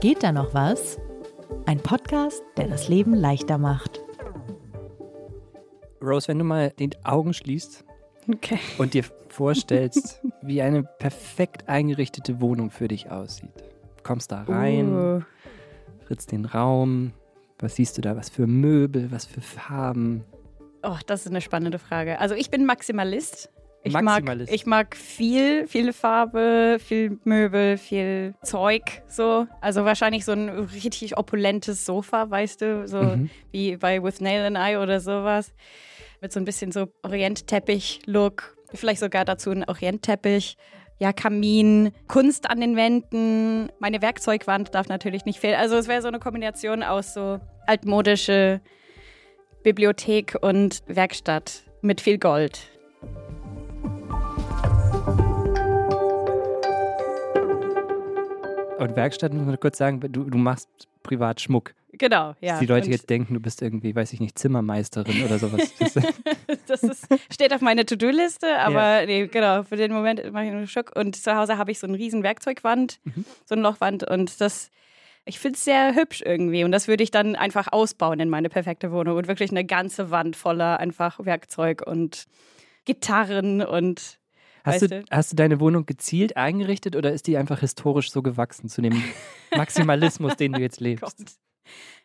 Geht 0.00 0.22
da 0.22 0.32
noch 0.32 0.54
was? 0.54 0.98
Ein 1.66 1.78
Podcast, 1.80 2.42
der 2.56 2.68
das 2.68 2.88
Leben 2.88 3.14
leichter 3.14 3.58
macht. 3.58 4.00
Rose, 6.02 6.28
wenn 6.28 6.38
du 6.38 6.44
mal 6.44 6.72
die 6.78 6.90
Augen 7.04 7.34
schließt 7.34 7.84
Okay. 8.32 8.58
und 8.78 8.94
dir 8.94 9.04
vorstellst, 9.28 10.22
wie 10.42 10.62
eine 10.62 10.82
perfekt 10.82 11.68
eingerichtete 11.68 12.40
Wohnung 12.40 12.70
für 12.70 12.88
dich 12.88 13.10
aussieht. 13.10 13.50
Du 13.96 14.02
kommst 14.02 14.30
da 14.32 14.42
rein, 14.42 14.94
Uh, 14.94 15.20
trittst 16.06 16.32
den 16.32 16.44
Raum, 16.44 17.12
was 17.58 17.76
siehst 17.76 17.98
du 17.98 18.02
da, 18.02 18.16
was 18.16 18.28
für 18.30 18.46
Möbel, 18.46 19.10
was 19.10 19.26
für 19.26 19.40
Farben. 19.40 20.24
oh, 20.82 20.96
das 21.06 21.22
ist 21.22 21.28
eine 21.28 21.40
spannende 21.40 21.78
Frage. 21.78 22.18
Also 22.20 22.34
ich 22.34 22.50
bin 22.50 22.64
Maximalist. 22.64 23.50
Ich 23.88 23.92
Maximalist. 24.02 24.50
mag, 24.50 24.54
ich 24.54 24.66
mag 24.66 24.96
viel, 24.96 25.66
viele 25.66 25.92
Farbe, 25.92 26.78
viel 26.78 27.18
Möbel, 27.24 27.76
viel 27.78 28.34
Zeug, 28.42 29.02
so. 29.08 29.46
Also 29.60 29.84
wahrscheinlich 29.84 30.24
so 30.24 30.32
ein 30.32 30.48
richtig 30.48 31.16
opulentes 31.18 31.84
Sofa, 31.84 32.30
weißt 32.30 32.60
du, 32.62 32.86
so 32.88 33.02
Mhm. 33.02 33.30
wie 33.50 33.76
bei 33.76 34.02
With 34.02 34.20
Nail 34.20 34.54
and 34.54 34.58
I 34.58 34.76
oder 34.76 35.00
sowas. 35.00 35.52
Mit 36.20 36.32
so 36.32 36.40
ein 36.40 36.44
bisschen 36.44 36.72
so 36.72 36.86
Orientteppich-Look. 37.02 38.56
Vielleicht 38.74 39.00
sogar 39.00 39.24
dazu 39.24 39.50
ein 39.50 39.64
Orientteppich. 39.68 40.56
Ja, 41.00 41.12
Kamin, 41.12 41.92
Kunst 42.08 42.50
an 42.50 42.60
den 42.60 42.74
Wänden. 42.74 43.70
Meine 43.78 44.02
Werkzeugwand 44.02 44.74
darf 44.74 44.88
natürlich 44.88 45.24
nicht 45.24 45.38
fehlen. 45.38 45.54
Also 45.54 45.76
es 45.76 45.86
wäre 45.86 46.02
so 46.02 46.08
eine 46.08 46.18
Kombination 46.18 46.82
aus 46.82 47.14
so 47.14 47.38
altmodische 47.68 48.60
Bibliothek 49.62 50.36
und 50.40 50.82
Werkstatt 50.86 51.62
mit 51.82 52.00
viel 52.00 52.18
Gold. 52.18 52.60
Und 58.78 58.96
Werkstatt, 58.96 59.32
muss 59.32 59.46
man 59.46 59.58
kurz 59.60 59.78
sagen, 59.78 60.00
du, 60.00 60.24
du 60.24 60.38
machst 60.38 60.68
privat 61.02 61.40
Schmuck. 61.40 61.74
Genau, 61.92 62.34
ja. 62.40 62.52
Dass 62.52 62.58
die 62.60 62.66
Leute 62.66 62.86
Und 62.86 62.92
jetzt 62.92 63.08
denken, 63.10 63.34
du 63.34 63.40
bist 63.40 63.62
irgendwie, 63.62 63.94
weiß 63.94 64.12
ich 64.12 64.20
nicht, 64.20 64.38
Zimmermeisterin 64.38 65.24
oder 65.24 65.38
sowas. 65.38 65.72
Das, 66.66 66.82
ist, 66.82 67.06
steht 67.32 67.52
auf 67.54 67.62
meiner 67.62 67.84
To-Do-Liste, 67.86 68.58
aber 68.58 69.06
nee, 69.06 69.26
genau, 69.26 69.62
für 69.62 69.76
den 69.76 69.92
Moment 69.92 70.32
mache 70.32 70.44
ich 70.44 70.52
nur 70.52 70.66
Schock. 70.66 70.92
Und 70.94 71.16
zu 71.16 71.34
Hause 71.34 71.56
habe 71.56 71.70
ich 71.70 71.78
so 71.78 71.86
eine 71.86 71.96
riesen 71.96 72.22
Werkzeugwand, 72.22 73.00
Mhm. 73.04 73.24
so 73.46 73.54
eine 73.54 73.62
Lochwand 73.62 74.04
und 74.04 74.38
das, 74.40 74.70
ich 75.24 75.38
finde 75.38 75.56
es 75.56 75.64
sehr 75.64 75.94
hübsch 75.94 76.22
irgendwie 76.24 76.64
und 76.64 76.72
das 76.72 76.86
würde 76.86 77.02
ich 77.02 77.10
dann 77.10 77.36
einfach 77.36 77.72
ausbauen 77.72 78.20
in 78.20 78.28
meine 78.28 78.50
perfekte 78.50 78.92
Wohnung 78.92 79.16
und 79.16 79.28
wirklich 79.28 79.50
eine 79.50 79.64
ganze 79.64 80.10
Wand 80.10 80.36
voller 80.36 80.78
einfach 80.78 81.24
Werkzeug 81.24 81.82
und 81.86 82.26
Gitarren 82.84 83.62
und 83.62 84.17
hast, 84.68 84.90
du? 84.90 85.04
hast 85.10 85.32
du 85.32 85.36
deine 85.36 85.60
Wohnung 85.60 85.86
gezielt 85.86 86.36
eingerichtet 86.36 86.96
oder 86.96 87.12
ist 87.12 87.26
die 87.26 87.36
einfach 87.36 87.60
historisch 87.60 88.10
so 88.10 88.22
gewachsen 88.22 88.68
zu 88.68 88.82
dem 88.82 89.02
Maximalismus, 89.56 90.36
den 90.36 90.52
du 90.52 90.60
jetzt 90.60 90.80
lebst? 90.80 91.02
Gott. 91.02 91.14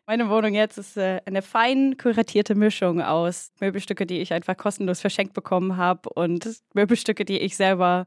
Meine 0.06 0.30
Wohnung 0.30 0.54
jetzt 0.54 0.78
ist 0.78 0.98
äh, 0.98 1.22
eine 1.26 1.42
fein 1.42 1.96
kuratierte 1.98 2.56
Mischung 2.56 3.02
aus 3.02 3.54
Möbelstücke, 3.62 4.06
die 4.06 4.20
ich 4.20 4.34
einfach 4.34 4.58
kostenlos 4.58 5.00
verschenkt 5.00 5.34
bekommen 5.34 5.78
habe 5.78 6.10
und 6.10 6.46
Möbelstücke, 6.74 7.24
die 7.24 7.40
ich 7.40 7.56
selber 7.56 8.06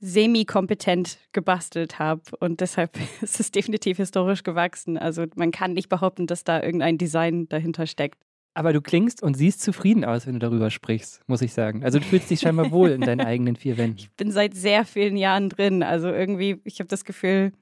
semi-kompetent 0.00 1.18
gebastelt 1.32 1.98
habe. 1.98 2.22
Und 2.40 2.60
deshalb 2.60 2.98
ist 3.22 3.38
es 3.38 3.50
definitiv 3.52 3.98
historisch 3.98 4.42
gewachsen. 4.42 4.98
Also 4.98 5.26
man 5.36 5.52
kann 5.52 5.72
nicht 5.72 5.88
behaupten, 5.88 6.26
dass 6.26 6.42
da 6.42 6.62
irgendein 6.62 6.98
Design 6.98 7.48
dahinter 7.48 7.86
steckt. 7.86 8.18
Aber 8.56 8.72
du 8.72 8.80
klingst 8.80 9.22
und 9.22 9.34
siehst 9.34 9.60
zufrieden 9.62 10.04
aus, 10.04 10.26
wenn 10.26 10.34
du 10.34 10.38
darüber 10.38 10.70
sprichst, 10.70 11.22
muss 11.26 11.42
ich 11.42 11.52
sagen. 11.52 11.84
Also 11.84 11.98
du 11.98 12.04
fühlst 12.04 12.30
dich 12.30 12.40
scheinbar 12.40 12.70
wohl 12.70 12.90
in 12.90 13.00
deinen 13.00 13.20
eigenen 13.20 13.56
vier 13.56 13.76
Wänden. 13.76 13.96
Ich 13.98 14.10
bin 14.12 14.30
seit 14.30 14.54
sehr 14.54 14.84
vielen 14.84 15.16
Jahren 15.16 15.48
drin. 15.48 15.82
Also 15.82 16.08
irgendwie, 16.08 16.60
ich 16.64 16.78
habe 16.78 16.86
das 16.88 17.04
Gefühl, 17.04 17.52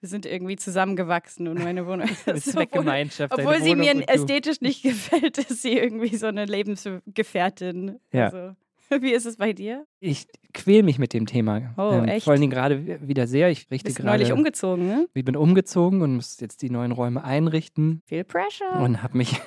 wir 0.00 0.08
sind 0.08 0.24
irgendwie 0.26 0.56
zusammengewachsen 0.56 1.46
und 1.48 1.62
meine 1.62 1.86
Wohnung 1.86 2.08
ist 2.26 2.56
eine 2.56 2.66
obwohl- 2.66 2.84
Obwohl 3.30 3.62
sie 3.62 3.74
mir 3.74 4.08
ästhetisch 4.08 4.60
nicht 4.60 4.82
gefällt, 4.82 5.38
ist 5.38 5.62
sie 5.62 5.76
irgendwie 5.76 6.16
so 6.16 6.26
eine 6.26 6.46
Lebensgefährtin. 6.46 7.98
Ja. 8.12 8.24
Also, 8.26 8.54
wie 9.02 9.12
ist 9.12 9.26
es 9.26 9.36
bei 9.38 9.52
dir? 9.52 9.86
Ich 10.00 10.26
quäl 10.52 10.82
mich 10.82 10.98
mit 10.98 11.12
dem 11.14 11.26
Thema. 11.26 11.56
Ähm, 11.58 11.70
Oh, 11.76 12.02
echt? 12.04 12.24
Vor 12.24 12.32
allen 12.32 12.40
Dingen 12.40 12.52
gerade 12.52 13.00
wieder 13.08 13.26
sehr. 13.26 13.50
Ich 13.50 13.70
richte 13.70 13.86
Bist 13.86 13.96
gerade. 13.98 14.10
neulich 14.18 14.32
umgezogen, 14.32 14.86
ne? 14.86 15.08
Ich 15.14 15.24
bin 15.24 15.36
umgezogen 15.36 16.02
und 16.02 16.14
muss 16.16 16.38
jetzt 16.40 16.62
die 16.62 16.70
neuen 16.70 16.92
Räume 16.92 17.24
einrichten 17.24 18.02
Viel 18.06 18.24
Pressure. 18.24 18.80
und 18.80 19.02
habe 19.02 19.16
mich 19.18 19.40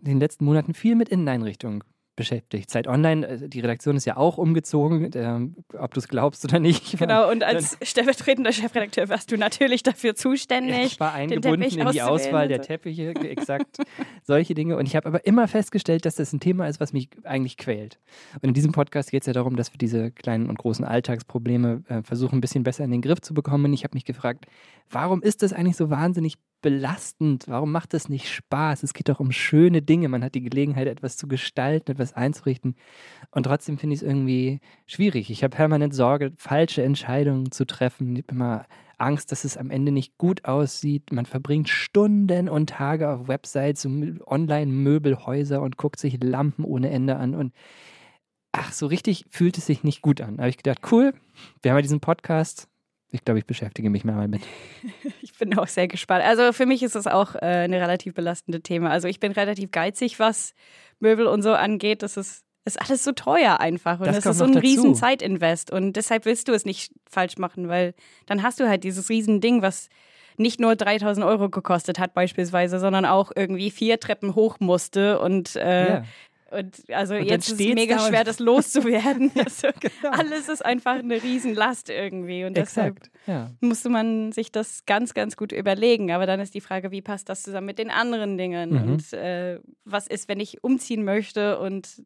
den 0.00 0.20
letzten 0.20 0.44
Monaten 0.44 0.74
viel 0.74 0.94
mit 0.94 1.08
Inneneinrichtungen 1.08 1.82
beschäftigt. 2.18 2.68
Zeit 2.68 2.86
Online, 2.88 3.26
äh, 3.26 3.48
die 3.48 3.60
Redaktion 3.60 3.96
ist 3.96 4.04
ja 4.04 4.18
auch 4.18 4.36
umgezogen, 4.36 5.10
ähm, 5.14 5.56
ob 5.78 5.94
du 5.94 6.00
es 6.00 6.08
glaubst 6.08 6.44
oder 6.44 6.58
nicht. 6.58 6.98
genau, 6.98 7.30
und 7.30 7.42
als 7.42 7.78
stellvertretender 7.80 8.52
Chefredakteur 8.52 9.08
warst 9.08 9.32
du 9.32 9.38
natürlich 9.38 9.82
dafür 9.84 10.14
zuständig. 10.14 10.84
Ich 10.84 11.00
war 11.00 11.12
den 11.12 11.32
eingebunden 11.32 11.62
in 11.62 11.90
die 11.92 12.02
Auswahl 12.02 12.48
der. 12.48 12.58
Teppiche, 12.58 13.14
exakt 13.14 13.78
solche 14.24 14.54
Dinge. 14.54 14.76
Und 14.76 14.86
ich 14.86 14.96
habe 14.96 15.06
aber 15.06 15.24
immer 15.24 15.46
festgestellt, 15.46 16.04
dass 16.04 16.16
das 16.16 16.32
ein 16.32 16.40
Thema 16.40 16.66
ist, 16.66 16.80
was 16.80 16.92
mich 16.92 17.08
eigentlich 17.22 17.56
quält. 17.56 18.00
Und 18.34 18.48
in 18.48 18.54
diesem 18.54 18.72
Podcast 18.72 19.12
geht 19.12 19.22
es 19.22 19.26
ja 19.28 19.32
darum, 19.32 19.54
dass 19.54 19.72
wir 19.72 19.78
diese 19.78 20.10
kleinen 20.10 20.50
und 20.50 20.58
großen 20.58 20.84
Alltagsprobleme 20.84 21.84
äh, 21.86 22.02
versuchen, 22.02 22.38
ein 22.38 22.40
bisschen 22.40 22.64
besser 22.64 22.82
in 22.82 22.90
den 22.90 23.00
Griff 23.00 23.20
zu 23.20 23.32
bekommen. 23.32 23.66
Und 23.66 23.72
ich 23.74 23.84
habe 23.84 23.94
mich 23.94 24.04
gefragt, 24.04 24.46
warum 24.90 25.22
ist 25.22 25.42
das 25.42 25.52
eigentlich 25.52 25.76
so 25.76 25.88
wahnsinnig 25.88 26.34
belastend? 26.60 27.44
Warum 27.48 27.72
macht 27.72 27.94
das 27.94 28.08
nicht 28.08 28.28
Spaß? 28.28 28.82
Es 28.82 28.94
geht 28.94 29.08
doch 29.08 29.20
um 29.20 29.32
schöne 29.32 29.82
Dinge. 29.82 30.08
Man 30.08 30.24
hat 30.24 30.34
die 30.34 30.42
Gelegenheit, 30.42 30.86
etwas 30.86 31.16
zu 31.16 31.28
gestalten, 31.28 31.92
etwas 31.92 32.12
einzurichten. 32.12 32.76
Und 33.30 33.44
trotzdem 33.44 33.78
finde 33.78 33.94
ich 33.94 34.02
es 34.02 34.08
irgendwie 34.08 34.60
schwierig. 34.86 35.30
Ich 35.30 35.44
habe 35.44 35.56
permanent 35.56 35.94
Sorge, 35.94 36.32
falsche 36.36 36.82
Entscheidungen 36.82 37.50
zu 37.50 37.66
treffen. 37.66 38.16
Ich 38.16 38.24
habe 38.24 38.32
immer 38.32 38.66
Angst, 38.98 39.32
dass 39.32 39.44
es 39.44 39.56
am 39.56 39.70
Ende 39.70 39.92
nicht 39.92 40.18
gut 40.18 40.44
aussieht. 40.44 41.12
Man 41.12 41.26
verbringt 41.26 41.68
Stunden 41.68 42.48
und 42.48 42.70
Tage 42.70 43.08
auf 43.08 43.28
Websites, 43.28 43.86
Online-Möbelhäuser 43.86 45.62
und 45.62 45.76
guckt 45.76 46.00
sich 46.00 46.22
Lampen 46.22 46.64
ohne 46.64 46.90
Ende 46.90 47.16
an. 47.16 47.34
Und 47.34 47.52
ach, 48.52 48.72
so 48.72 48.86
richtig 48.86 49.24
fühlt 49.30 49.56
es 49.58 49.66
sich 49.66 49.84
nicht 49.84 50.02
gut 50.02 50.20
an. 50.20 50.36
Da 50.36 50.42
habe 50.42 50.50
ich 50.50 50.56
gedacht, 50.56 50.80
cool, 50.90 51.14
wir 51.62 51.70
haben 51.70 51.78
ja 51.78 51.82
diesen 51.82 52.00
Podcast. 52.00 52.67
Ich 53.10 53.24
glaube, 53.24 53.38
ich 53.38 53.46
beschäftige 53.46 53.88
mich 53.90 54.04
mal 54.04 54.28
mit. 54.28 54.42
Ich 55.22 55.32
bin 55.38 55.56
auch 55.56 55.68
sehr 55.68 55.86
gespannt. 55.86 56.24
Also 56.24 56.52
für 56.52 56.66
mich 56.66 56.82
ist 56.82 56.96
es 56.96 57.06
auch 57.06 57.34
äh, 57.36 57.38
eine 57.38 57.80
relativ 57.80 58.14
belastende 58.14 58.60
Thema. 58.60 58.90
Also 58.90 59.06
ich 59.06 59.20
bin 59.20 59.30
relativ 59.32 59.70
geizig, 59.70 60.18
was 60.18 60.52
Möbel 60.98 61.26
und 61.28 61.42
so 61.42 61.52
angeht. 61.52 62.02
Das 62.02 62.16
ist, 62.16 62.42
ist 62.64 62.80
alles 62.82 63.04
so 63.04 63.12
teuer 63.12 63.60
einfach. 63.60 64.00
Und 64.00 64.06
Das 64.06 64.16
das, 64.16 64.26
ist 64.26 64.38
so 64.38 64.44
ein 64.44 64.52
dazu. 64.52 64.66
riesen 64.66 64.94
Zeitinvest. 64.96 65.70
Und 65.70 65.92
deshalb 65.94 66.24
willst 66.24 66.48
du 66.48 66.52
es 66.52 66.64
nicht 66.64 66.92
falsch 67.08 67.38
machen, 67.38 67.68
weil 67.68 67.94
dann 68.26 68.42
hast 68.42 68.58
du 68.58 68.68
halt 68.68 68.82
dieses 68.82 69.08
riesen 69.10 69.40
Ding, 69.40 69.62
was 69.62 69.88
nicht 70.38 70.58
nur 70.60 70.74
3000 70.76 71.24
Euro 71.24 71.48
gekostet 71.50 71.98
hat 72.00 72.14
beispielsweise, 72.14 72.78
sondern 72.80 73.04
auch 73.04 73.30
irgendwie 73.34 73.70
vier 73.70 74.00
Treppen 74.00 74.34
hoch 74.34 74.58
musste 74.60 75.20
und 75.20 75.54
äh, 75.56 75.88
Ja. 75.88 76.04
Und 76.50 76.90
also 76.90 77.14
Und 77.14 77.24
jetzt 77.24 77.50
ist 77.50 77.60
es 77.60 77.74
mega 77.74 77.96
da 77.96 78.08
schwer, 78.08 78.24
das 78.24 78.38
loszuwerden. 78.38 79.30
also, 79.38 79.68
genau. 79.80 80.16
Alles 80.16 80.48
ist 80.48 80.64
einfach 80.64 80.98
eine 80.98 81.22
Riesenlast 81.22 81.90
irgendwie. 81.90 82.44
Und 82.44 82.56
deshalb. 82.56 83.00
Ja. 83.26 83.50
musste 83.60 83.90
man 83.90 84.32
sich 84.32 84.50
das 84.50 84.86
ganz, 84.86 85.12
ganz 85.12 85.36
gut 85.36 85.52
überlegen. 85.52 86.10
Aber 86.10 86.24
dann 86.24 86.40
ist 86.40 86.54
die 86.54 86.62
Frage, 86.62 86.90
wie 86.90 87.02
passt 87.02 87.28
das 87.28 87.42
zusammen 87.42 87.66
mit 87.66 87.78
den 87.78 87.90
anderen 87.90 88.38
Dingen? 88.38 88.70
Mhm. 88.70 88.92
Und 88.92 89.12
äh, 89.12 89.60
was 89.84 90.06
ist, 90.06 90.28
wenn 90.28 90.40
ich 90.40 90.64
umziehen 90.64 91.04
möchte? 91.04 91.58
Und 91.58 92.02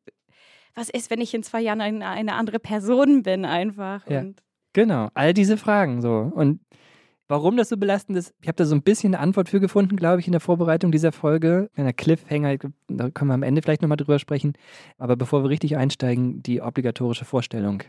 was 0.75 0.89
ist, 0.89 1.11
wenn 1.11 1.21
ich 1.21 1.35
in 1.35 1.43
zwei 1.43 1.61
Jahren 1.61 1.81
eine, 1.81 2.07
eine 2.09 2.35
andere 2.35 2.59
Person 2.59 3.23
bin 3.23 3.45
einfach? 3.45 4.09
Ja. 4.09 4.25
Genau, 4.73 5.09
all 5.15 5.35
diese 5.35 5.57
Fragen 5.57 6.01
so. 6.01 6.33
Und 6.35 6.61
warum 7.29 7.57
das 7.57 7.69
so 7.69 7.77
belastend 7.77 8.19
ist, 8.19 8.35
ich 8.41 8.49
habe 8.49 8.57
da 8.57 8.65
so 8.65 8.75
ein 8.75 8.83
bisschen 8.83 9.15
eine 9.15 9.23
Antwort 9.23 9.49
für 9.49 9.61
gefunden, 9.61 9.97
glaube 9.97 10.21
ich, 10.21 10.27
in 10.27 10.33
der 10.33 10.41
Vorbereitung 10.41 10.93
dieser 10.93 11.13
Folge. 11.13 11.71
Einer 11.77 11.93
Cliffhanger, 11.93 12.57
da 12.89 13.11
können 13.11 13.29
wir 13.29 13.35
am 13.35 13.43
Ende 13.43 13.63
vielleicht 13.63 13.83
nochmal 13.83 13.97
drüber 13.97 14.19
sprechen. 14.19 14.55
Aber 14.99 15.17
bevor 15.17 15.43
wir 15.43 15.51
richtig 15.51 15.77
einsteigen, 15.77 16.43
die 16.43 16.61
obligatorische 16.61 17.25
Vorstellung. 17.25 17.83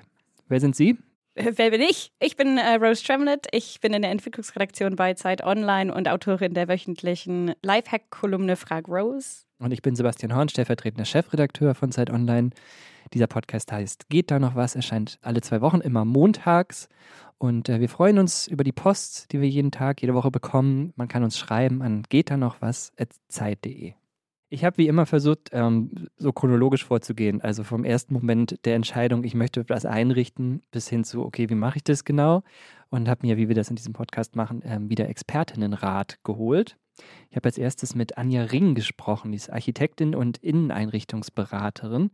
Wer 0.47 0.59
sind 0.59 0.75
Sie? 0.75 0.97
äh, 1.35 1.51
wer 1.55 1.71
bin 1.71 1.81
ich? 1.81 2.11
Ich 2.19 2.35
bin 2.35 2.57
äh, 2.57 2.75
Rose 2.75 3.03
Tremlett. 3.03 3.47
Ich 3.51 3.79
bin 3.81 3.93
in 3.93 4.01
der 4.01 4.11
Entwicklungsredaktion 4.11 4.95
bei 4.95 5.13
Zeit 5.13 5.43
Online 5.43 5.93
und 5.93 6.07
Autorin 6.07 6.53
der 6.53 6.67
wöchentlichen 6.67 7.53
Lifehack-Kolumne 7.63 8.55
Frag 8.55 8.87
Rose. 8.87 9.45
Und 9.59 9.71
ich 9.71 9.81
bin 9.81 9.95
Sebastian 9.95 10.35
Horn, 10.35 10.49
stellvertretender 10.49 11.05
Chefredakteur 11.05 11.73
von 11.75 11.91
Zeit 11.91 12.09
Online. 12.09 12.51
Dieser 13.13 13.27
Podcast 13.27 13.71
heißt 13.71 14.09
Geht 14.09 14.31
da 14.31 14.39
noch 14.39 14.55
was? 14.55 14.75
Erscheint 14.75 15.19
alle 15.21 15.41
zwei 15.41 15.61
Wochen, 15.61 15.81
immer 15.81 16.03
montags. 16.03 16.89
Und 17.37 17.69
äh, 17.69 17.79
wir 17.79 17.89
freuen 17.89 18.17
uns 18.17 18.47
über 18.47 18.63
die 18.63 18.71
Post, 18.71 19.31
die 19.31 19.41
wir 19.41 19.47
jeden 19.47 19.71
Tag, 19.71 20.01
jede 20.01 20.13
Woche 20.15 20.31
bekommen. 20.31 20.93
Man 20.95 21.07
kann 21.07 21.23
uns 21.23 21.37
schreiben 21.37 21.81
an 21.81 22.03
geht 22.09 22.31
da 22.31 22.37
noch 22.37 22.61
was 22.61 22.91
zeit.de. 23.27 23.93
Ich 24.49 24.63
habe 24.63 24.77
wie 24.77 24.87
immer 24.87 25.05
versucht, 25.05 25.49
ähm, 25.51 26.09
so 26.17 26.31
chronologisch 26.31 26.85
vorzugehen. 26.85 27.41
Also 27.41 27.63
vom 27.63 27.85
ersten 27.85 28.13
Moment 28.13 28.59
der 28.65 28.75
Entscheidung, 28.75 29.23
ich 29.23 29.35
möchte 29.35 29.67
was 29.67 29.85
einrichten, 29.85 30.61
bis 30.71 30.87
hin 30.87 31.03
zu, 31.03 31.23
okay, 31.23 31.49
wie 31.49 31.55
mache 31.55 31.77
ich 31.77 31.83
das 31.83 32.05
genau? 32.05 32.43
Und 32.89 33.09
habe 33.09 33.25
mir, 33.25 33.37
wie 33.37 33.47
wir 33.47 33.55
das 33.55 33.69
in 33.69 33.75
diesem 33.75 33.93
Podcast 33.93 34.35
machen, 34.35 34.61
ähm, 34.63 34.89
wieder 34.89 35.09
Expertinnenrat 35.09 36.19
geholt. 36.23 36.77
Ich 37.29 37.35
habe 37.35 37.47
als 37.47 37.57
erstes 37.57 37.95
mit 37.95 38.17
Anja 38.17 38.43
Ring 38.43 38.75
gesprochen, 38.75 39.31
die 39.31 39.37
ist 39.37 39.51
Architektin 39.51 40.13
und 40.13 40.37
Inneneinrichtungsberaterin. 40.37 42.11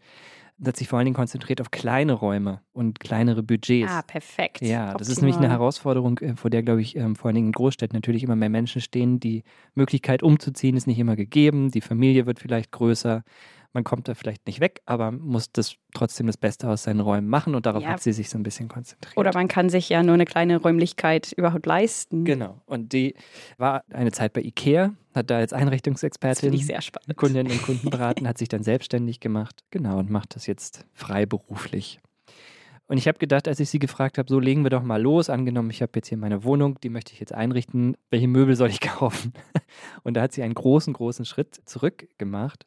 Hat 0.66 0.78
sich 0.78 0.88
vor 0.88 0.98
allen 1.00 1.06
Dingen 1.06 1.16
konzentriert 1.16 1.62
auf 1.62 1.72
kleine 1.72 2.14
Räume 2.14 2.62
und 2.74 3.00
kleinere 3.00 3.44
Budgets. 3.44 3.92
Ah, 3.92 4.02
perfekt. 4.02 4.62
Ja, 4.62 4.94
das 4.94 5.08
ist 5.08 5.22
nämlich 5.22 5.38
eine 5.38 5.50
Herausforderung, 5.50 6.18
äh, 6.20 6.36
vor 6.36 6.50
der, 6.50 6.64
glaube 6.64 6.82
ich, 6.82 6.96
ähm, 6.96 7.16
vor 7.16 7.28
allen 7.28 7.36
Dingen 7.36 7.48
in 7.48 7.54
Großstädten 7.54 7.96
natürlich 7.96 8.24
immer 8.24 8.36
mehr 8.36 8.50
Menschen 8.50 8.82
stehen. 8.82 9.20
Die 9.20 9.44
Möglichkeit 9.76 10.22
umzuziehen 10.24 10.76
ist 10.76 10.88
nicht 10.88 11.00
immer 11.00 11.16
gegeben. 11.16 11.72
Die 11.72 11.82
Familie 11.82 12.26
wird 12.26 12.40
vielleicht 12.40 12.72
größer 12.72 13.24
man 13.74 13.84
kommt 13.84 14.08
da 14.08 14.16
vielleicht 14.16 14.48
nicht 14.48 14.60
weg, 14.60 14.82
aber 14.86 15.12
muss 15.12 15.52
das 15.52 15.76
trotzdem 15.94 16.28
das 16.28 16.38
Beste 16.38 16.68
aus 16.70 16.84
seinen 16.84 17.00
Räumen 17.00 17.28
machen 17.28 17.56
und 17.56 17.66
darauf 17.66 17.84
ja. 17.84 17.90
hat 17.90 18.02
sie 18.02 18.14
sich 18.14 18.30
so 18.30 18.38
ein 18.38 18.44
bisschen 18.44 18.68
konzentriert. 18.68 19.18
Oder 19.18 19.32
man 19.34 19.48
kann 19.48 19.70
sich 19.70 19.90
ja 19.90 20.02
nur 20.02 20.16
eine 20.16 20.26
kleine 20.26 20.58
Räumlichkeit 20.58 21.32
überhaupt 21.34 21.66
leisten. 21.66 22.26
Genau. 22.26 22.62
Und 22.66 22.94
die 22.94 23.16
war 23.58 23.84
eine 23.92 24.12
Zeit 24.12 24.34
bei 24.34 24.42
IKEA, 24.42 24.94
hat 25.14 25.30
da 25.30 25.38
als 25.38 25.54
Einrichtungsexpertin 25.54 26.54
ich 26.54 26.66
sehr 26.66 26.82
spannend. 26.82 27.16
Kundinnen 27.16 27.52
und 27.52 27.62
Kunden 27.62 27.90
beraten, 27.92 28.28
hat 28.28 28.38
sich 28.38 28.50
dann 28.50 28.64
selbstständig 28.64 29.20
gemacht. 29.20 29.64
Genau, 29.70 30.00
und 30.00 30.10
macht 30.10 30.36
das 30.36 30.48
jetzt 30.48 30.86
freiberuflich. 30.94 32.00
Und 32.88 32.98
ich 32.98 33.08
habe 33.08 33.20
gedacht, 33.20 33.48
als 33.48 33.60
ich 33.60 33.70
sie 33.70 33.78
gefragt 33.78 34.18
habe, 34.18 34.28
so 34.28 34.40
legen 34.40 34.64
wir 34.64 34.72
doch 34.72 34.82
mal 34.82 35.00
los. 35.00 35.30
Angenommen, 35.30 35.70
ich 35.70 35.84
habe 35.84 35.92
jetzt 35.94 36.08
hier 36.08 36.18
meine 36.18 36.44
Wohnung, 36.44 36.80
die 36.82 36.90
möchte 36.90 37.14
ich 37.14 37.20
jetzt 37.20 37.36
einrichten. 37.36 37.96
Welche 38.10 38.28
Möbel 38.28 38.56
soll 38.56 38.70
ich 38.70 38.80
kaufen? 38.82 39.34
Und 40.02 40.16
da 40.16 40.22
hat 40.24 40.34
sie 40.34 40.42
einen 40.42 40.56
großen, 40.56 40.94
großen 40.94 41.24
Schritt 41.24 41.62
zurück 41.66 42.08
gemacht 42.18 42.66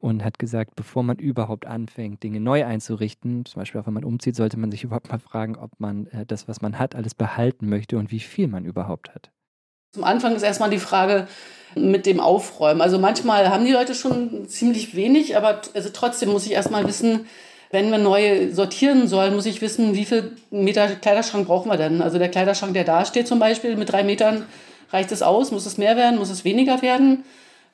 und 0.00 0.24
hat 0.24 0.38
gesagt, 0.38 0.76
bevor 0.76 1.02
man 1.02 1.18
überhaupt 1.18 1.66
anfängt, 1.66 2.22
Dinge 2.22 2.40
neu 2.40 2.64
einzurichten, 2.64 3.44
zum 3.44 3.60
Beispiel 3.60 3.80
auch 3.80 3.86
wenn 3.86 3.94
man 3.94 4.04
umzieht, 4.04 4.36
sollte 4.36 4.58
man 4.58 4.70
sich 4.70 4.84
überhaupt 4.84 5.10
mal 5.10 5.18
fragen, 5.18 5.56
ob 5.56 5.70
man 5.78 6.06
äh, 6.08 6.26
das, 6.26 6.48
was 6.48 6.60
man 6.60 6.78
hat, 6.78 6.94
alles 6.94 7.14
behalten 7.14 7.68
möchte 7.68 7.98
und 7.98 8.10
wie 8.10 8.20
viel 8.20 8.48
man 8.48 8.64
überhaupt 8.64 9.14
hat. 9.14 9.30
Zum 9.92 10.04
Anfang 10.04 10.34
ist 10.34 10.42
erstmal 10.42 10.70
die 10.70 10.78
Frage 10.78 11.26
mit 11.74 12.04
dem 12.06 12.20
Aufräumen. 12.20 12.82
Also 12.82 12.98
manchmal 12.98 13.48
haben 13.48 13.64
die 13.64 13.72
Leute 13.72 13.94
schon 13.94 14.46
ziemlich 14.46 14.94
wenig, 14.94 15.36
aber 15.36 15.62
also 15.74 15.88
trotzdem 15.92 16.30
muss 16.30 16.46
ich 16.46 16.52
erstmal 16.52 16.86
wissen, 16.86 17.26
wenn 17.70 17.90
wir 17.90 17.98
neu 17.98 18.52
sortieren 18.52 19.08
sollen, 19.08 19.34
muss 19.34 19.46
ich 19.46 19.60
wissen, 19.60 19.94
wie 19.94 20.04
viel 20.04 20.36
Meter 20.50 20.88
Kleiderschrank 20.88 21.46
brauchen 21.46 21.70
wir 21.70 21.76
denn? 21.76 22.00
Also 22.00 22.18
der 22.18 22.30
Kleiderschrank, 22.30 22.74
der 22.74 22.84
da 22.84 23.04
steht 23.04 23.26
zum 23.26 23.38
Beispiel, 23.38 23.76
mit 23.76 23.90
drei 23.90 24.04
Metern 24.04 24.46
reicht 24.90 25.12
es 25.12 25.22
aus? 25.22 25.50
Muss 25.50 25.66
es 25.66 25.78
mehr 25.78 25.96
werden? 25.96 26.18
Muss 26.18 26.30
es 26.30 26.44
weniger 26.44 26.82
werden? 26.82 27.24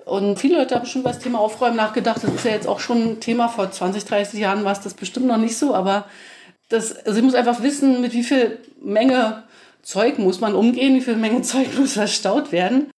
Und 0.04 0.38
viele 0.38 0.58
Leute 0.58 0.74
haben 0.74 0.86
schon 0.86 1.02
über 1.02 1.10
das 1.10 1.20
Thema 1.20 1.38
Aufräumen 1.38 1.76
nachgedacht. 1.76 2.22
Das 2.22 2.32
ist 2.32 2.44
ja 2.44 2.52
jetzt 2.52 2.66
auch 2.66 2.80
schon 2.80 3.02
ein 3.02 3.20
Thema. 3.20 3.48
Vor 3.48 3.70
20, 3.70 4.04
30 4.04 4.40
Jahren 4.40 4.64
war 4.64 4.72
es 4.72 4.80
das 4.80 4.94
bestimmt 4.94 5.26
noch 5.26 5.38
nicht 5.38 5.56
so. 5.56 5.74
Aber 5.74 6.06
das, 6.68 6.92
also 7.06 7.18
ich 7.18 7.24
muss 7.24 7.34
einfach 7.34 7.62
wissen, 7.62 8.00
mit 8.00 8.12
wie 8.12 8.22
viel 8.22 8.58
Menge 8.82 9.44
Zeug 9.82 10.18
muss 10.18 10.40
man 10.40 10.54
umgehen, 10.54 10.94
wie 10.94 11.00
viel 11.00 11.16
Menge 11.16 11.42
Zeug 11.42 11.78
muss 11.78 11.94
verstaut 11.94 12.52
werden. 12.52 12.90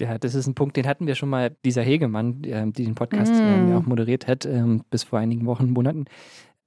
Ja, 0.00 0.16
das 0.16 0.36
ist 0.36 0.46
ein 0.46 0.54
Punkt, 0.54 0.76
den 0.76 0.86
hatten 0.86 1.08
wir 1.08 1.16
schon 1.16 1.28
mal, 1.28 1.56
dieser 1.64 1.82
Hegemann, 1.82 2.42
die 2.42 2.84
den 2.84 2.94
Podcast 2.94 3.32
mm. 3.32 3.76
auch 3.76 3.82
moderiert 3.82 4.28
hat, 4.28 4.46
ähm, 4.46 4.84
bis 4.90 5.02
vor 5.02 5.18
einigen 5.18 5.44
Wochen, 5.44 5.70
Monaten 5.70 6.04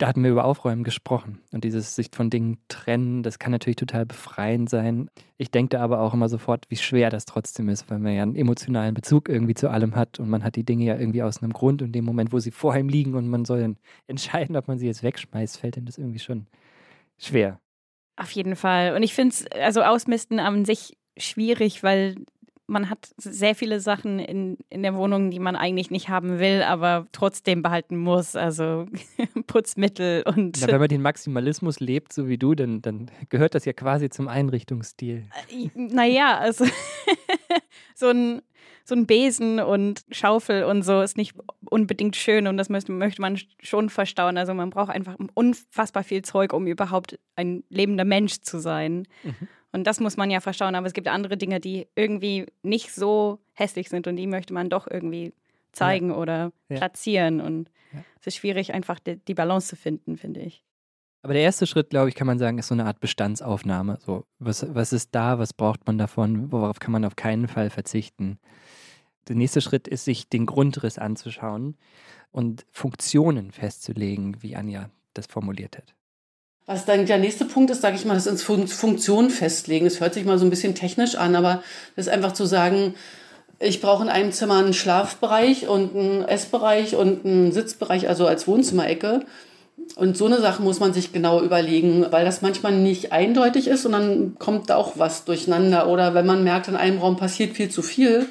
da 0.01 0.07
hatten 0.07 0.23
wir 0.23 0.31
über 0.31 0.45
Aufräumen 0.45 0.83
gesprochen 0.83 1.41
und 1.51 1.63
dieses 1.63 1.93
sich 1.93 2.09
von 2.11 2.31
Dingen 2.31 2.57
trennen, 2.67 3.21
das 3.21 3.37
kann 3.37 3.51
natürlich 3.51 3.75
total 3.75 4.07
befreiend 4.07 4.67
sein. 4.67 5.11
Ich 5.37 5.51
denke 5.51 5.77
da 5.77 5.83
aber 5.83 5.99
auch 5.99 6.15
immer 6.15 6.27
sofort, 6.27 6.65
wie 6.69 6.75
schwer 6.75 7.11
das 7.11 7.25
trotzdem 7.25 7.69
ist, 7.69 7.87
weil 7.91 7.99
man 7.99 8.13
ja 8.15 8.23
einen 8.23 8.35
emotionalen 8.35 8.95
Bezug 8.95 9.29
irgendwie 9.29 9.53
zu 9.53 9.69
allem 9.69 9.95
hat 9.95 10.19
und 10.19 10.27
man 10.27 10.43
hat 10.43 10.55
die 10.55 10.63
Dinge 10.63 10.85
ja 10.85 10.97
irgendwie 10.97 11.21
aus 11.21 11.43
einem 11.43 11.53
Grund 11.53 11.83
und 11.83 11.91
dem 11.91 12.03
Moment, 12.03 12.33
wo 12.33 12.39
sie 12.39 12.49
vor 12.49 12.75
ihm 12.75 12.89
liegen 12.89 13.13
und 13.13 13.27
man 13.29 13.45
soll 13.45 13.61
dann 13.61 13.77
entscheiden, 14.07 14.55
ob 14.55 14.67
man 14.67 14.79
sie 14.79 14.87
jetzt 14.87 15.03
wegschmeißt, 15.03 15.59
fällt 15.59 15.77
ihm 15.77 15.85
das 15.85 15.99
irgendwie 15.99 16.19
schon 16.19 16.47
schwer. 17.19 17.59
Auf 18.15 18.31
jeden 18.31 18.55
Fall. 18.55 18.95
Und 18.95 19.03
ich 19.03 19.13
finde 19.13 19.35
es, 19.35 19.45
also 19.51 19.83
Ausmisten 19.83 20.39
an 20.39 20.65
sich 20.65 20.97
schwierig, 21.15 21.83
weil 21.83 22.15
man 22.71 22.89
hat 22.89 23.13
sehr 23.17 23.53
viele 23.53 23.79
Sachen 23.79 24.17
in, 24.19 24.57
in 24.69 24.81
der 24.81 24.95
Wohnung, 24.95 25.29
die 25.29 25.39
man 25.39 25.55
eigentlich 25.55 25.91
nicht 25.91 26.09
haben 26.09 26.39
will, 26.39 26.63
aber 26.63 27.05
trotzdem 27.11 27.61
behalten 27.61 27.97
muss. 27.97 28.35
Also 28.35 28.87
Putzmittel 29.47 30.23
und. 30.23 30.59
Na, 30.61 30.67
wenn 30.67 30.79
man 30.79 30.89
den 30.89 31.01
Maximalismus 31.01 31.79
lebt, 31.79 32.13
so 32.13 32.27
wie 32.27 32.37
du, 32.37 32.55
dann, 32.55 32.81
dann 32.81 33.11
gehört 33.29 33.53
das 33.53 33.65
ja 33.65 33.73
quasi 33.73 34.09
zum 34.09 34.27
Einrichtungsstil. 34.27 35.25
Äh, 35.49 35.69
naja, 35.75 36.37
also 36.37 36.65
so 37.95 38.07
ein 38.07 38.41
so 38.83 38.95
ein 38.95 39.05
Besen 39.05 39.59
und 39.59 40.03
Schaufel 40.11 40.63
und 40.63 40.81
so 40.81 41.01
ist 41.01 41.15
nicht 41.15 41.35
unbedingt 41.69 42.15
schön 42.15 42.47
und 42.47 42.57
das 42.57 42.67
möchte, 42.67 42.91
möchte 42.91 43.21
man 43.21 43.39
schon 43.61 43.89
verstauen. 43.89 44.37
Also 44.37 44.53
man 44.53 44.71
braucht 44.71 44.89
einfach 44.89 45.17
unfassbar 45.35 46.03
viel 46.03 46.23
Zeug, 46.23 46.51
um 46.51 46.65
überhaupt 46.65 47.19
ein 47.35 47.63
lebender 47.69 48.05
Mensch 48.05 48.41
zu 48.41 48.59
sein. 48.59 49.07
Mhm. 49.23 49.47
Und 49.71 49.85
das 49.85 49.99
muss 49.99 50.17
man 50.17 50.29
ja 50.29 50.39
verstauen. 50.39 50.75
Aber 50.75 50.87
es 50.87 50.93
gibt 50.93 51.07
andere 51.07 51.37
Dinge, 51.37 51.59
die 51.59 51.87
irgendwie 51.95 52.45
nicht 52.63 52.93
so 52.93 53.39
hässlich 53.53 53.89
sind 53.89 54.07
und 54.07 54.15
die 54.17 54.27
möchte 54.27 54.53
man 54.53 54.69
doch 54.69 54.87
irgendwie 54.89 55.33
zeigen 55.71 56.09
ja. 56.09 56.15
oder 56.15 56.51
ja. 56.69 56.77
platzieren. 56.77 57.41
Und 57.41 57.69
ja. 57.93 58.03
es 58.19 58.27
ist 58.27 58.35
schwierig, 58.37 58.73
einfach 58.73 58.99
die, 58.99 59.17
die 59.17 59.33
Balance 59.33 59.69
zu 59.69 59.75
finden, 59.75 60.17
finde 60.17 60.41
ich. 60.41 60.63
Aber 61.23 61.33
der 61.33 61.43
erste 61.43 61.67
Schritt, 61.67 61.91
glaube 61.91 62.09
ich, 62.09 62.15
kann 62.15 62.27
man 62.27 62.39
sagen, 62.39 62.57
ist 62.57 62.67
so 62.67 62.73
eine 62.73 62.85
Art 62.85 62.99
Bestandsaufnahme. 62.99 63.99
So, 64.01 64.25
was, 64.39 64.65
was 64.73 64.91
ist 64.91 65.13
da, 65.13 65.37
was 65.37 65.53
braucht 65.53 65.85
man 65.85 65.97
davon, 65.97 66.51
worauf 66.51 66.79
kann 66.79 66.91
man 66.91 67.05
auf 67.05 67.15
keinen 67.15 67.47
Fall 67.47 67.69
verzichten. 67.69 68.39
Der 69.27 69.35
nächste 69.35 69.61
Schritt 69.61 69.87
ist, 69.87 70.05
sich 70.05 70.29
den 70.29 70.47
Grundriss 70.47 70.97
anzuschauen 70.97 71.77
und 72.31 72.65
Funktionen 72.71 73.51
festzulegen, 73.51 74.41
wie 74.41 74.55
Anja 74.55 74.89
das 75.13 75.27
formuliert 75.27 75.77
hat. 75.77 75.93
Was 76.65 76.85
dann 76.85 77.05
der 77.05 77.17
nächste 77.17 77.45
Punkt 77.45 77.71
ist, 77.71 77.81
sage 77.81 77.95
ich 77.95 78.05
mal, 78.05 78.13
das 78.13 78.27
ins 78.27 78.43
Funktion 78.43 79.29
festlegen. 79.29 79.85
Das 79.85 79.99
hört 79.99 80.13
sich 80.13 80.25
mal 80.25 80.37
so 80.37 80.45
ein 80.45 80.49
bisschen 80.49 80.75
technisch 80.75 81.15
an, 81.15 81.35
aber 81.35 81.63
das 81.95 82.07
ist 82.07 82.13
einfach 82.13 82.33
zu 82.33 82.45
sagen, 82.45 82.93
ich 83.59 83.81
brauche 83.81 84.03
in 84.03 84.09
einem 84.09 84.31
Zimmer 84.31 84.57
einen 84.57 84.73
Schlafbereich 84.73 85.67
und 85.67 85.95
einen 85.95 86.23
Essbereich 86.23 86.95
und 86.95 87.25
einen 87.25 87.51
Sitzbereich, 87.51 88.07
also 88.09 88.25
als 88.25 88.47
Wohnzimmerecke. 88.47 89.25
Und 89.95 90.17
so 90.17 90.25
eine 90.25 90.39
Sache 90.39 90.61
muss 90.61 90.79
man 90.79 90.93
sich 90.93 91.11
genau 91.11 91.41
überlegen, 91.41 92.05
weil 92.11 92.25
das 92.25 92.41
manchmal 92.41 92.73
nicht 92.73 93.11
eindeutig 93.11 93.67
ist 93.67 93.85
und 93.85 93.91
dann 93.91 94.35
kommt 94.39 94.69
da 94.69 94.75
auch 94.75 94.93
was 94.97 95.25
durcheinander. 95.25 95.87
Oder 95.87 96.13
wenn 96.13 96.25
man 96.25 96.43
merkt, 96.43 96.67
in 96.67 96.75
einem 96.75 96.99
Raum 96.99 97.17
passiert 97.17 97.55
viel 97.55 97.69
zu 97.69 97.81
viel, 97.81 98.27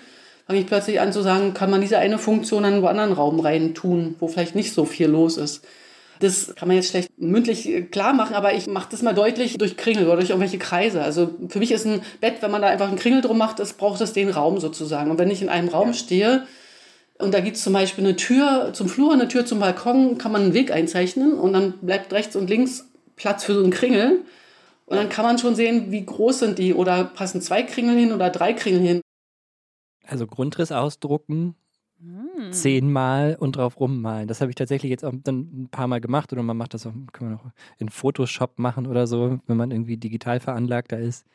fange 0.46 0.60
ich 0.60 0.66
plötzlich 0.66 1.00
an 1.00 1.12
zu 1.12 1.22
sagen, 1.22 1.54
kann 1.54 1.70
man 1.70 1.80
diese 1.80 1.98
eine 1.98 2.18
Funktion 2.18 2.64
in 2.64 2.74
einen 2.74 2.86
anderen 2.86 3.12
Raum 3.12 3.40
rein 3.40 3.74
tun, 3.74 4.16
wo 4.18 4.28
vielleicht 4.28 4.54
nicht 4.54 4.72
so 4.72 4.84
viel 4.84 5.08
los 5.08 5.36
ist. 5.36 5.64
Das 6.20 6.54
kann 6.54 6.68
man 6.68 6.76
jetzt 6.76 6.90
schlecht 6.90 7.10
mündlich 7.18 7.68
äh, 7.68 7.82
klar 7.82 8.12
machen, 8.12 8.34
aber 8.34 8.54
ich 8.54 8.66
mache 8.66 8.88
das 8.90 9.02
mal 9.02 9.14
deutlich 9.14 9.58
durch 9.58 9.76
Kringel 9.76 10.06
oder 10.06 10.16
durch 10.16 10.30
irgendwelche 10.30 10.58
Kreise. 10.58 11.02
Also 11.02 11.30
für 11.48 11.58
mich 11.58 11.72
ist 11.72 11.86
ein 11.86 12.02
Bett, 12.20 12.36
wenn 12.40 12.50
man 12.50 12.62
da 12.62 12.68
einfach 12.68 12.88
einen 12.88 12.98
Kringel 12.98 13.20
drum 13.20 13.38
macht, 13.38 13.58
das 13.58 13.72
braucht 13.72 14.00
es 14.00 14.12
den 14.12 14.30
Raum 14.30 14.60
sozusagen. 14.60 15.10
Und 15.10 15.18
wenn 15.18 15.30
ich 15.30 15.42
in 15.42 15.48
einem 15.48 15.68
Raum 15.68 15.92
stehe, 15.94 16.46
und 17.18 17.34
da 17.34 17.40
gibt 17.40 17.56
es 17.56 17.62
zum 17.62 17.74
Beispiel 17.74 18.04
eine 18.04 18.16
Tür 18.16 18.70
zum 18.72 18.88
Flur, 18.88 19.12
eine 19.12 19.28
Tür 19.28 19.44
zum 19.44 19.60
Balkon, 19.60 20.16
kann 20.16 20.32
man 20.32 20.42
einen 20.42 20.54
Weg 20.54 20.72
einzeichnen 20.72 21.34
und 21.34 21.52
dann 21.52 21.74
bleibt 21.82 22.12
rechts 22.12 22.34
und 22.34 22.48
links 22.48 22.86
Platz 23.16 23.44
für 23.44 23.54
so 23.54 23.62
einen 23.62 23.70
Kringel. 23.70 24.22
Und 24.86 24.96
dann 24.96 25.08
kann 25.08 25.24
man 25.24 25.38
schon 25.38 25.54
sehen, 25.54 25.92
wie 25.92 26.04
groß 26.04 26.40
sind 26.40 26.58
die 26.58 26.74
oder 26.74 27.04
passen 27.04 27.40
zwei 27.42 27.62
Kringel 27.62 27.96
hin 27.96 28.12
oder 28.12 28.30
drei 28.30 28.54
Kringel 28.54 28.80
hin. 28.80 29.00
Also 30.06 30.26
Grundriss 30.26 30.72
ausdrucken, 30.72 31.54
hm. 32.00 32.52
zehnmal 32.52 33.36
und 33.38 33.56
drauf 33.56 33.78
rummalen. 33.78 34.26
Das 34.26 34.40
habe 34.40 34.50
ich 34.50 34.54
tatsächlich 34.54 34.90
jetzt 34.90 35.04
auch 35.04 35.12
dann 35.22 35.64
ein 35.64 35.68
paar 35.70 35.86
Mal 35.86 36.00
gemacht 36.00 36.32
oder 36.32 36.42
man 36.42 36.56
macht 36.56 36.74
das 36.74 36.86
auch, 36.86 36.92
kann 37.12 37.28
man 37.28 37.38
auch 37.38 37.44
in 37.78 37.88
Photoshop 37.88 38.58
machen 38.58 38.86
oder 38.86 39.06
so, 39.06 39.40
wenn 39.46 39.56
man 39.56 39.70
irgendwie 39.70 39.96
digital 39.96 40.40
veranlagter 40.40 40.98
ist. 40.98 41.26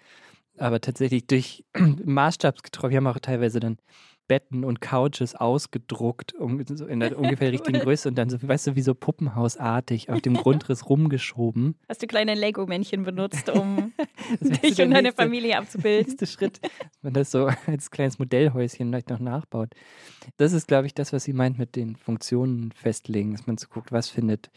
Aber 0.58 0.82
tatsächlich 0.82 1.28
durch 1.28 1.66
Maßstabsgetreu, 2.06 2.90
wir 2.90 2.98
haben 2.98 3.08
auch 3.08 3.20
teilweise 3.20 3.60
dann 3.60 3.78
Betten 4.27 4.63
und 4.63 4.82
Couches 4.82 5.36
ausgedruckt 5.36 6.34
in 6.34 7.00
der 7.00 7.17
ungefähr 7.20 7.51
richtigen 7.51 7.79
Größe 7.79 8.10
und 8.10 8.15
dann 8.15 8.29
so, 8.29 8.38
weißt 8.41 8.67
du, 8.67 8.75
wie 8.75 8.82
so 8.82 8.96
puppenhausartig 8.96 10.10
auf 10.10 10.22
dem 10.22 10.36
Grundriss 10.36 10.89
rumgeschoben. 10.89 11.75
Hast 11.88 12.01
du 12.01 12.08
kleine 12.08 12.34
Lego-Männchen 12.34 13.03
benutzt, 13.03 13.50
um 13.50 13.94
dich 14.39 14.82
und 14.82 14.91
deine 14.91 15.13
Familie 15.13 15.58
abzubilden? 15.58 16.08
Nächste 16.08 16.27
Schritt, 16.27 16.60
wenn 17.01 17.13
das 17.13 17.32
so 17.32 17.50
als 17.67 17.91
kleines 17.91 18.20
Modellhäuschen 18.20 18.89
vielleicht 18.89 19.10
noch 19.10 19.20
nachbaut. 19.20 19.70
Das 20.38 20.53
ist, 20.53 20.67
glaube 20.67 20.88
ich, 20.88 20.94
das, 20.94 21.13
was 21.13 21.24
sie 21.24 21.34
meint 21.34 21.58
mit 21.58 21.75
den 21.75 21.96
Funktionen 21.96 22.72
festlegen, 22.72 23.34
dass 23.34 23.46
man 23.46 23.58
so 23.58 23.67
guckt, 23.67 23.91
was 23.91 24.10
findet 24.10 24.50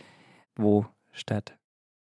wo 0.56 0.86
statt. 1.12 1.57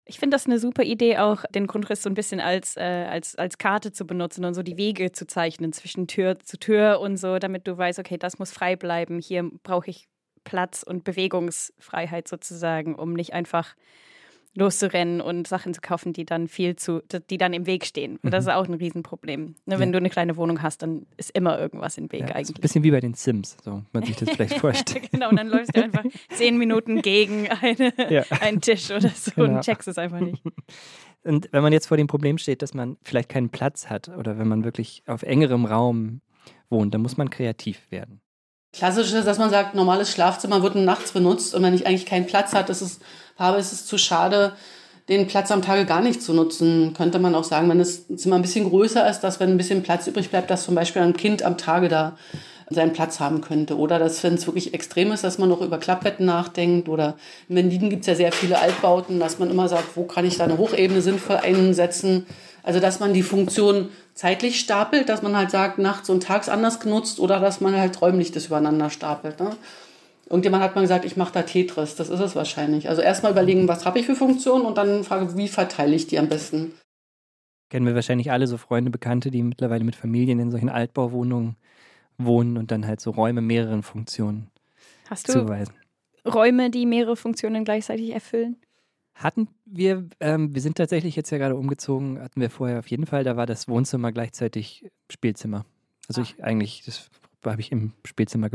Ich 0.06 0.18
finde 0.18 0.34
das 0.34 0.44
eine 0.44 0.58
super 0.58 0.82
Idee, 0.82 1.16
auch 1.16 1.44
den 1.50 1.66
Grundriss 1.66 2.02
so 2.02 2.10
ein 2.10 2.14
bisschen 2.14 2.38
als, 2.38 2.76
äh, 2.76 3.06
als, 3.08 3.36
als 3.36 3.56
Karte 3.56 3.90
zu 3.90 4.06
benutzen 4.06 4.44
und 4.44 4.52
so 4.52 4.62
die 4.62 4.76
Wege 4.76 5.12
zu 5.12 5.26
zeichnen 5.26 5.72
zwischen 5.72 6.06
Tür 6.06 6.38
zu 6.40 6.58
Tür 6.58 7.00
und 7.00 7.16
so, 7.16 7.38
damit 7.38 7.66
du 7.66 7.78
weißt, 7.78 7.98
okay, 7.98 8.18
das 8.18 8.38
muss 8.38 8.52
frei 8.52 8.76
bleiben. 8.76 9.18
Hier 9.18 9.50
brauche 9.62 9.88
ich 9.88 10.06
Platz 10.44 10.82
und 10.82 11.04
Bewegungsfreiheit 11.04 12.28
sozusagen, 12.28 12.94
um 12.96 13.14
nicht 13.14 13.32
einfach 13.32 13.74
loszurennen 14.54 15.20
und 15.20 15.48
Sachen 15.48 15.74
zu 15.74 15.80
kaufen, 15.80 16.12
die 16.12 16.24
dann 16.24 16.48
viel 16.48 16.76
zu, 16.76 17.02
die 17.30 17.38
dann 17.38 17.52
im 17.52 17.66
Weg 17.66 17.84
stehen. 17.84 18.18
Und 18.22 18.32
das 18.32 18.44
mhm. 18.44 18.50
ist 18.50 18.56
auch 18.56 18.68
ein 18.68 18.74
Riesenproblem. 18.74 19.56
Ne, 19.66 19.78
wenn 19.78 19.88
ja. 19.88 19.92
du 19.92 19.98
eine 19.98 20.10
kleine 20.10 20.36
Wohnung 20.36 20.62
hast, 20.62 20.82
dann 20.82 21.06
ist 21.16 21.30
immer 21.30 21.58
irgendwas 21.58 21.98
im 21.98 22.10
Weg 22.12 22.28
ja, 22.28 22.36
eigentlich. 22.36 22.58
Ein 22.58 22.60
bisschen 22.60 22.84
wie 22.84 22.90
bei 22.90 23.00
den 23.00 23.14
Sims, 23.14 23.56
so 23.62 23.82
man 23.92 24.04
sich 24.04 24.16
das 24.16 24.30
vielleicht 24.30 24.54
vorstellt. 24.60 25.10
genau, 25.10 25.30
und 25.30 25.36
dann 25.36 25.48
läufst 25.48 25.76
du 25.76 25.82
einfach 25.82 26.04
zehn 26.30 26.56
Minuten 26.56 27.02
gegen 27.02 27.48
eine, 27.48 27.92
ja. 28.10 28.22
einen 28.40 28.60
Tisch 28.60 28.90
oder 28.90 29.08
so 29.08 29.32
genau. 29.34 29.56
und 29.56 29.60
checkst 29.62 29.88
es 29.88 29.98
einfach 29.98 30.20
nicht. 30.20 30.42
Und 31.26 31.48
wenn 31.52 31.62
man 31.62 31.72
jetzt 31.72 31.86
vor 31.86 31.96
dem 31.96 32.06
Problem 32.06 32.36
steht, 32.36 32.60
dass 32.60 32.74
man 32.74 32.98
vielleicht 33.02 33.30
keinen 33.30 33.48
Platz 33.48 33.88
hat 33.88 34.10
oder 34.10 34.38
wenn 34.38 34.46
man 34.46 34.62
wirklich 34.62 35.02
auf 35.06 35.22
engerem 35.22 35.64
Raum 35.64 36.20
wohnt, 36.68 36.92
dann 36.92 37.00
muss 37.00 37.16
man 37.16 37.30
kreativ 37.30 37.90
werden. 37.90 38.20
Klassisch 38.74 39.12
ist, 39.12 39.26
dass 39.26 39.38
man 39.38 39.50
sagt, 39.50 39.74
normales 39.74 40.10
Schlafzimmer 40.10 40.62
wird 40.62 40.74
nachts 40.74 41.12
benutzt 41.12 41.54
und 41.54 41.62
wenn 41.62 41.72
ich 41.72 41.86
eigentlich 41.86 42.06
keinen 42.06 42.26
Platz 42.26 42.52
hat, 42.52 42.68
ist 42.68 42.82
es, 42.82 43.00
habe, 43.38 43.58
ist 43.58 43.72
es 43.72 43.86
zu 43.86 43.98
schade, 43.98 44.52
den 45.08 45.26
Platz 45.26 45.50
am 45.50 45.62
Tage 45.62 45.84
gar 45.84 46.00
nicht 46.00 46.22
zu 46.22 46.32
nutzen. 46.32 46.94
Könnte 46.96 47.18
man 47.18 47.34
auch 47.34 47.44
sagen, 47.44 47.68
wenn 47.68 47.78
das 47.78 48.06
Zimmer 48.16 48.36
ein 48.36 48.42
bisschen 48.42 48.68
größer 48.68 49.08
ist, 49.08 49.20
dass 49.20 49.40
wenn 49.40 49.50
ein 49.50 49.58
bisschen 49.58 49.82
Platz 49.82 50.06
übrig 50.06 50.30
bleibt, 50.30 50.50
dass 50.50 50.64
zum 50.64 50.74
Beispiel 50.74 51.02
ein 51.02 51.16
Kind 51.16 51.42
am 51.42 51.58
Tage 51.58 51.88
da 51.88 52.16
seinen 52.70 52.94
Platz 52.94 53.20
haben 53.20 53.42
könnte. 53.42 53.76
Oder 53.76 53.98
dass, 53.98 54.22
wenn 54.22 54.34
es 54.34 54.46
wirklich 54.46 54.72
extrem 54.72 55.12
ist, 55.12 55.22
dass 55.22 55.38
man 55.38 55.50
noch 55.50 55.60
über 55.60 55.78
Klappbetten 55.78 56.24
nachdenkt. 56.24 56.88
Oder 56.88 57.16
in 57.48 57.56
Berlin 57.56 57.90
gibt 57.90 58.02
es 58.02 58.06
ja 58.06 58.14
sehr 58.14 58.32
viele 58.32 58.58
Altbauten, 58.58 59.20
dass 59.20 59.38
man 59.38 59.50
immer 59.50 59.68
sagt, 59.68 59.96
wo 59.96 60.04
kann 60.04 60.24
ich 60.24 60.38
da 60.38 60.44
eine 60.44 60.56
Hochebene 60.56 61.02
sinnvoll 61.02 61.36
einsetzen. 61.36 62.26
Also 62.62 62.80
dass 62.80 62.98
man 62.98 63.12
die 63.12 63.22
Funktion 63.22 63.90
zeitlich 64.14 64.58
stapelt, 64.58 65.10
dass 65.10 65.20
man 65.20 65.36
halt 65.36 65.50
sagt, 65.50 65.78
nachts 65.78 66.08
und 66.08 66.22
tags 66.22 66.48
anders 66.48 66.80
genutzt 66.80 67.20
oder 67.20 67.40
dass 67.40 67.60
man 67.60 67.76
halt 67.76 68.00
räumlich 68.00 68.32
das 68.32 68.46
übereinander 68.46 68.88
stapelt. 68.88 69.38
Ne? 69.40 69.50
Irgendjemand 70.26 70.62
hat 70.62 70.74
mal 70.74 70.82
gesagt, 70.82 71.04
ich 71.04 71.16
mache 71.16 71.32
da 71.32 71.42
Tetris. 71.42 71.96
Das 71.96 72.08
ist 72.08 72.20
es 72.20 72.34
wahrscheinlich. 72.36 72.88
Also 72.88 73.02
erstmal 73.02 73.32
überlegen, 73.32 73.68
was 73.68 73.84
habe 73.84 73.98
ich 73.98 74.06
für 74.06 74.16
Funktionen 74.16 74.64
und 74.64 74.78
dann 74.78 75.04
frage, 75.04 75.36
wie 75.36 75.48
verteile 75.48 75.94
ich 75.94 76.06
die 76.06 76.18
am 76.18 76.28
besten. 76.28 76.72
Kennen 77.70 77.86
wir 77.86 77.94
wahrscheinlich 77.94 78.30
alle 78.30 78.46
so 78.46 78.56
Freunde, 78.56 78.90
Bekannte, 78.90 79.30
die 79.30 79.42
mittlerweile 79.42 79.84
mit 79.84 79.96
Familien 79.96 80.38
in 80.38 80.50
solchen 80.50 80.68
Altbauwohnungen 80.68 81.56
wohnen 82.18 82.56
und 82.56 82.70
dann 82.70 82.86
halt 82.86 83.00
so 83.00 83.10
Räume 83.10 83.40
mehreren 83.40 83.82
Funktionen 83.82 84.50
Hast 85.10 85.28
du 85.28 85.32
zuweisen. 85.32 85.74
Räume, 86.26 86.70
die 86.70 86.86
mehrere 86.86 87.16
Funktionen 87.16 87.64
gleichzeitig 87.64 88.10
erfüllen? 88.10 88.56
Hatten 89.14 89.48
wir, 89.64 90.08
ähm, 90.20 90.54
wir 90.54 90.60
sind 90.60 90.76
tatsächlich 90.76 91.14
jetzt 91.16 91.30
ja 91.30 91.38
gerade 91.38 91.56
umgezogen, 91.56 92.20
hatten 92.20 92.40
wir 92.40 92.50
vorher 92.50 92.78
auf 92.80 92.88
jeden 92.88 93.06
Fall, 93.06 93.22
da 93.22 93.36
war 93.36 93.46
das 93.46 93.68
Wohnzimmer 93.68 94.10
gleichzeitig 94.10 94.90
Spielzimmer. 95.10 95.64
Also 96.08 96.22
ich 96.22 96.42
eigentlich, 96.42 96.82
das 96.84 97.10
habe 97.44 97.60
ich 97.60 97.70
im 97.70 97.92
Spielzimmer 98.04 98.50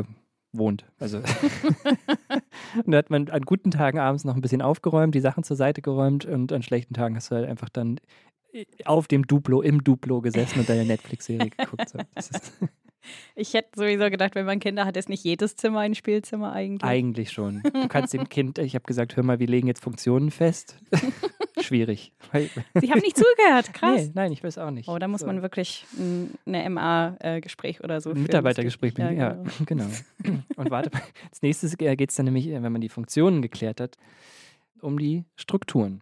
gewohnt. 0.52 0.86
Also 1.00 1.18
und 2.86 2.92
da 2.92 2.98
hat 2.98 3.10
man 3.10 3.30
an 3.30 3.42
guten 3.44 3.72
Tagen 3.72 4.00
abends 4.00 4.24
noch 4.24 4.36
ein 4.36 4.42
bisschen 4.42 4.62
aufgeräumt, 4.62 5.16
die 5.16 5.20
Sachen 5.20 5.44
zur 5.44 5.58
Seite 5.58 5.82
geräumt 5.82 6.26
und 6.26 6.52
an 6.52 6.64
schlechten 6.64 6.94
Tagen 6.94 7.16
hast 7.16 7.32
du 7.32 7.36
halt 7.36 7.48
einfach 7.48 7.70
dann 7.70 8.00
auf 8.86 9.08
dem 9.08 9.28
Duplo, 9.28 9.62
im 9.62 9.84
Duplo 9.84 10.22
gesessen 10.22 10.60
und 10.60 10.70
deine 10.70 10.86
Netflix-Serie 10.86 11.50
geguckt. 11.58 11.90
So. 11.90 12.00
Ich 13.36 13.54
hätte 13.54 13.70
sowieso 13.76 14.10
gedacht, 14.10 14.36
wenn 14.36 14.46
man 14.46 14.60
Kinder 14.60 14.86
hat, 14.86 14.98
ist 14.98 15.10
nicht 15.10 15.24
jedes 15.24 15.56
Zimmer 15.56 15.80
ein 15.80 15.96
Spielzimmer 15.96 16.52
eigentlich. 16.52 16.90
Eigentlich 16.90 17.32
schon. 17.32 17.62
Du 17.64 17.88
kannst 17.88 18.14
dem 18.14 18.28
Kind, 18.30 18.58
ich 18.58 18.76
habe 18.76 18.86
gesagt, 18.86 19.16
hör 19.16 19.24
mal, 19.24 19.40
wir 19.40 19.48
legen 19.48 19.68
jetzt 19.68 19.84
Funktionen 19.84 20.32
fest. 20.32 20.78
Schwierig. 21.62 22.12
Sie 22.34 22.92
haben 22.92 23.00
nicht 23.02 23.18
zugehört, 23.18 23.74
krass. 23.74 24.06
Nee, 24.06 24.12
nein, 24.14 24.32
ich 24.32 24.44
weiß 24.44 24.58
auch 24.58 24.72
nicht. 24.72 24.88
Oh, 24.90 24.98
da 24.98 25.08
muss 25.08 25.22
So. 25.22 25.28
man 25.28 25.42
wirklich 25.42 25.86
ein 25.98 26.34
eine 26.46 26.70
MA-Gespräch 26.70 27.84
oder 27.84 28.02
so 28.02 28.10
ein 28.10 28.16
führen. 28.16 28.24
Mitarbeitergespräch 28.24 28.98
mit 28.98 29.06
Ja, 29.06 29.12
ja, 29.12 29.44
genau. 29.66 29.86
Und 30.56 30.72
warte, 30.72 30.90
mal, 30.92 31.02
als 31.30 31.42
nächstes 31.42 31.78
geht 31.78 32.10
es 32.10 32.16
dann 32.16 32.26
nämlich, 32.26 32.48
äh, 32.48 32.62
wenn 32.62 32.72
man 32.72 32.82
die 32.82 32.90
Funktionen 32.90 33.42
geklärt 33.42 33.80
hat, 33.82 33.96
um 34.82 34.98
die 34.98 35.26
Strukturen. 35.36 36.02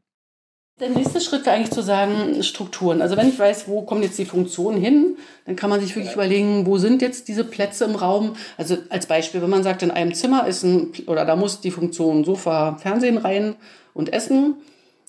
Der 0.79 0.89
nächste 0.89 1.19
Schritt 1.21 1.43
wäre 1.47 1.55
eigentlich 1.55 1.71
zu 1.71 1.81
sagen, 1.81 2.43
Strukturen. 2.43 3.01
Also 3.01 3.17
wenn 3.17 3.29
ich 3.29 3.39
weiß, 3.39 3.67
wo 3.67 3.81
kommen 3.81 4.03
jetzt 4.03 4.19
die 4.19 4.25
Funktionen 4.25 4.79
hin, 4.79 5.17
dann 5.45 5.55
kann 5.55 5.71
man 5.71 5.81
sich 5.81 5.95
wirklich 5.95 6.13
überlegen, 6.13 6.67
wo 6.67 6.77
sind 6.77 7.01
jetzt 7.01 7.27
diese 7.29 7.43
Plätze 7.43 7.85
im 7.85 7.95
Raum. 7.95 8.35
Also 8.57 8.77
als 8.89 9.07
Beispiel, 9.07 9.41
wenn 9.41 9.49
man 9.49 9.63
sagt, 9.63 9.81
in 9.81 9.89
einem 9.89 10.13
Zimmer 10.13 10.45
ist 10.45 10.61
ein, 10.61 10.91
oder 11.07 11.25
da 11.25 11.35
muss 11.35 11.61
die 11.61 11.71
Funktion 11.71 12.23
Sofa, 12.23 12.75
Fernsehen 12.77 13.17
rein 13.17 13.55
und 13.95 14.13
Essen. 14.13 14.57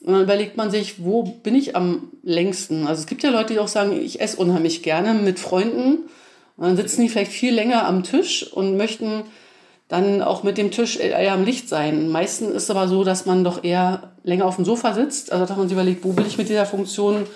Und 0.04 0.12
dann 0.12 0.22
überlegt 0.22 0.56
man 0.56 0.70
sich, 0.70 1.04
wo 1.04 1.22
bin 1.22 1.54
ich 1.54 1.74
am 1.74 2.12
längsten? 2.22 2.86
Also 2.86 3.00
es 3.00 3.06
gibt 3.06 3.22
ja 3.22 3.30
Leute, 3.30 3.54
die 3.54 3.58
auch 3.58 3.68
sagen, 3.68 4.00
ich 4.00 4.20
esse 4.20 4.36
unheimlich 4.36 4.82
gerne 4.82 5.14
mit 5.14 5.38
Freunden. 5.38 6.08
Und 6.56 6.66
dann 6.66 6.76
sitzen 6.76 7.02
die 7.02 7.08
vielleicht 7.08 7.32
viel 7.32 7.54
länger 7.54 7.86
am 7.86 8.02
Tisch 8.04 8.52
und 8.52 8.76
möchten 8.76 9.24
dann 9.88 10.22
auch 10.22 10.42
mit 10.42 10.58
dem 10.58 10.70
Tisch 10.70 10.98
eher 10.98 11.32
am 11.32 11.44
Licht 11.44 11.68
sein. 11.68 12.10
Meistens 12.10 12.50
ist 12.50 12.64
es 12.64 12.70
aber 12.70 12.88
so, 12.88 13.04
dass 13.04 13.26
man 13.26 13.42
doch 13.42 13.64
eher 13.64 14.12
länger 14.22 14.44
auf 14.44 14.56
dem 14.56 14.64
Sofa 14.64 14.92
sitzt. 14.92 15.32
Also 15.32 15.46
dass 15.46 15.56
man 15.56 15.66
sich 15.66 15.74
überlegt, 15.74 16.04
wo 16.04 16.16
will 16.16 16.26
ich 16.26 16.38
mit 16.38 16.48
dieser 16.48 16.66
Funktion 16.66 17.26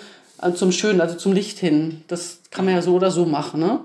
äh, 0.41 0.53
zum 0.53 0.71
Schönen, 0.71 1.01
also 1.01 1.15
zum 1.15 1.33
Licht 1.33 1.59
hin. 1.59 2.03
Das 2.07 2.39
kann 2.51 2.65
man 2.65 2.75
ja 2.75 2.81
so 2.81 2.93
oder 2.93 3.11
so 3.11 3.25
machen. 3.25 3.59
Ne? 3.59 3.79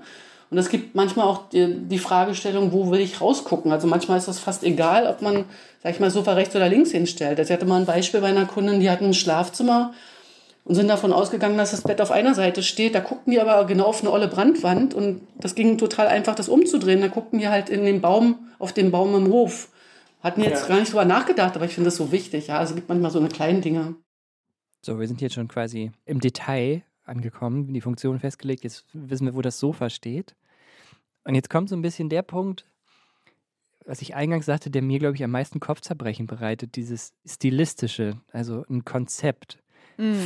Und 0.51 0.57
es 0.57 0.69
gibt 0.69 0.95
manchmal 0.95 1.27
auch 1.27 1.49
die, 1.49 1.75
die 1.87 1.99
Fragestellung, 1.99 2.71
wo 2.71 2.89
will 2.89 2.99
ich 2.99 3.21
rausgucken? 3.21 3.71
Also 3.71 3.87
manchmal 3.87 4.17
ist 4.17 4.27
das 4.27 4.39
fast 4.39 4.63
egal, 4.63 5.05
ob 5.05 5.21
man, 5.21 5.45
sag 5.83 5.93
ich 5.93 5.99
mal, 5.99 6.09
Sofa 6.09 6.33
rechts 6.33 6.55
oder 6.55 6.67
links 6.69 6.91
hinstellt. 6.91 7.37
Also 7.37 7.53
ich 7.53 7.57
hatte 7.57 7.67
mal 7.67 7.79
ein 7.79 7.85
Beispiel 7.85 8.21
bei 8.21 8.27
einer 8.27 8.45
Kundin, 8.45 8.79
die 8.79 8.89
hat 8.89 9.01
ein 9.01 9.13
Schlafzimmer 9.13 9.93
und 10.65 10.73
sind 10.75 10.87
davon 10.87 11.13
ausgegangen, 11.13 11.57
dass 11.57 11.71
das 11.71 11.83
Bett 11.83 12.01
auf 12.01 12.09
einer 12.09 12.33
Seite 12.33 12.63
steht. 12.63 12.95
Da 12.95 12.99
guckten 12.99 13.31
die 13.31 13.39
aber 13.39 13.65
genau 13.65 13.85
auf 13.85 14.01
eine 14.01 14.11
olle 14.11 14.27
Brandwand 14.27 14.95
und 14.95 15.21
das 15.39 15.53
ging 15.53 15.77
total 15.77 16.07
einfach, 16.07 16.33
das 16.33 16.49
umzudrehen. 16.49 17.01
Da 17.01 17.07
guckten 17.09 17.39
die 17.39 17.47
halt 17.47 17.69
in 17.69 17.85
den 17.85 18.01
Baum, 18.01 18.49
auf 18.57 18.73
den 18.73 18.89
Baum 18.89 19.15
im 19.15 19.31
Hof. 19.31 19.69
Hatten 20.21 20.43
jetzt 20.43 20.67
gar 20.67 20.79
nicht 20.79 20.91
drüber 20.91 21.05
nachgedacht, 21.05 21.55
aber 21.55 21.65
ich 21.65 21.73
finde 21.73 21.87
das 21.87 21.95
so 21.95 22.11
wichtig. 22.11 22.47
Ja, 22.47 22.57
also 22.57 22.71
es 22.71 22.75
gibt 22.75 22.89
manchmal 22.89 23.11
so 23.11 23.19
eine 23.19 23.29
kleinen 23.29 23.61
Dinge. 23.61 23.95
So, 24.81 24.99
wir 24.99 25.07
sind 25.07 25.21
jetzt 25.21 25.35
schon 25.35 25.47
quasi 25.47 25.91
im 26.05 26.19
Detail 26.19 26.83
angekommen, 27.05 27.73
die 27.73 27.81
Funktion 27.81 28.19
festgelegt. 28.19 28.63
Jetzt 28.63 28.85
wissen 28.93 29.25
wir, 29.25 29.35
wo 29.35 29.41
das 29.41 29.59
Sofa 29.59 29.89
steht. 29.89 30.35
Und 31.23 31.35
jetzt 31.35 31.49
kommt 31.49 31.69
so 31.69 31.75
ein 31.75 31.81
bisschen 31.81 32.09
der 32.09 32.21
Punkt, 32.21 32.65
was 33.85 34.01
ich 34.01 34.15
eingangs 34.15 34.45
sagte, 34.45 34.69
der 34.69 34.81
mir, 34.81 34.99
glaube 34.99 35.15
ich, 35.15 35.23
am 35.23 35.31
meisten 35.31 35.59
Kopfzerbrechen 35.59 36.27
bereitet, 36.27 36.75
dieses 36.75 37.13
Stilistische, 37.25 38.19
also 38.31 38.65
ein 38.69 38.85
Konzept, 38.85 39.59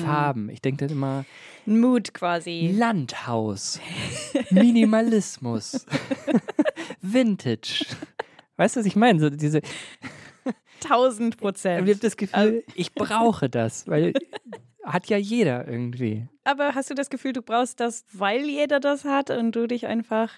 Farben. 0.06 0.50
Ich 0.50 0.62
denke 0.62 0.86
dann 0.86 0.96
immer, 0.96 1.26
Ein 1.66 1.80
Mood 1.80 2.14
quasi. 2.14 2.72
Landhaus, 2.78 3.80
Minimalismus, 4.52 5.88
Vintage. 7.02 7.84
Weißt 8.56 8.76
du, 8.76 8.82
was 8.82 8.86
ich 8.86 8.96
meine? 8.96 9.20
So 9.20 9.32
diese, 9.32 9.62
1000 10.84 11.34
ich 11.34 11.40
Prozent. 11.40 11.82
habe 11.82 11.96
das 11.96 12.18
Gefühl, 12.18 12.64
ich 12.76 12.94
brauche 12.94 13.50
das, 13.50 13.88
weil 13.88 14.14
hat 14.84 15.08
ja 15.08 15.18
jeder 15.18 15.68
irgendwie. 15.68 16.28
Aber 16.44 16.76
hast 16.76 16.92
du 16.92 16.94
das 16.94 17.10
Gefühl, 17.10 17.34
du 17.34 17.42
brauchst 17.42 17.80
das, 17.80 18.06
weil 18.14 18.46
jeder 18.46 18.80
das 18.80 19.06
hat 19.06 19.32
und 19.32 19.56
du 19.56 19.66
dich 19.66 19.88
einfach 19.88 20.30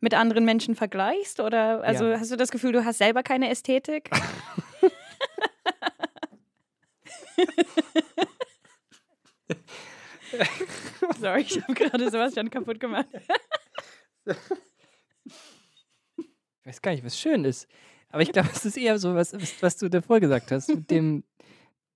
mit 0.00 0.14
anderen 0.14 0.44
Menschen 0.44 0.74
vergleichst? 0.74 1.40
Oder 1.40 1.82
also 1.82 2.06
Ja. 2.06 2.20
hast 2.20 2.30
du 2.30 2.36
das 2.36 2.50
Gefühl, 2.50 2.72
du 2.72 2.84
hast 2.84 2.98
selber 2.98 3.22
keine 3.22 3.48
Ästhetik? 3.50 4.10
Sorry, 11.20 11.40
ich 11.42 11.60
habe 11.62 11.74
gerade 11.74 12.32
schon 12.32 12.50
kaputt 12.50 12.80
gemacht. 12.80 13.08
Ich 14.24 14.36
weiß 16.64 16.82
gar 16.82 16.92
nicht, 16.92 17.04
was 17.04 17.18
schön 17.18 17.44
ist. 17.44 17.66
Aber 18.10 18.22
ich 18.22 18.32
glaube, 18.32 18.48
es 18.52 18.64
ist 18.64 18.76
eher 18.76 18.98
so, 18.98 19.14
was, 19.14 19.32
was, 19.34 19.62
was 19.62 19.76
du 19.76 19.88
davor 19.88 20.20
gesagt 20.20 20.50
hast. 20.50 20.68
Mit 20.68 20.90
dem, 20.90 21.24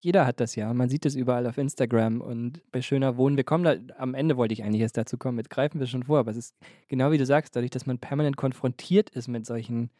jeder 0.02 0.26
hat 0.26 0.40
das 0.40 0.56
ja. 0.56 0.74
Man 0.74 0.88
sieht 0.88 1.06
es 1.06 1.14
überall 1.14 1.46
auf 1.46 1.58
Instagram 1.58 2.20
und 2.20 2.60
bei 2.72 2.82
Schöner 2.82 3.16
Wohnen. 3.16 3.36
Wir 3.36 3.44
kommen 3.44 3.64
da, 3.64 3.76
am 3.96 4.14
Ende 4.14 4.36
wollte 4.36 4.52
ich 4.52 4.64
eigentlich 4.64 4.82
erst 4.82 4.96
dazu 4.96 5.16
kommen, 5.16 5.38
jetzt 5.38 5.50
greifen 5.50 5.78
wir 5.78 5.86
schon 5.86 6.02
vor. 6.02 6.18
Aber 6.18 6.32
es 6.32 6.36
ist 6.36 6.56
genau 6.88 7.12
wie 7.12 7.18
du 7.18 7.24
sagst, 7.24 7.54
dadurch, 7.54 7.70
dass 7.70 7.86
man 7.86 7.98
permanent 7.98 8.36
konfrontiert 8.36 9.10
ist 9.10 9.28
mit 9.28 9.46
solchen 9.46 9.90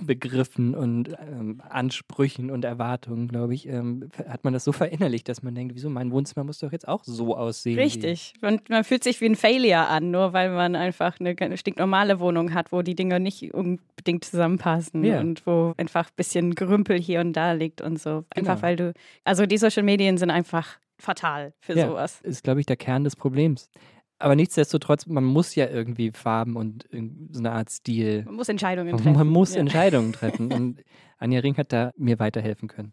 Begriffen 0.00 0.74
und 0.76 1.08
ähm, 1.20 1.60
Ansprüchen 1.68 2.50
und 2.50 2.64
Erwartungen, 2.64 3.26
glaube 3.28 3.54
ich, 3.54 3.66
ähm, 3.68 4.08
hat 4.28 4.44
man 4.44 4.52
das 4.52 4.62
so 4.64 4.70
verinnerlicht, 4.72 5.28
dass 5.28 5.42
man 5.42 5.54
denkt, 5.54 5.74
wieso, 5.74 5.90
mein 5.90 6.12
Wohnzimmer 6.12 6.44
muss 6.44 6.58
doch 6.60 6.70
jetzt 6.72 6.86
auch 6.86 7.02
so 7.04 7.36
aussehen. 7.36 7.78
Richtig. 7.78 8.34
Und 8.40 8.68
man 8.70 8.84
fühlt 8.84 9.02
sich 9.02 9.20
wie 9.20 9.26
ein 9.26 9.34
Failure 9.36 9.88
an, 9.88 10.10
nur 10.12 10.32
weil 10.32 10.50
man 10.50 10.76
einfach 10.76 11.18
eine, 11.18 11.34
eine 11.38 11.56
stinknormale 11.56 12.20
Wohnung 12.20 12.54
hat, 12.54 12.70
wo 12.70 12.82
die 12.82 12.94
Dinge 12.94 13.18
nicht 13.18 13.52
unbedingt 13.54 14.24
zusammenpassen 14.24 15.02
Ja. 15.04 15.20
und 15.20 15.44
wo 15.46 15.74
einfach 15.76 16.06
ein 16.06 16.16
bisschen 16.16 16.54
Gerümpel 16.54 16.98
hier 16.98 17.20
und 17.20 17.32
da 17.32 17.52
liegt 17.52 17.80
und 17.80 18.00
so. 18.00 18.24
Einfach 18.34 18.54
Genau. 18.56 18.62
weil 18.62 18.76
du, 18.76 18.92
also 19.24 19.46
die 19.46 19.58
Social 19.58 19.82
Medien 19.82 20.16
sind 20.16 20.30
einfach 20.30 20.78
fatal 21.00 21.52
für 21.60 21.74
Ja. 21.76 21.88
sowas. 21.88 22.20
ist, 22.22 22.44
glaube 22.44 22.60
ich, 22.60 22.66
der 22.66 22.76
Kern 22.76 23.04
des 23.04 23.14
Problems. 23.16 23.68
Aber 24.18 24.34
nichtsdestotrotz, 24.34 25.06
man 25.06 25.24
muss 25.24 25.54
ja 25.54 25.68
irgendwie 25.68 26.10
Farben 26.12 26.56
und 26.56 26.86
so 27.30 27.38
eine 27.38 27.52
Art 27.52 27.70
Stil. 27.70 28.24
Man 28.24 28.34
muss 28.34 28.48
Entscheidungen 28.48 28.96
treffen. 28.96 29.12
man 29.12 29.28
muss 29.28 29.54
ja. 29.54 29.60
Entscheidungen 29.60 30.12
treffen. 30.14 30.52
Und 30.52 30.84
Anja 31.18 31.40
Ring 31.40 31.56
hat 31.56 31.72
da 31.72 31.92
mir 31.96 32.18
weiterhelfen 32.18 32.68
können. 32.68 32.92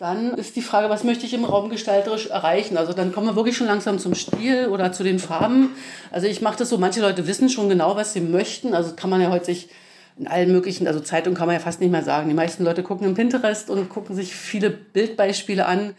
Dann 0.00 0.32
ist 0.32 0.56
die 0.56 0.62
Frage, 0.62 0.88
was 0.88 1.04
möchte 1.04 1.26
ich 1.26 1.34
im 1.34 1.44
Raum 1.44 1.68
gestalterisch 1.68 2.28
erreichen? 2.28 2.78
Also 2.78 2.94
dann 2.94 3.12
kommen 3.12 3.26
wir 3.26 3.36
wirklich 3.36 3.56
schon 3.56 3.66
langsam 3.66 3.98
zum 3.98 4.14
Stil 4.14 4.68
oder 4.68 4.92
zu 4.92 5.04
den 5.04 5.18
Farben. 5.18 5.72
Also 6.10 6.26
ich 6.26 6.40
mache 6.40 6.56
das 6.56 6.70
so, 6.70 6.78
manche 6.78 7.02
Leute 7.02 7.26
wissen 7.26 7.50
schon 7.50 7.68
genau, 7.68 7.96
was 7.96 8.14
sie 8.14 8.22
möchten. 8.22 8.72
Also 8.72 8.96
kann 8.96 9.10
man 9.10 9.20
ja 9.20 9.30
heute 9.30 9.44
sich 9.44 9.68
in 10.18 10.26
allen 10.26 10.52
möglichen, 10.52 10.86
also 10.86 11.00
Zeitung 11.00 11.34
kann 11.34 11.46
man 11.46 11.54
ja 11.54 11.60
fast 11.60 11.80
nicht 11.80 11.90
mehr 11.90 12.02
sagen. 12.02 12.28
Die 12.28 12.34
meisten 12.34 12.64
Leute 12.64 12.82
gucken 12.82 13.06
im 13.06 13.14
Pinterest 13.14 13.68
und 13.68 13.90
gucken 13.90 14.16
sich 14.16 14.34
viele 14.34 14.70
Bildbeispiele 14.70 15.66
an. 15.66 15.94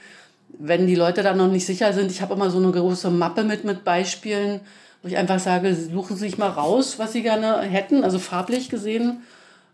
Wenn 0.60 0.88
die 0.88 0.96
Leute 0.96 1.24
da 1.24 1.34
noch 1.34 1.48
nicht 1.48 1.66
sicher 1.66 1.94
sind, 1.94 2.12
ich 2.12 2.22
habe 2.22 2.34
immer 2.34 2.50
so 2.50 2.58
eine 2.58 2.72
große 2.72 3.10
Mappe 3.10 3.44
mit, 3.44 3.64
mit 3.64 3.84
Beispielen, 3.84 4.62
wo 5.02 5.08
ich 5.08 5.18
einfach 5.18 5.40
sage, 5.40 5.74
suchen 5.76 6.16
Sie 6.16 6.26
sich 6.28 6.38
mal 6.38 6.50
raus, 6.50 7.00
was 7.00 7.14
Sie 7.14 7.24
gerne 7.24 7.62
hätten, 7.62 8.04
also 8.04 8.20
farblich 8.20 8.70
gesehen. 8.70 9.24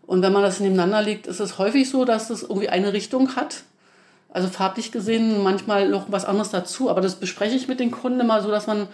Und 0.06 0.22
wenn 0.22 0.32
man 0.32 0.42
das 0.42 0.60
nebeneinander 0.60 1.02
legt, 1.02 1.26
ist 1.26 1.40
es 1.40 1.58
häufig 1.58 1.90
so, 1.90 2.04
dass 2.04 2.30
es 2.30 2.42
irgendwie 2.42 2.70
eine 2.70 2.92
Richtung 2.94 3.36
hat. 3.36 3.64
Also 4.30 4.48
farblich 4.48 4.92
gesehen 4.92 5.42
manchmal 5.42 5.88
noch 5.88 6.10
was 6.10 6.24
anderes 6.24 6.50
dazu, 6.50 6.90
aber 6.90 7.00
das 7.00 7.16
bespreche 7.16 7.56
ich 7.56 7.68
mit 7.68 7.80
den 7.80 7.90
Kunden 7.90 8.20
immer 8.20 8.42
so, 8.42 8.50
dass 8.50 8.66
man 8.66 8.88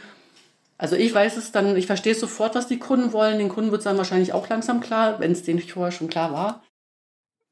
Also 0.78 0.96
ich 0.96 1.14
weiß 1.14 1.36
es 1.36 1.52
dann, 1.52 1.76
ich 1.76 1.86
verstehe 1.86 2.14
sofort, 2.14 2.54
was 2.54 2.66
die 2.66 2.78
Kunden 2.78 3.12
wollen. 3.12 3.38
Den 3.38 3.48
Kunden 3.48 3.70
wird 3.70 3.80
es 3.80 3.84
dann 3.84 3.96
wahrscheinlich 3.98 4.32
auch 4.32 4.48
langsam 4.48 4.80
klar, 4.80 5.20
wenn 5.20 5.32
es 5.32 5.42
denen 5.42 5.60
vorher 5.60 5.92
schon 5.92 6.08
klar 6.08 6.32
war. 6.32 6.62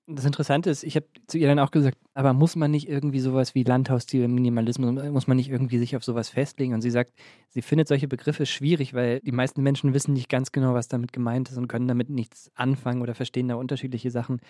Das 0.08 0.24
Interessante 0.24 0.68
ist, 0.68 0.82
ich 0.82 0.96
habe 0.96 1.06
zu 1.28 1.38
ihr 1.38 1.46
dann 1.46 1.60
auch 1.60 1.70
gesagt, 1.70 1.96
aber 2.14 2.32
muss 2.32 2.56
man 2.56 2.72
nicht 2.72 2.88
irgendwie 2.88 3.20
sowas 3.20 3.54
wie 3.54 3.62
Landhausstil, 3.62 4.26
Minimalismus, 4.26 4.92
muss 5.10 5.28
man 5.28 5.36
nicht 5.36 5.48
irgendwie 5.48 5.78
sich 5.78 5.94
auf 5.94 6.02
sowas 6.02 6.28
festlegen? 6.28 6.74
Und 6.74 6.82
sie 6.82 6.90
sagt, 6.90 7.12
sie 7.50 7.62
findet 7.62 7.86
solche 7.86 8.08
Begriffe 8.08 8.44
schwierig, 8.44 8.94
weil 8.94 9.20
die 9.20 9.30
meisten 9.30 9.62
Menschen 9.62 9.94
wissen 9.94 10.12
nicht 10.12 10.28
ganz 10.28 10.50
genau, 10.50 10.74
was 10.74 10.88
damit 10.88 11.12
gemeint 11.12 11.50
ist 11.50 11.56
und 11.56 11.68
können 11.68 11.86
damit 11.86 12.10
nichts 12.10 12.50
anfangen 12.56 13.00
oder 13.00 13.14
verstehen 13.14 13.46
da 13.46 13.54
unterschiedliche 13.54 14.10
Sachen. 14.10 14.40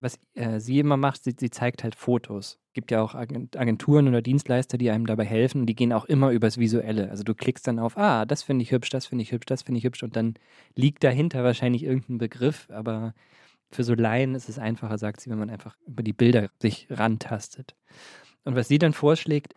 Was 0.00 0.18
äh, 0.34 0.58
sie 0.58 0.78
immer 0.78 0.96
macht, 0.96 1.22
sie, 1.22 1.34
sie, 1.38 1.50
zeigt 1.50 1.84
halt 1.84 1.94
Fotos. 1.94 2.58
Es 2.68 2.72
gibt 2.72 2.90
ja 2.90 3.02
auch 3.02 3.14
Agenturen 3.14 4.08
oder 4.08 4.22
Dienstleister, 4.22 4.78
die 4.78 4.90
einem 4.90 5.06
dabei 5.06 5.24
helfen 5.24 5.60
und 5.60 5.66
die 5.66 5.76
gehen 5.76 5.92
auch 5.92 6.06
immer 6.06 6.30
übers 6.30 6.58
Visuelle. 6.58 7.10
Also 7.10 7.24
du 7.24 7.34
klickst 7.34 7.68
dann 7.68 7.78
auf, 7.78 7.96
ah, 7.98 8.24
das 8.24 8.42
finde 8.42 8.62
ich 8.62 8.72
hübsch, 8.72 8.88
das 8.90 9.06
finde 9.06 9.22
ich 9.22 9.32
hübsch, 9.32 9.46
das 9.46 9.62
finde 9.62 9.78
ich 9.78 9.84
hübsch 9.84 10.02
und 10.02 10.16
dann 10.16 10.34
liegt 10.74 11.04
dahinter 11.04 11.44
wahrscheinlich 11.44 11.84
irgendein 11.84 12.18
Begriff, 12.18 12.68
aber 12.70 13.14
für 13.74 13.84
so 13.84 13.94
Laien 13.94 14.34
ist 14.34 14.48
es 14.48 14.58
einfacher, 14.58 14.98
sagt 14.98 15.20
sie, 15.20 15.30
wenn 15.30 15.38
man 15.38 15.50
einfach 15.50 15.76
über 15.86 16.02
die 16.02 16.12
Bilder 16.12 16.48
sich 16.60 16.86
rantastet. 16.90 17.74
Und 18.44 18.54
was 18.56 18.68
sie 18.68 18.78
dann 18.78 18.92
vorschlägt, 18.92 19.54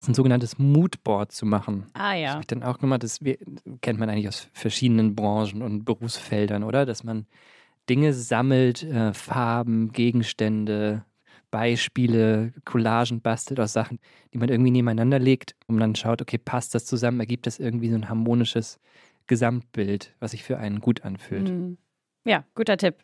ist 0.00 0.08
ein 0.08 0.14
sogenanntes 0.14 0.58
Moodboard 0.58 1.32
zu 1.32 1.46
machen. 1.46 1.86
Ah 1.94 2.14
ja. 2.14 2.34
Das 2.34 2.40
ich 2.40 2.46
dann 2.46 2.62
auch 2.62 2.78
gemacht. 2.78 3.02
Das 3.02 3.20
kennt 3.80 3.98
man 3.98 4.08
eigentlich 4.10 4.28
aus 4.28 4.48
verschiedenen 4.52 5.14
Branchen 5.14 5.62
und 5.62 5.84
Berufsfeldern, 5.84 6.62
oder? 6.62 6.86
Dass 6.86 7.04
man 7.04 7.26
Dinge 7.88 8.12
sammelt, 8.12 8.82
äh, 8.82 9.12
Farben, 9.12 9.92
Gegenstände, 9.92 11.04
Beispiele, 11.50 12.52
Collagen 12.64 13.20
bastelt 13.20 13.60
aus 13.60 13.72
Sachen, 13.72 14.00
die 14.32 14.38
man 14.38 14.48
irgendwie 14.48 14.72
nebeneinander 14.72 15.18
legt 15.18 15.54
und 15.66 15.78
dann 15.78 15.94
schaut, 15.94 16.20
okay, 16.20 16.38
passt 16.38 16.74
das 16.74 16.84
zusammen, 16.84 17.20
ergibt 17.20 17.46
das 17.46 17.58
irgendwie 17.60 17.90
so 17.90 17.94
ein 17.94 18.08
harmonisches 18.08 18.80
Gesamtbild, 19.26 20.14
was 20.18 20.32
sich 20.32 20.42
für 20.42 20.58
einen 20.58 20.80
gut 20.80 21.04
anfühlt. 21.04 21.50
Mhm. 21.50 21.78
Ja, 22.24 22.44
guter 22.54 22.76
Tipp. 22.76 22.96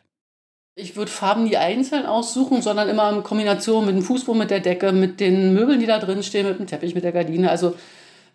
Ich 0.75 0.95
würde 0.95 1.11
Farben 1.11 1.43
nie 1.43 1.57
einzeln 1.57 2.05
aussuchen, 2.05 2.61
sondern 2.61 2.87
immer 2.87 3.11
in 3.11 3.23
Kombination 3.23 3.85
mit 3.85 3.93
dem 3.93 4.03
Fußboden, 4.03 4.39
mit 4.39 4.51
der 4.51 4.61
Decke, 4.61 4.93
mit 4.93 5.19
den 5.19 5.53
Möbeln, 5.53 5.81
die 5.81 5.85
da 5.85 5.99
drin 5.99 6.23
stehen, 6.23 6.47
mit 6.47 6.59
dem 6.59 6.67
Teppich, 6.67 6.95
mit 6.95 7.03
der 7.03 7.11
Gardine. 7.11 7.51
Also 7.51 7.75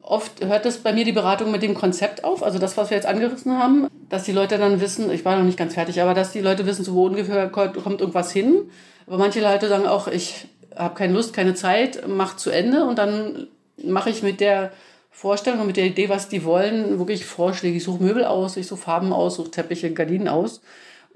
oft 0.02 0.44
hört 0.44 0.66
das 0.66 0.78
bei 0.78 0.92
mir 0.92 1.06
die 1.06 1.12
Beratung 1.12 1.50
mit 1.50 1.62
dem 1.62 1.72
Konzept 1.72 2.24
auf, 2.24 2.42
also 2.42 2.58
das, 2.58 2.76
was 2.76 2.90
wir 2.90 2.96
jetzt 2.96 3.06
angerissen 3.06 3.58
haben, 3.58 3.88
dass 4.10 4.24
die 4.24 4.32
Leute 4.32 4.58
dann 4.58 4.82
wissen, 4.82 5.10
ich 5.10 5.24
war 5.24 5.34
noch 5.36 5.44
nicht 5.44 5.56
ganz 5.56 5.72
fertig, 5.72 6.02
aber 6.02 6.12
dass 6.12 6.32
die 6.32 6.42
Leute 6.42 6.66
wissen, 6.66 6.84
so 6.84 6.94
wo 6.94 7.06
ungefähr 7.06 7.48
kommt 7.48 8.02
irgendwas 8.02 8.32
hin. 8.32 8.70
Aber 9.06 9.16
manche 9.16 9.40
Leute 9.40 9.68
sagen 9.68 9.86
auch, 9.86 10.06
ich 10.06 10.46
habe 10.76 10.94
keine 10.94 11.14
Lust, 11.14 11.32
keine 11.32 11.54
Zeit, 11.54 12.06
mach 12.06 12.36
zu 12.36 12.50
Ende 12.50 12.84
und 12.84 12.98
dann 12.98 13.46
mache 13.82 14.10
ich 14.10 14.22
mit 14.22 14.40
der 14.40 14.72
Vorstellung 15.10 15.60
und 15.60 15.68
mit 15.68 15.78
der 15.78 15.86
Idee, 15.86 16.10
was 16.10 16.28
die 16.28 16.44
wollen, 16.44 16.98
wirklich 16.98 17.24
Vorschläge. 17.24 17.78
Ich 17.78 17.84
suche 17.84 18.02
Möbel 18.02 18.26
aus, 18.26 18.58
ich 18.58 18.66
suche 18.66 18.82
Farben 18.82 19.14
aus, 19.14 19.36
suche 19.36 19.50
Teppiche, 19.50 19.90
Gardinen 19.90 20.28
aus 20.28 20.60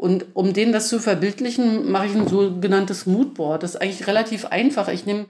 und 0.01 0.29
um 0.33 0.55
denen 0.55 0.73
das 0.73 0.89
zu 0.89 0.99
verbildlichen, 0.99 1.93
mache 1.93 2.07
ich 2.07 2.15
ein 2.15 2.27
sogenanntes 2.27 3.05
Moodboard. 3.05 3.63
Das 3.63 3.75
ist 3.75 3.83
eigentlich 3.83 4.07
relativ 4.07 4.47
einfach. 4.47 4.89
Ich 4.89 5.05
nehme 5.05 5.27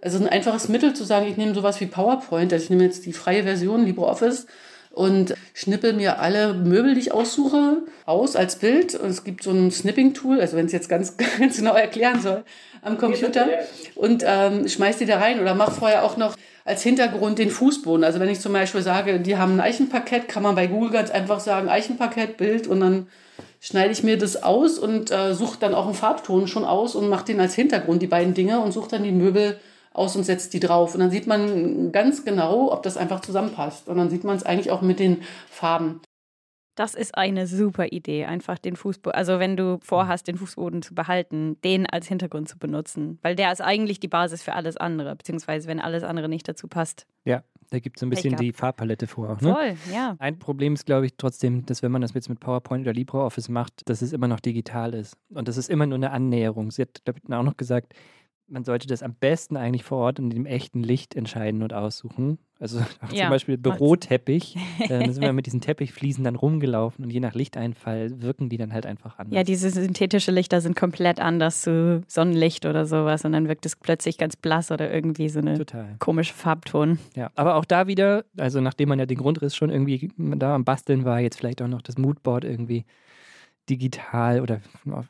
also 0.00 0.16
ein 0.18 0.28
einfaches 0.28 0.68
Mittel 0.68 0.94
zu 0.94 1.02
sagen, 1.02 1.26
ich 1.26 1.36
nehme 1.36 1.56
sowas 1.56 1.80
wie 1.80 1.86
PowerPoint, 1.86 2.52
also 2.52 2.62
ich 2.62 2.70
nehme 2.70 2.84
jetzt 2.84 3.04
die 3.04 3.14
freie 3.14 3.42
Version 3.42 3.84
LibreOffice 3.84 4.46
und 4.92 5.34
schnippel 5.54 5.92
mir 5.94 6.20
alle 6.20 6.54
Möbel, 6.54 6.94
die 6.94 7.00
ich 7.00 7.12
aussuche, 7.12 7.78
aus 8.06 8.36
als 8.36 8.60
Bild. 8.60 8.94
Und 8.94 9.10
es 9.10 9.24
gibt 9.24 9.42
so 9.42 9.50
ein 9.50 9.72
Snipping-Tool, 9.72 10.40
also 10.40 10.56
wenn 10.56 10.66
es 10.66 10.72
jetzt 10.72 10.88
ganz, 10.88 11.16
ganz 11.40 11.56
genau 11.56 11.74
erklären 11.74 12.22
soll, 12.22 12.44
am 12.82 12.98
Computer 12.98 13.48
und 13.96 14.22
ähm, 14.24 14.68
schmeiß 14.68 14.98
die 14.98 15.06
da 15.06 15.18
rein 15.18 15.40
oder 15.40 15.56
mach 15.56 15.72
vorher 15.72 16.04
auch 16.04 16.16
noch 16.16 16.36
als 16.64 16.84
Hintergrund 16.84 17.40
den 17.40 17.50
Fußboden. 17.50 18.04
Also 18.04 18.20
wenn 18.20 18.28
ich 18.28 18.38
zum 18.38 18.52
Beispiel 18.52 18.82
sage, 18.82 19.18
die 19.18 19.36
haben 19.36 19.54
ein 19.54 19.60
Eichenparkett, 19.60 20.28
kann 20.28 20.44
man 20.44 20.54
bei 20.54 20.68
Google 20.68 20.92
ganz 20.92 21.10
einfach 21.10 21.40
sagen, 21.40 21.68
Eichenparkett, 21.68 22.36
Bild 22.36 22.68
und 22.68 22.78
dann 22.78 23.08
schneide 23.62 23.92
ich 23.92 24.02
mir 24.02 24.18
das 24.18 24.42
aus 24.42 24.78
und 24.78 25.10
äh, 25.10 25.34
suche 25.34 25.58
dann 25.58 25.74
auch 25.74 25.86
einen 25.86 25.94
Farbton 25.94 26.48
schon 26.48 26.64
aus 26.64 26.96
und 26.96 27.08
mache 27.08 27.24
den 27.24 27.40
als 27.40 27.54
Hintergrund, 27.54 28.02
die 28.02 28.08
beiden 28.08 28.34
Dinge, 28.34 28.60
und 28.60 28.72
suche 28.72 28.90
dann 28.90 29.04
die 29.04 29.12
Möbel 29.12 29.58
aus 29.94 30.16
und 30.16 30.24
setzt 30.24 30.52
die 30.52 30.60
drauf. 30.60 30.94
Und 30.94 31.00
dann 31.00 31.10
sieht 31.10 31.26
man 31.26 31.92
ganz 31.92 32.24
genau, 32.24 32.72
ob 32.72 32.82
das 32.82 32.96
einfach 32.96 33.20
zusammenpasst. 33.20 33.88
Und 33.88 33.98
dann 33.98 34.10
sieht 34.10 34.24
man 34.24 34.36
es 34.36 34.42
eigentlich 34.42 34.70
auch 34.72 34.82
mit 34.82 34.98
den 34.98 35.22
Farben. 35.48 36.00
Das 36.74 36.94
ist 36.94 37.14
eine 37.14 37.46
super 37.46 37.86
Idee, 37.90 38.24
einfach 38.24 38.58
den 38.58 38.76
Fußboden, 38.76 39.14
also 39.14 39.38
wenn 39.38 39.58
du 39.58 39.78
vorhast, 39.82 40.26
den 40.26 40.38
Fußboden 40.38 40.80
zu 40.80 40.94
behalten, 40.94 41.60
den 41.62 41.86
als 41.86 42.08
Hintergrund 42.08 42.48
zu 42.48 42.58
benutzen, 42.58 43.18
weil 43.20 43.36
der 43.36 43.52
ist 43.52 43.60
eigentlich 43.60 44.00
die 44.00 44.08
Basis 44.08 44.42
für 44.42 44.54
alles 44.54 44.78
andere, 44.78 45.14
beziehungsweise 45.14 45.68
wenn 45.68 45.80
alles 45.80 46.02
andere 46.02 46.30
nicht 46.30 46.48
dazu 46.48 46.68
passt. 46.68 47.06
Ja, 47.26 47.42
da 47.72 47.78
gibt 47.78 47.96
es 47.96 48.00
so 48.00 48.06
ein 48.06 48.10
bisschen 48.10 48.36
die 48.36 48.52
Farbpalette 48.52 49.06
vor. 49.06 49.38
Ne? 49.40 49.54
Voll, 49.54 49.76
ja. 49.92 50.14
Ein 50.18 50.38
Problem 50.38 50.74
ist, 50.74 50.84
glaube 50.84 51.06
ich, 51.06 51.14
trotzdem, 51.16 51.64
dass 51.64 51.82
wenn 51.82 51.90
man 51.90 52.02
das 52.02 52.12
jetzt 52.12 52.28
mit 52.28 52.38
PowerPoint 52.38 52.82
oder 52.82 52.92
LibreOffice 52.92 53.48
macht, 53.48 53.88
dass 53.88 54.02
es 54.02 54.12
immer 54.12 54.28
noch 54.28 54.40
digital 54.40 54.92
ist. 54.92 55.16
Und 55.30 55.48
das 55.48 55.56
ist 55.56 55.70
immer 55.70 55.86
nur 55.86 55.96
eine 55.96 56.10
Annäherung. 56.10 56.70
Sie 56.70 56.82
hat 56.82 57.02
auch 57.30 57.42
noch 57.42 57.56
gesagt, 57.56 57.94
man 58.52 58.64
sollte 58.64 58.86
das 58.86 59.02
am 59.02 59.14
besten 59.14 59.56
eigentlich 59.56 59.82
vor 59.82 59.98
Ort 59.98 60.18
in 60.18 60.28
dem 60.28 60.44
echten 60.44 60.82
Licht 60.82 61.16
entscheiden 61.16 61.62
und 61.62 61.72
aussuchen. 61.72 62.38
Also 62.60 62.78
ja, 63.10 63.22
zum 63.22 63.30
Beispiel 63.30 63.56
Büroteppich. 63.56 64.56
äh, 64.78 64.88
da 64.88 65.12
sind 65.12 65.22
wir 65.22 65.32
mit 65.32 65.46
diesen 65.46 65.60
Teppichfliesen 65.60 66.22
dann 66.22 66.36
rumgelaufen 66.36 67.04
und 67.04 67.10
je 67.10 67.18
nach 67.18 67.34
Lichteinfall 67.34 68.20
wirken 68.20 68.50
die 68.50 68.58
dann 68.58 68.72
halt 68.72 68.84
einfach 68.84 69.18
anders. 69.18 69.34
Ja, 69.34 69.42
diese 69.42 69.70
synthetische 69.70 70.30
Lichter 70.30 70.60
sind 70.60 70.76
komplett 70.76 71.18
anders 71.18 71.62
zu 71.62 72.02
Sonnenlicht 72.06 72.66
oder 72.66 72.84
sowas 72.84 73.24
und 73.24 73.32
dann 73.32 73.48
wirkt 73.48 73.64
es 73.66 73.74
plötzlich 73.74 74.18
ganz 74.18 74.36
blass 74.36 74.70
oder 74.70 74.92
irgendwie 74.92 75.30
so 75.30 75.40
eine 75.40 75.56
Total. 75.56 75.96
komische 75.98 76.34
Farbton. 76.34 76.98
Ja, 77.16 77.30
aber 77.34 77.56
auch 77.56 77.64
da 77.64 77.86
wieder, 77.86 78.24
also 78.36 78.60
nachdem 78.60 78.90
man 78.90 78.98
ja 78.98 79.06
den 79.06 79.18
Grundriss 79.18 79.56
schon 79.56 79.70
irgendwie 79.70 80.10
da 80.16 80.54
am 80.54 80.64
Basteln 80.64 81.04
war, 81.04 81.20
jetzt 81.20 81.38
vielleicht 81.38 81.62
auch 81.62 81.68
noch 81.68 81.82
das 81.82 81.96
Moodboard 81.96 82.44
irgendwie 82.44 82.84
digital 83.68 84.40
oder 84.40 84.60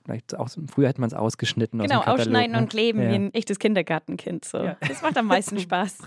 vielleicht 0.04 0.36
auch 0.36 0.48
früher 0.66 0.88
hätte 0.88 1.00
man 1.00 1.08
es 1.08 1.14
ausgeschnitten. 1.14 1.80
Genau, 1.80 2.00
aus 2.00 2.20
ausschneiden 2.20 2.52
ne? 2.52 2.58
und 2.58 2.70
kleben 2.70 3.02
ja. 3.02 3.10
wie 3.10 3.14
ein 3.14 3.34
echtes 3.34 3.58
Kindergartenkind. 3.58 4.44
So. 4.44 4.58
Ja. 4.58 4.76
Das 4.86 5.02
macht 5.02 5.16
am 5.16 5.26
meisten 5.26 5.58
Spaß. 5.60 5.98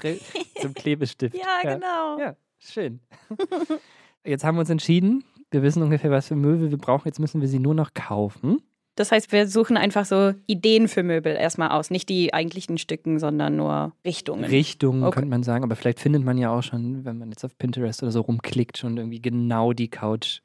Zum 0.62 0.74
Klebestift. 0.74 1.36
ja, 1.64 1.74
genau. 1.74 2.20
Ja, 2.20 2.36
schön. 2.60 3.00
Jetzt 4.24 4.44
haben 4.44 4.56
wir 4.56 4.62
uns 4.62 4.70
entschieden. 4.70 5.24
Wir 5.52 5.62
wissen 5.64 5.84
ungefähr, 5.84 6.12
was 6.12 6.28
für 6.28 6.36
Möbel 6.36 6.72
wir 6.72 6.78
brauchen. 6.78 7.08
Jetzt 7.08 7.20
müssen 7.20 7.42
wir 7.42 7.48
sie 7.48 7.60
nur 7.60 7.76
noch 7.76 7.94
kaufen. 7.94 8.62
Das 8.96 9.12
heißt, 9.12 9.32
wir 9.34 9.48
suchen 9.48 9.76
einfach 9.76 10.06
so 10.06 10.34
Ideen 10.48 10.88
für 10.88 11.04
Möbel 11.04 11.36
erstmal 11.36 11.70
aus. 11.70 11.92
Nicht 11.92 12.08
die 12.08 12.34
eigentlichen 12.34 12.78
Stücken, 12.78 13.20
sondern 13.20 13.58
nur 13.58 13.94
Richtungen. 14.06 14.46
Richtungen 14.46 15.04
okay. 15.04 15.16
könnte 15.16 15.30
man 15.30 15.44
sagen. 15.44 15.64
Aber 15.64 15.76
vielleicht 15.76 16.00
findet 16.00 16.24
man 16.24 16.38
ja 16.38 16.50
auch 16.50 16.64
schon, 16.64 17.04
wenn 17.04 17.18
man 17.18 17.30
jetzt 17.30 17.44
auf 17.44 17.58
Pinterest 17.58 18.04
oder 18.04 18.12
so 18.12 18.22
rumklickt, 18.22 18.78
schon 18.78 18.98
irgendwie 18.98 19.22
genau 19.22 19.74
die 19.74 19.90
Couch 19.90 20.40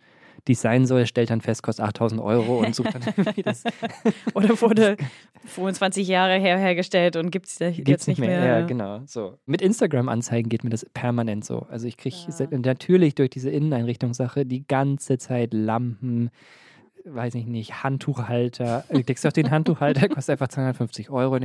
die 0.49 0.53
es 0.53 0.61
sein 0.61 0.87
soll, 0.87 1.07
stellt 1.07 1.31
dann 1.31 1.41
fest, 1.41 1.63
kostet 1.63 1.85
8000 1.85 2.21
Euro 2.21 2.61
und 2.61 2.75
sucht 2.75 2.95
dann 2.95 3.03
irgendwie 3.17 3.43
das. 3.43 3.65
Oder 4.35 4.61
wurde 4.61 4.97
25 5.47 6.07
Jahre 6.09 6.39
her 6.39 6.59
hergestellt 6.59 7.17
und 7.17 7.31
gibt 7.31 7.47
es 7.47 7.59
jetzt 7.59 8.09
nicht 8.09 8.19
mehr. 8.19 8.41
mehr. 8.41 8.61
Ja, 8.61 8.67
genau. 8.67 9.03
So. 9.07 9.39
Mit 9.47 9.63
Instagram-Anzeigen 9.63 10.49
geht 10.49 10.65
mir 10.65 10.71
das 10.71 10.85
permanent 10.93 11.45
so. 11.45 11.67
Also 11.71 11.87
ich 11.87 11.97
kriege 11.97 12.17
ja. 12.17 12.47
natürlich 12.51 13.15
durch 13.15 13.31
diese 13.31 13.51
Inneneinrichtungssache 13.51 14.47
die 14.47 14.67
ganze 14.67 15.19
Zeit 15.19 15.53
Lampen, 15.53 16.31
weiß 17.05 17.35
ich 17.35 17.47
nicht, 17.47 17.83
Handtuchhalter. 17.83 18.85
Du 18.91 19.03
denkst 19.03 19.25
auf 19.25 19.33
den 19.33 19.51
Handtuchhalter, 19.51 20.09
kostet 20.09 20.35
einfach 20.35 20.49
250 20.49 21.11
Euro. 21.11 21.39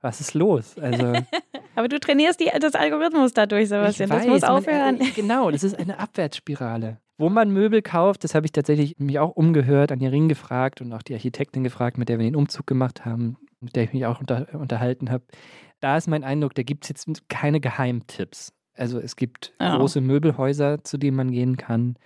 was 0.00 0.20
ist 0.20 0.34
los? 0.34 0.78
Also, 0.78 1.12
Aber 1.74 1.88
du 1.88 1.98
trainierst 1.98 2.40
die, 2.40 2.50
das 2.60 2.74
Algorithmus 2.74 3.32
dadurch, 3.32 3.68
Sebastian. 3.68 4.10
Das 4.10 4.26
muss 4.26 4.44
aufhören. 4.44 4.98
Man, 4.98 5.12
genau, 5.14 5.50
das 5.50 5.62
ist 5.62 5.78
eine 5.78 5.98
Abwärtsspirale. 5.98 6.98
Wo 7.18 7.28
man 7.28 7.50
Möbel 7.50 7.82
kauft, 7.82 8.24
das 8.24 8.34
habe 8.34 8.46
ich 8.46 8.52
tatsächlich 8.52 8.98
mich 8.98 9.18
auch 9.18 9.30
umgehört, 9.30 9.92
an 9.92 9.98
die 9.98 10.06
Ring 10.06 10.28
gefragt 10.28 10.80
und 10.80 10.92
auch 10.92 11.02
die 11.02 11.14
Architektin 11.14 11.62
gefragt, 11.62 11.98
mit 11.98 12.08
der 12.08 12.18
wir 12.18 12.24
den 12.24 12.36
Umzug 12.36 12.66
gemacht 12.66 13.04
haben, 13.04 13.36
mit 13.60 13.76
der 13.76 13.84
ich 13.84 13.92
mich 13.92 14.06
auch 14.06 14.20
unter, 14.20 14.46
unterhalten 14.54 15.10
habe. 15.10 15.24
Da 15.80 15.96
ist 15.96 16.08
mein 16.08 16.24
Eindruck, 16.24 16.54
da 16.54 16.62
gibt 16.62 16.84
es 16.84 16.88
jetzt 16.88 17.28
keine 17.28 17.60
Geheimtipps. 17.60 18.52
Also 18.74 18.98
es 18.98 19.16
gibt 19.16 19.52
oh. 19.60 19.76
große 19.76 20.00
Möbelhäuser, 20.00 20.82
zu 20.84 20.96
denen 20.96 21.16
man 21.16 21.30
gehen 21.30 21.56
kann. 21.56 21.96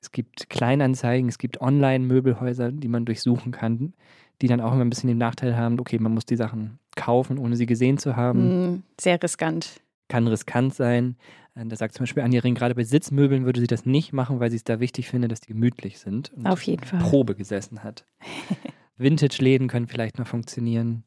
Es 0.00 0.12
gibt 0.12 0.48
Kleinanzeigen, 0.48 1.28
es 1.28 1.38
gibt 1.38 1.60
Online-Möbelhäuser, 1.60 2.72
die 2.72 2.88
man 2.88 3.04
durchsuchen 3.04 3.52
kann, 3.52 3.92
die 4.40 4.46
dann 4.46 4.60
auch 4.60 4.72
immer 4.72 4.84
ein 4.84 4.90
bisschen 4.90 5.08
den 5.08 5.18
Nachteil 5.18 5.56
haben, 5.56 5.80
okay, 5.80 5.98
man 5.98 6.14
muss 6.14 6.26
die 6.26 6.36
Sachen 6.36 6.78
kaufen, 6.94 7.38
ohne 7.38 7.56
sie 7.56 7.66
gesehen 7.66 7.98
zu 7.98 8.16
haben. 8.16 8.74
Mm, 8.74 8.82
sehr 9.00 9.22
riskant. 9.22 9.80
Kann 10.08 10.28
riskant 10.28 10.74
sein. 10.74 11.16
Äh, 11.56 11.66
da 11.66 11.76
sagt 11.76 11.94
zum 11.94 12.04
Beispiel 12.04 12.22
Anja 12.22 12.40
Ring, 12.40 12.54
gerade 12.54 12.74
bei 12.74 12.84
Sitzmöbeln 12.84 13.44
würde 13.44 13.60
sie 13.60 13.66
das 13.66 13.86
nicht 13.86 14.12
machen, 14.12 14.40
weil 14.40 14.50
sie 14.50 14.56
es 14.56 14.64
da 14.64 14.80
wichtig 14.80 15.08
findet, 15.08 15.32
dass 15.32 15.40
die 15.40 15.52
gemütlich 15.52 15.98
sind. 15.98 16.32
Und 16.34 16.46
Auf 16.46 16.62
jeden 16.62 16.84
Fall. 16.84 17.00
Probe 17.00 17.34
gesessen 17.34 17.82
hat. 17.82 18.04
Vintage-Läden 18.98 19.68
können 19.68 19.88
vielleicht 19.88 20.18
noch 20.18 20.26
funktionieren. 20.26 21.04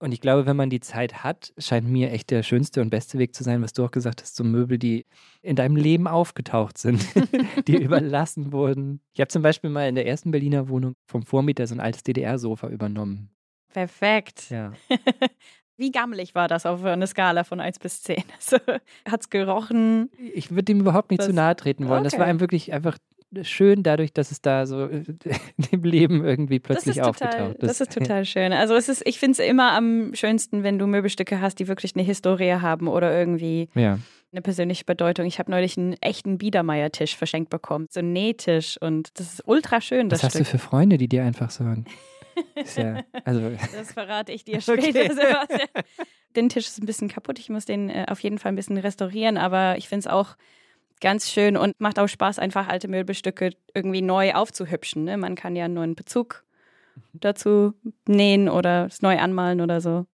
Und 0.00 0.12
ich 0.12 0.20
glaube, 0.20 0.46
wenn 0.46 0.56
man 0.56 0.70
die 0.70 0.78
Zeit 0.78 1.24
hat, 1.24 1.52
scheint 1.58 1.88
mir 1.88 2.12
echt 2.12 2.30
der 2.30 2.44
schönste 2.44 2.80
und 2.80 2.90
beste 2.90 3.18
Weg 3.18 3.34
zu 3.34 3.42
sein, 3.42 3.62
was 3.62 3.72
du 3.72 3.84
auch 3.84 3.90
gesagt 3.90 4.22
hast, 4.22 4.36
so 4.36 4.44
Möbel, 4.44 4.78
die 4.78 5.06
in 5.42 5.56
deinem 5.56 5.74
Leben 5.74 6.06
aufgetaucht 6.06 6.78
sind, 6.78 7.04
die 7.66 7.76
überlassen 7.82 8.52
wurden. 8.52 9.00
Ich 9.12 9.20
habe 9.20 9.28
zum 9.28 9.42
Beispiel 9.42 9.70
mal 9.70 9.88
in 9.88 9.96
der 9.96 10.06
ersten 10.06 10.30
Berliner 10.30 10.68
Wohnung 10.68 10.94
vom 11.06 11.24
Vormieter 11.24 11.66
so 11.66 11.74
ein 11.74 11.80
altes 11.80 12.04
DDR-Sofa 12.04 12.68
übernommen. 12.68 13.30
Perfekt. 13.72 14.50
Ja. 14.50 14.72
Wie 15.78 15.90
gammelig 15.92 16.34
war 16.34 16.48
das 16.48 16.66
auf 16.66 16.84
einer 16.84 17.06
Skala 17.06 17.44
von 17.44 17.60
1 17.60 17.78
bis 17.78 18.02
10? 18.02 18.22
Also, 18.36 18.58
Hat 19.10 19.20
es 19.22 19.30
gerochen? 19.30 20.10
Ich 20.34 20.50
würde 20.50 20.64
dem 20.64 20.80
überhaupt 20.80 21.10
nicht 21.10 21.20
Das- 21.20 21.28
zu 21.28 21.32
nahe 21.32 21.56
treten 21.56 21.88
wollen. 21.88 22.04
Das 22.04 22.12
Okay. 22.14 22.20
war 22.20 22.26
einem 22.28 22.40
wirklich 22.40 22.72
einfach 22.72 22.98
schön 23.42 23.82
dadurch, 23.82 24.12
dass 24.14 24.30
es 24.30 24.40
da 24.40 24.66
so 24.66 24.88
im 25.70 25.82
Leben 25.84 26.24
irgendwie 26.24 26.58
plötzlich 26.60 26.96
das 26.96 27.06
ist 27.08 27.18
total, 27.18 27.28
aufgetaucht 27.42 27.62
das 27.62 27.80
ist 27.80 27.92
total 27.94 28.24
schön. 28.24 28.52
Also 28.52 28.74
es 28.74 28.88
ist, 28.88 29.02
ich 29.06 29.18
finde 29.18 29.40
es 29.42 29.48
immer 29.48 29.72
am 29.72 30.14
schönsten, 30.14 30.62
wenn 30.62 30.78
du 30.78 30.86
Möbelstücke 30.86 31.40
hast, 31.40 31.56
die 31.60 31.68
wirklich 31.68 31.94
eine 31.94 32.02
Historie 32.04 32.54
haben 32.54 32.88
oder 32.88 33.16
irgendwie 33.16 33.68
Ja. 33.74 33.98
eine 34.32 34.40
persönliche 34.42 34.84
Bedeutung. 34.84 35.26
Ich 35.26 35.38
habe 35.38 35.50
neulich 35.50 35.76
einen 35.76 35.92
echten 36.00 36.38
Biedermeier-Tisch 36.38 37.16
verschenkt 37.16 37.50
bekommen, 37.50 37.86
so 37.90 38.00
einen 38.00 38.12
Nähtisch 38.14 38.78
und 38.80 39.10
das 39.20 39.34
ist 39.34 39.42
ultra 39.46 39.80
schön, 39.82 40.10
Was 40.10 40.20
das 40.20 40.24
hast 40.28 40.34
du 40.40 40.44
Stück. 40.44 40.60
für 40.60 40.66
Freunde, 40.66 40.96
die 40.96 41.08
dir 41.08 41.22
einfach 41.22 41.50
sagen? 41.50 41.84
Ja, 42.76 43.02
also, 43.24 43.50
Das 43.76 43.92
verrate 43.92 44.32
ich 44.32 44.44
dir 44.44 44.56
Okay. 44.68 44.90
später, 44.90 45.14
Sebastian. 45.14 45.68
Den 46.36 46.48
Tisch 46.48 46.66
ist 46.66 46.82
ein 46.82 46.86
bisschen 46.86 47.08
kaputt. 47.08 47.38
Ich 47.38 47.48
muss 47.48 47.64
den 47.64 47.88
äh, 47.90 48.06
auf 48.08 48.20
jeden 48.20 48.38
Fall 48.38 48.52
ein 48.52 48.56
bisschen 48.56 48.76
restaurieren, 48.78 49.36
aber 49.38 49.76
ich 49.78 49.88
finde 49.88 50.00
es 50.00 50.06
auch 50.06 50.36
ganz 51.00 51.30
schön 51.30 51.56
und 51.56 51.80
macht 51.80 51.98
auch 51.98 52.08
Spaß, 52.08 52.38
einfach 52.38 52.68
alte 52.68 52.88
Möbelstücke 52.88 53.50
irgendwie 53.74 54.02
neu 54.02 54.34
aufzuhübschen. 54.34 55.04
Ne? 55.04 55.16
Man 55.16 55.34
kann 55.36 55.54
ja 55.56 55.64
einen 55.66 55.74
neuen 55.74 55.94
Bezug 55.94 56.44
dazu 57.12 57.74
nähen 58.06 58.48
oder 58.48 58.86
es 58.86 59.00
neu 59.02 59.18
anmalen 59.18 59.60
oder 59.60 59.80
so. 59.80 60.06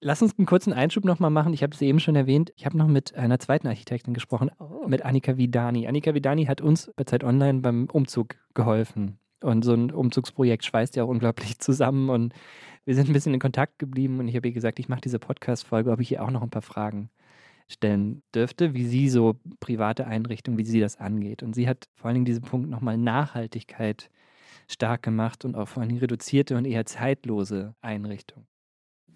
lass 0.00 0.22
uns 0.22 0.36
einen 0.38 0.46
kurzen 0.46 0.72
Einschub 0.72 1.04
nochmal 1.04 1.30
machen. 1.30 1.52
Ich 1.54 1.62
habe 1.62 1.72
es 1.74 1.80
eben 1.80 2.00
schon 2.00 2.16
erwähnt. 2.16 2.52
Ich 2.56 2.66
habe 2.66 2.76
noch 2.76 2.86
mit 2.88 3.14
einer 3.14 3.38
zweiten 3.38 3.66
Architektin 3.68 4.14
gesprochen, 4.14 4.50
Oh. 4.58 4.86
mit 4.88 5.02
Annika 5.04 5.36
Vidani. 5.36 5.86
Annika 5.88 6.12
Vidani 6.14 6.44
hat 6.46 6.60
uns 6.60 6.90
bei 6.96 7.04
Zeit 7.04 7.24
Online 7.24 7.60
beim 7.60 7.86
Umzug 7.90 8.36
geholfen. 8.54 9.18
Und 9.42 9.64
so 9.64 9.74
ein 9.74 9.90
Umzugsprojekt 9.90 10.64
schweißt 10.64 10.96
ja 10.96 11.04
auch 11.04 11.08
unglaublich 11.08 11.58
zusammen. 11.58 12.10
Und 12.10 12.34
wir 12.84 12.94
sind 12.94 13.08
ein 13.08 13.12
bisschen 13.12 13.34
in 13.34 13.40
Kontakt 13.40 13.78
geblieben. 13.78 14.18
Und 14.18 14.28
ich 14.28 14.36
habe 14.36 14.48
ihr 14.48 14.54
gesagt, 14.54 14.78
ich 14.78 14.88
mache 14.88 15.02
diese 15.02 15.18
Podcast-Folge, 15.18 15.90
ob 15.90 16.00
ich 16.00 16.12
ihr 16.12 16.22
auch 16.22 16.30
noch 16.30 16.42
ein 16.42 16.50
paar 16.50 16.62
Fragen 16.62 17.10
stellen 17.68 18.22
dürfte, 18.34 18.74
wie 18.74 18.86
sie 18.86 19.08
so 19.08 19.40
private 19.60 20.06
Einrichtungen, 20.06 20.58
wie 20.58 20.64
sie 20.64 20.80
das 20.80 20.98
angeht. 20.98 21.42
Und 21.42 21.54
sie 21.54 21.68
hat 21.68 21.88
vor 21.94 22.06
allen 22.06 22.14
Dingen 22.14 22.24
diesen 22.24 22.44
Punkt 22.44 22.70
nochmal 22.70 22.96
Nachhaltigkeit 22.96 24.10
stark 24.68 25.02
gemacht 25.02 25.44
und 25.44 25.56
auch 25.56 25.66
vor 25.66 25.80
allen 25.80 25.88
Dingen 25.88 26.00
reduzierte 26.00 26.56
und 26.56 26.64
eher 26.64 26.86
zeitlose 26.86 27.74
Einrichtungen. 27.80 28.46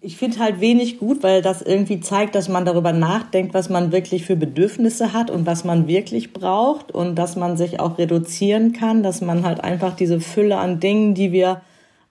Ich 0.03 0.17
finde 0.17 0.39
halt 0.39 0.59
wenig 0.59 0.97
gut, 0.97 1.21
weil 1.21 1.43
das 1.43 1.61
irgendwie 1.61 1.99
zeigt, 1.99 2.33
dass 2.33 2.49
man 2.49 2.65
darüber 2.65 2.91
nachdenkt, 2.91 3.53
was 3.53 3.69
man 3.69 3.91
wirklich 3.91 4.25
für 4.25 4.35
Bedürfnisse 4.35 5.13
hat 5.13 5.29
und 5.29 5.45
was 5.45 5.63
man 5.63 5.87
wirklich 5.87 6.33
braucht 6.33 6.91
und 6.91 7.15
dass 7.15 7.35
man 7.35 7.55
sich 7.55 7.79
auch 7.79 7.99
reduzieren 7.99 8.73
kann, 8.73 9.03
dass 9.03 9.21
man 9.21 9.45
halt 9.45 9.63
einfach 9.63 9.95
diese 9.95 10.19
Fülle 10.19 10.57
an 10.57 10.79
Dingen, 10.79 11.13
die 11.13 11.31
wir 11.31 11.61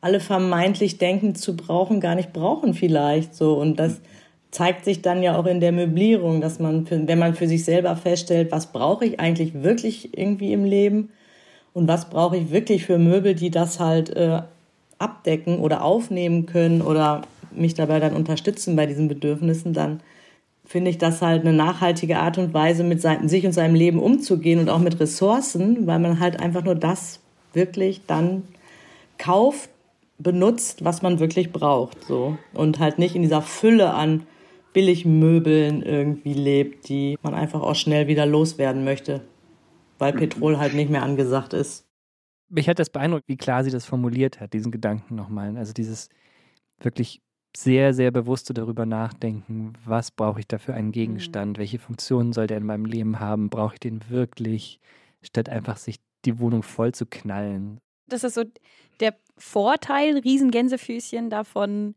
alle 0.00 0.20
vermeintlich 0.20 0.98
denken 0.98 1.34
zu 1.34 1.56
brauchen, 1.56 1.98
gar 2.00 2.14
nicht 2.14 2.32
brauchen 2.32 2.74
vielleicht 2.74 3.34
so. 3.34 3.54
Und 3.54 3.80
das 3.80 4.00
zeigt 4.52 4.84
sich 4.84 5.02
dann 5.02 5.20
ja 5.20 5.36
auch 5.36 5.46
in 5.46 5.58
der 5.58 5.72
Möblierung, 5.72 6.40
dass 6.40 6.60
man, 6.60 6.88
wenn 6.88 7.18
man 7.18 7.34
für 7.34 7.48
sich 7.48 7.64
selber 7.64 7.96
feststellt, 7.96 8.52
was 8.52 8.72
brauche 8.72 9.04
ich 9.04 9.18
eigentlich 9.18 9.62
wirklich 9.64 10.16
irgendwie 10.16 10.52
im 10.52 10.64
Leben 10.64 11.10
und 11.72 11.88
was 11.88 12.08
brauche 12.08 12.36
ich 12.36 12.52
wirklich 12.52 12.86
für 12.86 12.98
Möbel, 12.98 13.34
die 13.34 13.50
das 13.50 13.80
halt 13.80 14.10
äh, 14.10 14.42
abdecken 14.98 15.58
oder 15.58 15.82
aufnehmen 15.82 16.46
können 16.46 16.82
oder 16.82 17.22
mich 17.52 17.74
dabei 17.74 18.00
dann 18.00 18.14
unterstützen 18.14 18.76
bei 18.76 18.86
diesen 18.86 19.08
Bedürfnissen, 19.08 19.72
dann 19.72 20.00
finde 20.64 20.90
ich 20.90 20.98
das 20.98 21.20
halt 21.20 21.40
eine 21.42 21.52
nachhaltige 21.52 22.18
Art 22.18 22.38
und 22.38 22.54
Weise, 22.54 22.84
mit 22.84 23.00
sich 23.00 23.44
und 23.44 23.52
seinem 23.52 23.74
Leben 23.74 23.98
umzugehen 23.98 24.60
und 24.60 24.68
auch 24.68 24.78
mit 24.78 25.00
Ressourcen, 25.00 25.86
weil 25.86 25.98
man 25.98 26.20
halt 26.20 26.38
einfach 26.38 26.62
nur 26.62 26.76
das 26.76 27.20
wirklich 27.52 28.02
dann 28.06 28.44
kauft, 29.18 29.68
benutzt, 30.18 30.84
was 30.84 31.02
man 31.02 31.18
wirklich 31.18 31.50
braucht, 31.50 32.04
so 32.04 32.36
und 32.52 32.78
halt 32.78 32.98
nicht 32.98 33.16
in 33.16 33.22
dieser 33.22 33.42
Fülle 33.42 33.94
an 33.94 34.26
Billigmöbeln 34.72 35.82
irgendwie 35.82 36.34
lebt, 36.34 36.88
die 36.88 37.18
man 37.22 37.34
einfach 37.34 37.62
auch 37.62 37.74
schnell 37.74 38.06
wieder 38.06 38.26
loswerden 38.26 38.84
möchte, 38.84 39.22
weil 39.98 40.12
Petrol 40.12 40.58
halt 40.58 40.74
nicht 40.74 40.90
mehr 40.90 41.02
angesagt 41.02 41.54
ist. 41.54 41.86
mich 42.50 42.68
hat 42.68 42.78
das 42.78 42.90
beeindruckt, 42.90 43.28
wie 43.28 43.36
klar 43.36 43.64
sie 43.64 43.70
das 43.70 43.86
formuliert 43.86 44.40
hat, 44.40 44.52
diesen 44.52 44.70
Gedanken 44.70 45.14
nochmal. 45.14 45.56
Also 45.56 45.72
dieses 45.72 46.08
wirklich 46.80 47.22
sehr, 47.56 47.94
sehr 47.94 48.10
bewusste 48.10 48.54
darüber 48.54 48.86
nachdenken, 48.86 49.72
was 49.84 50.10
brauche 50.10 50.40
ich 50.40 50.46
da 50.46 50.58
für 50.58 50.74
einen 50.74 50.92
Gegenstand, 50.92 51.58
welche 51.58 51.78
Funktionen 51.78 52.32
soll 52.32 52.46
der 52.46 52.58
in 52.58 52.66
meinem 52.66 52.84
Leben 52.84 53.18
haben, 53.20 53.50
brauche 53.50 53.74
ich 53.74 53.80
den 53.80 54.00
wirklich, 54.08 54.78
statt 55.22 55.48
einfach 55.48 55.76
sich 55.76 55.96
die 56.24 56.38
Wohnung 56.38 56.62
voll 56.62 56.92
zu 56.92 57.06
knallen. 57.06 57.78
Das 58.06 58.24
ist 58.24 58.34
so 58.34 58.44
der 59.00 59.14
Vorteil, 59.36 60.18
Riesengänsefüßchen 60.18 61.30
davon, 61.30 61.94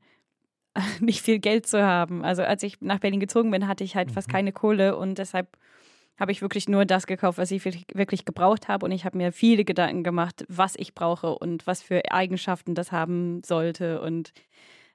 nicht 1.00 1.22
viel 1.22 1.39
Geld 1.39 1.68
zu 1.68 1.84
haben. 1.84 2.24
Also 2.24 2.42
als 2.44 2.63
ich 2.63 2.82
nach 2.82 3.00
Berlin 3.00 3.20
gezogen 3.20 3.52
bin, 3.52 3.68
hatte 3.68 3.84
ich 3.84 3.96
halt 3.96 4.12
fast 4.12 4.30
keine 4.30 4.52
Kohle 4.52 4.98
und 4.98 5.18
deshalb 5.18 5.58
habe 6.18 6.32
ich 6.32 6.42
wirklich 6.42 6.70
nur 6.70 6.86
das 6.86 7.08
gekauft, 7.08 7.38
was 7.38 7.52
ich 7.52 7.66
wirklich- 7.66 7.86
wirklich 7.94 8.24
gebraucht 8.26 8.68
habe. 8.68 8.86
Und 8.86 8.92
ich 8.92 9.04
habe 9.04 9.18
mir 9.18 9.32
viele 9.32 9.66
Gedanken 9.66 10.04
gemacht, 10.04 10.46
was 10.48 10.76
ich 10.78 10.94
brauche 10.94 11.36
und 11.38 11.66
was 11.68 11.82
für 11.82 12.12
Eigenschaften 12.12 12.76
das 12.76 12.92
haben 12.92 13.42
sollte. 13.44 14.00
Und 14.02 14.32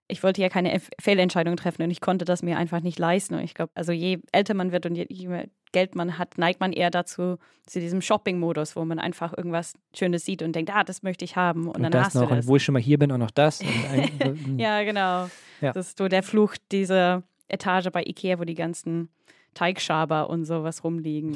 ich 0.09 0.23
wollte 0.23 0.41
ja 0.41 0.49
keine 0.49 0.81
Fehlentscheidung 1.01 1.57
treffen 1.57 1.83
und 1.83 1.91
ich 1.91 2.01
konnte 2.01 2.25
das 2.25 2.43
mir 2.43 2.57
einfach 2.57 2.81
nicht 2.81 2.99
leisten. 2.99 3.35
Und 3.35 3.45
ich 3.45 3.55
glaube, 3.55 3.71
also 3.75 3.93
je 3.93 4.19
älter 4.33 4.55
man 4.55 4.73
wird 4.73 4.87
und 4.87 4.95
je, 4.95 5.07
je 5.09 5.29
mehr 5.29 5.47
Geld 5.73 5.95
man 5.95 6.17
hat, 6.17 6.39
neigt 6.39 6.61
man 6.61 6.73
eher 6.73 6.91
dazu, 6.91 7.37
zu 7.67 7.79
diesem 7.79 8.01
Shopping-Modus, 8.01 8.75
wo 8.75 8.85
man 8.87 8.99
einfach 8.99 9.37
irgendwas 9.37 9.75
Schönes 9.95 10.25
sieht 10.25 10.43
und 10.43 10.57
denkt, 10.57 10.75
ah, 10.75 10.83
das 10.83 11.03
möchte 11.03 11.27
ich 11.27 11.37
haben. 11.37 11.67
Und, 11.69 11.77
Und, 11.77 11.83
dann 11.83 11.93
das 11.93 12.07
hast 12.07 12.15
noch, 12.15 12.23
du 12.23 12.35
das. 12.35 12.45
und 12.47 12.51
wo 12.51 12.57
ich 12.57 12.65
schon 12.65 12.73
mal 12.73 12.81
hier 12.81 12.99
bin, 12.99 13.13
auch 13.13 13.19
noch 13.19 13.31
das. 13.31 13.63
Mm. 13.63 14.59
Ja, 14.59 14.83
genau. 14.83 15.29
Ja. 15.61 15.73
Das 15.73 15.89
ist 15.89 15.99
so 15.99 16.09
der 16.09 16.23
Fluch 16.23 16.55
dieser 16.73 17.23
Etage 17.49 17.91
bei 17.93 18.03
Ikea, 18.03 18.39
wo 18.39 18.45
die 18.45 18.55
ganzen 18.55 19.11
Teigschaber 19.59 20.31
und 20.31 20.45
sowas 20.45 20.85
rumliegen. 20.85 21.35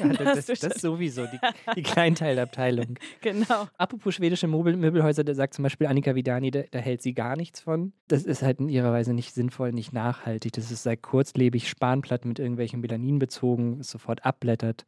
Und 0.00 0.14
Ja, 0.20 0.24
das, 0.34 0.46
schon- 0.58 0.70
sowieso, 0.72 1.26
die, 1.26 1.38
die 1.76 1.82
Kleinteilabteilung. 1.82 2.96
genau. 3.20 3.68
Apropos 3.78 4.14
schwedische 4.14 4.48
Möbel, 4.48 4.76
Möbelhäuser, 4.76 5.22
da 5.24 5.34
sagt 5.34 5.54
zum 5.54 5.62
Beispiel 5.62 5.86
Annika 5.86 6.14
Vidani, 6.14 6.50
da, 6.50 6.62
da 6.70 6.78
hält 6.80 7.02
sie 7.02 7.14
gar 7.14 7.36
nichts 7.36 7.60
von. 7.60 7.92
Das 8.08 8.24
ist 8.24 8.42
halt 8.42 8.58
in 8.60 8.68
ihrer 8.68 8.92
Weise 8.92 9.14
nicht 9.14 9.32
sinnvoll, 9.34 9.70
nicht 9.72 9.92
nachhaltig. 9.92 10.52
Das 10.54 10.70
ist 10.70 10.82
sehr 10.82 10.96
kurzlebig, 10.96 11.68
Spanplatten 11.68 12.28
mit 12.28 12.38
irgendwelchen 12.40 12.80
Melanin 12.80 13.18
bezogen, 13.18 13.80
ist 13.80 13.90
sofort 13.90 14.24
abblättert. 14.26 14.84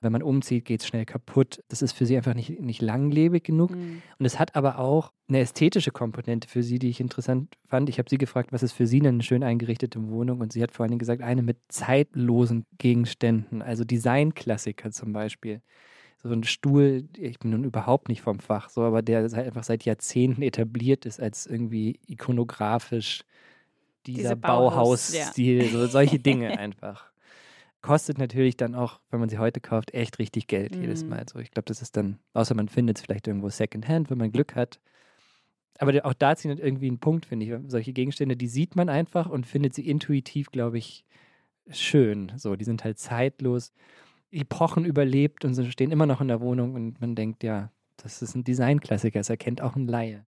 Wenn 0.00 0.12
man 0.12 0.22
umzieht, 0.22 0.64
geht 0.64 0.80
es 0.80 0.86
schnell 0.86 1.04
kaputt. 1.04 1.62
Das 1.68 1.82
ist 1.82 1.92
für 1.92 2.06
sie 2.06 2.16
einfach 2.16 2.34
nicht, 2.34 2.60
nicht 2.60 2.80
langlebig 2.80 3.42
genug. 3.42 3.70
Mhm. 3.72 4.02
Und 4.18 4.26
es 4.26 4.38
hat 4.38 4.54
aber 4.54 4.78
auch 4.78 5.12
eine 5.28 5.40
ästhetische 5.40 5.90
Komponente 5.90 6.48
für 6.48 6.62
sie, 6.62 6.78
die 6.78 6.88
ich 6.88 7.00
interessant 7.00 7.56
fand. 7.66 7.88
Ich 7.88 7.98
habe 7.98 8.08
sie 8.08 8.18
gefragt, 8.18 8.52
was 8.52 8.62
ist 8.62 8.72
für 8.72 8.86
sie 8.86 9.00
denn 9.00 9.16
eine 9.16 9.22
schön 9.22 9.42
eingerichtete 9.42 10.08
Wohnung? 10.08 10.40
Und 10.40 10.52
sie 10.52 10.62
hat 10.62 10.70
vor 10.72 10.84
allen 10.84 10.92
Dingen 10.92 11.00
gesagt, 11.00 11.22
eine 11.22 11.42
mit 11.42 11.58
zeitlosen 11.68 12.64
Gegenständen, 12.78 13.60
also 13.60 13.84
Designklassiker 13.84 14.92
zum 14.92 15.12
Beispiel. 15.12 15.62
So 16.22 16.30
ein 16.30 16.44
Stuhl, 16.44 17.08
ich 17.16 17.38
bin 17.38 17.50
nun 17.50 17.64
überhaupt 17.64 18.08
nicht 18.08 18.22
vom 18.22 18.40
Fach, 18.40 18.70
so, 18.70 18.82
aber 18.82 19.02
der 19.02 19.28
seit, 19.28 19.46
einfach 19.46 19.62
seit 19.62 19.84
Jahrzehnten 19.84 20.42
etabliert 20.42 21.06
ist 21.06 21.20
als 21.20 21.46
irgendwie 21.46 22.00
ikonografisch 22.06 23.24
dieser 24.06 24.20
Diese 24.30 24.36
Bauhaus, 24.36 25.12
Bauhausstil, 25.12 25.68
so 25.70 25.86
solche 25.86 26.18
Dinge 26.18 26.58
einfach. 26.58 27.10
Kostet 27.80 28.18
natürlich 28.18 28.56
dann 28.56 28.74
auch, 28.74 29.00
wenn 29.10 29.20
man 29.20 29.28
sie 29.28 29.38
heute 29.38 29.60
kauft, 29.60 29.94
echt 29.94 30.18
richtig 30.18 30.46
Geld 30.48 30.74
jedes 30.76 31.04
Mhm. 31.04 31.10
Mal. 31.10 31.28
So, 31.28 31.38
ich 31.38 31.50
glaube, 31.50 31.66
das 31.66 31.80
ist 31.80 31.96
dann, 31.96 32.18
außer 32.34 32.54
man 32.54 32.68
findet 32.68 32.98
es 32.98 33.04
vielleicht 33.04 33.28
irgendwo 33.28 33.48
Secondhand, 33.50 34.10
wenn 34.10 34.18
man 34.18 34.32
Glück 34.32 34.56
hat. 34.56 34.80
Aber 35.78 36.04
auch 36.04 36.14
da 36.14 36.34
ziehen 36.34 36.58
irgendwie 36.58 36.88
einen 36.88 36.98
Punkt, 36.98 37.26
finde 37.26 37.46
ich. 37.46 37.70
Solche 37.70 37.92
Gegenstände, 37.92 38.36
die 38.36 38.48
sieht 38.48 38.74
man 38.74 38.88
einfach 38.88 39.28
und 39.28 39.46
findet 39.46 39.74
sie 39.74 39.88
intuitiv, 39.88 40.50
glaube 40.50 40.78
ich, 40.78 41.04
schön. 41.70 42.32
So, 42.36 42.56
die 42.56 42.64
sind 42.64 42.82
halt 42.82 42.98
zeitlos, 42.98 43.72
Epochen 44.30 44.84
überlebt 44.84 45.44
und 45.44 45.54
sie 45.54 45.70
stehen 45.70 45.92
immer 45.92 46.06
noch 46.06 46.20
in 46.20 46.28
der 46.28 46.40
Wohnung 46.40 46.74
und 46.74 47.00
man 47.00 47.14
denkt, 47.14 47.44
ja, 47.44 47.70
das 47.96 48.22
ist 48.22 48.34
ein 48.34 48.44
Designklassiker, 48.44 49.20
das 49.20 49.30
erkennt 49.30 49.62
auch 49.62 49.76
ein 49.76 49.86
Laie. 49.86 50.26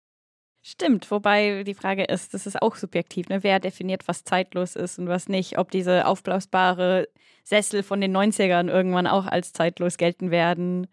Stimmt, 0.63 1.11
wobei 1.11 1.65
die 1.65 1.75
Frage 1.75 2.05
ist, 2.05 2.35
das 2.35 2.47
ist 2.47 2.63
auch 2.63 2.77
subjektiv, 2.77 3.29
ne? 3.29 3.43
wer 3.43 3.59
definiert, 3.59 4.07
was 4.07 4.23
zeitlos 4.23 4.77
ist 4.77 4.99
und 4.99 5.09
was 5.09 5.29
nicht. 5.29 5.59
Ob 5.59 5.73
diese 5.73 6.07
aufblasbare 6.07 7.09
Sessel 7.43 7.83
von 7.83 8.01
den 8.01 8.17
90ern 8.17 8.69
irgendwann 8.69 9.09
auch 9.09 9.27
als 9.27 9.53
zeitlos 9.53 9.97
gelten 9.97 10.31
werden. 10.31 10.87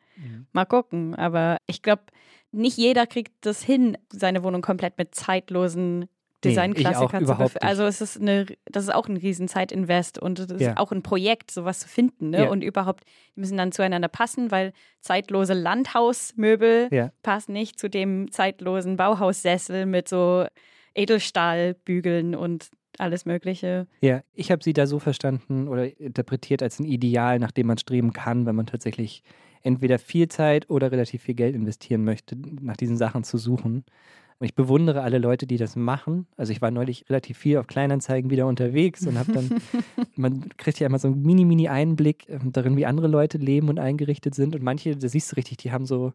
Mal 0.52 0.66
gucken. 0.66 1.14
Aber 1.16 1.58
ich 1.68 1.84
glaube, 1.84 2.04
nicht 2.52 2.78
jeder 2.78 3.06
kriegt 3.06 3.34
das 3.46 3.62
hin, 3.62 3.98
seine 4.12 4.44
Wohnung 4.44 4.62
komplett 4.62 4.98
mit 4.98 5.14
zeitlosen 5.14 6.10
Nee, 6.43 6.52
ich 6.52 6.56
Designklassikern 6.56 7.25
auch 7.25 7.28
zu 7.28 7.38
befüllen. 7.38 7.63
Also 7.69 7.84
es 7.84 7.99
ist 7.99 8.19
eine, 8.21 8.45
das 8.65 8.84
ist 8.86 8.93
auch 8.93 9.08
ein 9.10 9.17
riesen 9.17 9.47
Zeitinvest 9.49 10.17
und 10.19 10.39
das 10.39 10.49
ist 10.52 10.62
Ja. 10.62 10.78
auch 10.78 10.91
ein 10.93 11.04
Projekt, 11.04 11.52
sowas 11.52 11.80
zu 11.80 11.88
finden. 11.89 12.30
Ne? 12.30 12.43
Ja. 12.43 12.49
Und 12.49 12.63
überhaupt, 12.63 13.04
die 13.36 13.41
müssen 13.41 13.58
dann 13.58 13.71
zueinander 13.73 14.08
passen, 14.08 14.49
weil 14.49 14.71
zeitlose 15.02 15.54
Landhausmöbel 15.54 16.88
Ja. 16.91 17.12
passen 17.23 17.52
nicht 17.54 17.78
zu 17.78 17.89
dem 17.89 18.32
zeitlosen 18.32 18.95
Bauhaussessel 18.95 19.86
mit 19.86 20.08
so 20.08 20.45
Edelstahlbügeln 20.95 22.36
und 22.36 22.69
alles 22.97 23.25
Mögliche. 23.25 23.88
Ja, 24.02 24.21
ich 24.34 24.52
habe 24.52 24.63
sie 24.63 24.73
da 24.73 24.88
so 24.88 24.99
verstanden 24.99 25.67
oder 25.67 25.99
interpretiert 25.99 26.62
als 26.63 26.80
ein 26.80 26.86
Ideal, 26.86 27.39
nach 27.39 27.52
dem 27.52 27.67
man 27.67 27.78
streben 27.78 28.13
kann, 28.13 28.45
wenn 28.45 28.56
man 28.56 28.65
tatsächlich 28.65 29.23
entweder 29.62 29.99
viel 29.99 30.28
Zeit 30.30 30.69
oder 30.69 30.91
relativ 30.91 31.23
viel 31.23 31.36
Geld 31.36 31.56
investieren 31.56 32.04
möchte, 32.04 32.38
nach 32.38 32.78
diesen 32.78 32.97
Sachen 32.97 33.23
zu 33.23 33.38
suchen. 33.38 33.84
Und 34.39 34.45
ich 34.45 34.56
bewundere 34.56 35.02
alle 35.02 35.17
Leute, 35.17 35.45
die 35.45 35.58
das 35.58 35.75
machen. 35.75 36.25
Also 36.38 36.54
ich 36.54 36.62
war 36.62 36.71
neulich 36.71 37.10
relativ 37.10 37.38
viel 37.38 37.58
auf 37.58 37.67
Kleinanzeigen 37.67 38.32
wieder 38.32 38.47
unterwegs 38.47 39.06
und 39.06 39.19
habe 39.19 39.34
dann, 39.34 39.49
man 40.15 40.47
kriegt 40.56 40.80
ja 40.80 40.88
immer 40.88 40.97
so 40.97 41.10
einen 41.10 41.21
mini-mini-Einblick 41.23 42.30
ähm, 42.30 42.54
darin, 42.54 42.78
wie 42.78 42.86
andere 42.86 43.08
Leute 43.08 43.38
leben 43.38 43.67
und 43.67 43.80
eingerichtet 43.80 44.36
sind. 44.36 44.56
Und 44.56 44.63
manche, 44.63 44.95
da 44.95 45.10
siehst 45.10 45.32
du 45.32 45.36
richtig, 45.36 45.58
die 45.58 45.73
haben 45.73 45.86
so 45.86 46.13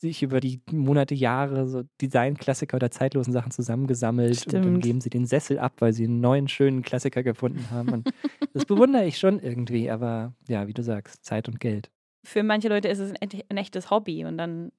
sich 0.00 0.22
über 0.22 0.40
die 0.40 0.60
Monate, 0.70 1.14
Jahre 1.14 1.68
so 1.68 1.82
Designklassiker 2.00 2.76
oder 2.76 2.90
zeitlosen 2.90 3.32
Sachen 3.32 3.50
zusammengesammelt 3.50 4.36
Stimmt. 4.36 4.54
und 4.54 4.62
dann 4.62 4.80
geben 4.80 5.00
sie 5.00 5.10
den 5.10 5.26
Sessel 5.26 5.58
ab, 5.58 5.74
weil 5.80 5.92
sie 5.92 6.04
einen 6.04 6.20
neuen, 6.20 6.48
schönen 6.48 6.82
Klassiker 6.82 7.22
gefunden 7.22 7.66
haben. 7.70 7.92
Und 7.92 8.10
das 8.54 8.64
bewundere 8.64 9.04
ich 9.04 9.18
schon 9.18 9.40
irgendwie, 9.40 9.90
aber 9.90 10.32
ja, 10.48 10.68
wie 10.68 10.72
du 10.72 10.82
sagst, 10.82 11.24
Zeit 11.24 11.48
und 11.48 11.60
Geld. 11.60 11.90
Für 12.24 12.42
manche 12.42 12.68
Leute 12.68 12.88
ist 12.88 12.98
es 12.98 13.12
ein, 13.20 13.28
ein 13.48 13.56
echtes 13.56 13.90
Hobby 13.90 14.24
und 14.24 14.38
dann 14.38 14.72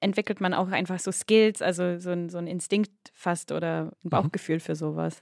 entwickelt 0.00 0.40
man 0.40 0.54
auch 0.54 0.68
einfach 0.68 0.98
so 0.98 1.10
Skills, 1.12 1.62
also 1.62 1.98
so 1.98 2.10
ein, 2.10 2.28
so 2.28 2.38
ein 2.38 2.46
Instinkt 2.46 2.90
fast 3.14 3.52
oder 3.52 3.92
ein 4.04 4.10
Bauchgefühl 4.10 4.60
für 4.60 4.74
sowas. 4.74 5.20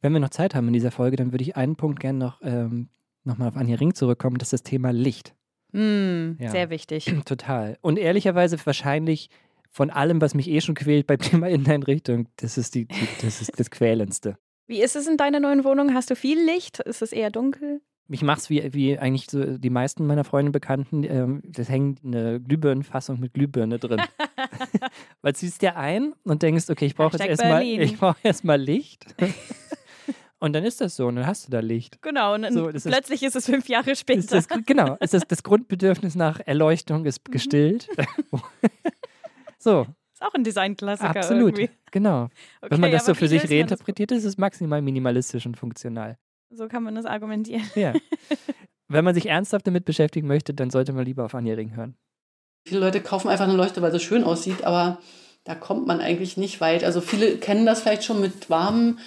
Wenn 0.00 0.12
wir 0.12 0.20
noch 0.20 0.30
Zeit 0.30 0.54
haben 0.54 0.68
in 0.68 0.72
dieser 0.72 0.90
Folge, 0.92 1.16
dann 1.16 1.32
würde 1.32 1.42
ich 1.42 1.56
einen 1.56 1.76
Punkt 1.76 1.98
gerne 2.00 2.18
noch, 2.18 2.40
ähm, 2.42 2.88
noch 3.24 3.36
mal 3.36 3.48
auf 3.48 3.56
Anja 3.56 3.76
Ring 3.76 3.94
zurückkommen, 3.94 4.38
das 4.38 4.52
ist 4.52 4.64
das 4.64 4.70
Thema 4.70 4.90
Licht. 4.92 5.34
Hm, 5.72 6.36
Ja. 6.40 6.50
Sehr 6.50 6.70
wichtig. 6.70 7.12
Total. 7.24 7.76
Und 7.80 7.98
ehrlicherweise 7.98 8.56
wahrscheinlich 8.64 9.28
von 9.70 9.90
allem, 9.90 10.20
was 10.20 10.34
mich 10.34 10.48
eh 10.48 10.60
schon 10.60 10.74
quält 10.74 11.06
beim 11.06 11.18
Thema 11.18 11.48
Inneneinrichtung, 11.48 12.28
das 12.36 12.58
ist, 12.58 12.74
die, 12.74 12.86
die, 12.86 13.08
das, 13.22 13.42
ist 13.42 13.58
das 13.58 13.70
Quälendste. 13.70 14.38
Wie 14.66 14.82
ist 14.82 14.96
es 14.96 15.06
in 15.06 15.16
deiner 15.16 15.40
neuen 15.40 15.64
Wohnung? 15.64 15.94
Hast 15.94 16.10
du 16.10 16.16
viel 16.16 16.38
Licht? 16.44 16.78
Ist 16.80 17.02
es 17.02 17.12
eher 17.12 17.30
dunkel? 17.30 17.80
Ich 18.10 18.22
mache 18.22 18.38
es 18.38 18.48
wie, 18.48 18.72
wie 18.72 18.98
eigentlich 18.98 19.26
so 19.30 19.58
die 19.58 19.68
meisten 19.70 20.06
meiner 20.06 20.24
Freunde 20.24 20.50
Bekannten, 20.50 21.04
ähm, 21.04 21.42
das 21.44 21.68
hängt 21.68 22.02
eine 22.04 22.40
Glühbirnenfassung 22.40 23.20
mit 23.20 23.34
Glühbirne 23.34 23.78
drin. 23.78 24.00
Weil 25.22 25.32
du 25.32 25.38
ziehst 25.38 25.60
dir 25.60 25.76
ein 25.76 26.14
und 26.24 26.42
denkst, 26.42 26.70
okay, 26.70 26.86
ich 26.86 26.94
brauche 26.94 27.16
jetzt 27.18 27.26
erstmal 27.28 27.86
brauche 27.98 28.16
erstmal 28.22 28.58
Licht. 28.58 29.04
und 30.38 30.54
dann 30.54 30.64
ist 30.64 30.80
das 30.80 30.96
so 30.96 31.06
und 31.06 31.16
dann 31.16 31.26
hast 31.26 31.46
du 31.46 31.50
da 31.50 31.60
Licht. 31.60 32.00
Genau, 32.00 32.34
und 32.34 32.42
dann 32.42 32.54
So, 32.54 32.70
das 32.70 32.86
ist- 32.86 32.92
plötzlich 32.92 33.22
ist 33.22 33.36
es 33.36 33.44
fünf 33.44 33.68
Jahre 33.68 33.94
später. 33.94 34.20
ist 34.20 34.32
das, 34.32 34.48
genau, 34.64 34.96
ist 35.00 35.12
das, 35.12 35.22
das 35.28 35.42
Grundbedürfnis 35.42 36.14
nach 36.14 36.40
Erleuchtung 36.40 37.04
ist 37.04 37.24
gestillt. 37.26 37.88
so, 39.58 39.86
Ist 40.12 40.22
auch 40.22 40.32
ein 40.34 40.44
Designklassiker 40.44 41.10
absolut. 41.10 41.58
irgendwie. 41.58 41.70
Genau. 41.90 42.24
Okay, 42.62 42.70
Wenn 42.70 42.80
man 42.80 42.90
das 42.92 43.06
so 43.06 43.14
für 43.14 43.28
sich 43.28 43.50
reinterpretiert, 43.50 44.12
ist 44.12 44.24
es 44.24 44.38
maximal 44.38 44.80
minimalistisch 44.80 45.44
und 45.46 45.56
funktional. 45.56 46.16
So 46.50 46.68
kann 46.68 46.82
man 46.82 46.94
das 46.94 47.04
argumentieren. 47.04 47.68
Ja. 47.74 47.94
Wenn 48.88 49.04
man 49.04 49.14
sich 49.14 49.26
ernsthaft 49.26 49.66
damit 49.66 49.84
beschäftigen 49.84 50.26
möchte, 50.26 50.54
dann 50.54 50.70
sollte 50.70 50.92
man 50.92 51.04
lieber 51.04 51.24
auf 51.24 51.34
Anja 51.34 51.54
Ring 51.54 51.76
hören. 51.76 51.94
Viele 52.66 52.80
Leute 52.80 53.02
kaufen 53.02 53.28
einfach 53.28 53.46
eine 53.46 53.56
Leuchte, 53.56 53.82
weil 53.82 53.92
sie 53.92 54.00
schön 54.00 54.24
aussieht, 54.24 54.64
aber 54.64 54.98
da 55.44 55.54
kommt 55.54 55.86
man 55.86 56.00
eigentlich 56.00 56.36
nicht 56.36 56.60
weit. 56.60 56.84
Also 56.84 57.00
viele 57.00 57.36
kennen 57.36 57.66
das 57.66 57.82
vielleicht 57.82 58.04
schon 58.04 58.20
mit 58.20 58.48
warmem, 58.50 58.98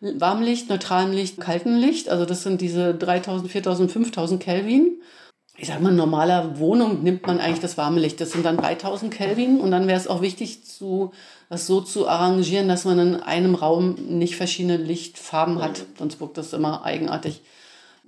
warmem 0.00 0.44
Licht, 0.44 0.68
neutralem 0.68 1.12
Licht, 1.12 1.40
kaltem 1.40 1.76
Licht. 1.76 2.08
Also 2.08 2.26
das 2.26 2.42
sind 2.42 2.60
diese 2.60 2.94
3000, 2.94 3.50
4000, 3.50 3.90
5000 3.90 4.42
Kelvin. 4.42 5.00
Ich 5.58 5.68
sag 5.68 5.80
mal, 5.80 5.90
in 5.90 5.96
normaler 5.96 6.58
Wohnung 6.58 7.02
nimmt 7.02 7.26
man 7.26 7.38
eigentlich 7.38 7.60
das 7.60 7.76
warme 7.76 8.00
Licht. 8.00 8.20
Das 8.20 8.32
sind 8.32 8.44
dann 8.44 8.56
3000 8.56 9.12
Kelvin 9.12 9.60
und 9.60 9.70
dann 9.70 9.86
wäre 9.86 9.98
es 9.98 10.08
auch 10.08 10.22
wichtig, 10.22 10.64
zu, 10.64 11.12
das 11.50 11.66
so 11.66 11.82
zu 11.82 12.08
arrangieren, 12.08 12.68
dass 12.68 12.84
man 12.84 12.98
in 12.98 13.16
einem 13.16 13.54
Raum 13.54 13.94
nicht 14.08 14.36
verschiedene 14.36 14.78
Lichtfarben 14.78 15.60
hat. 15.60 15.84
Sonst 15.98 16.20
wirkt 16.20 16.38
das 16.38 16.54
immer 16.54 16.84
eigenartig. 16.84 17.42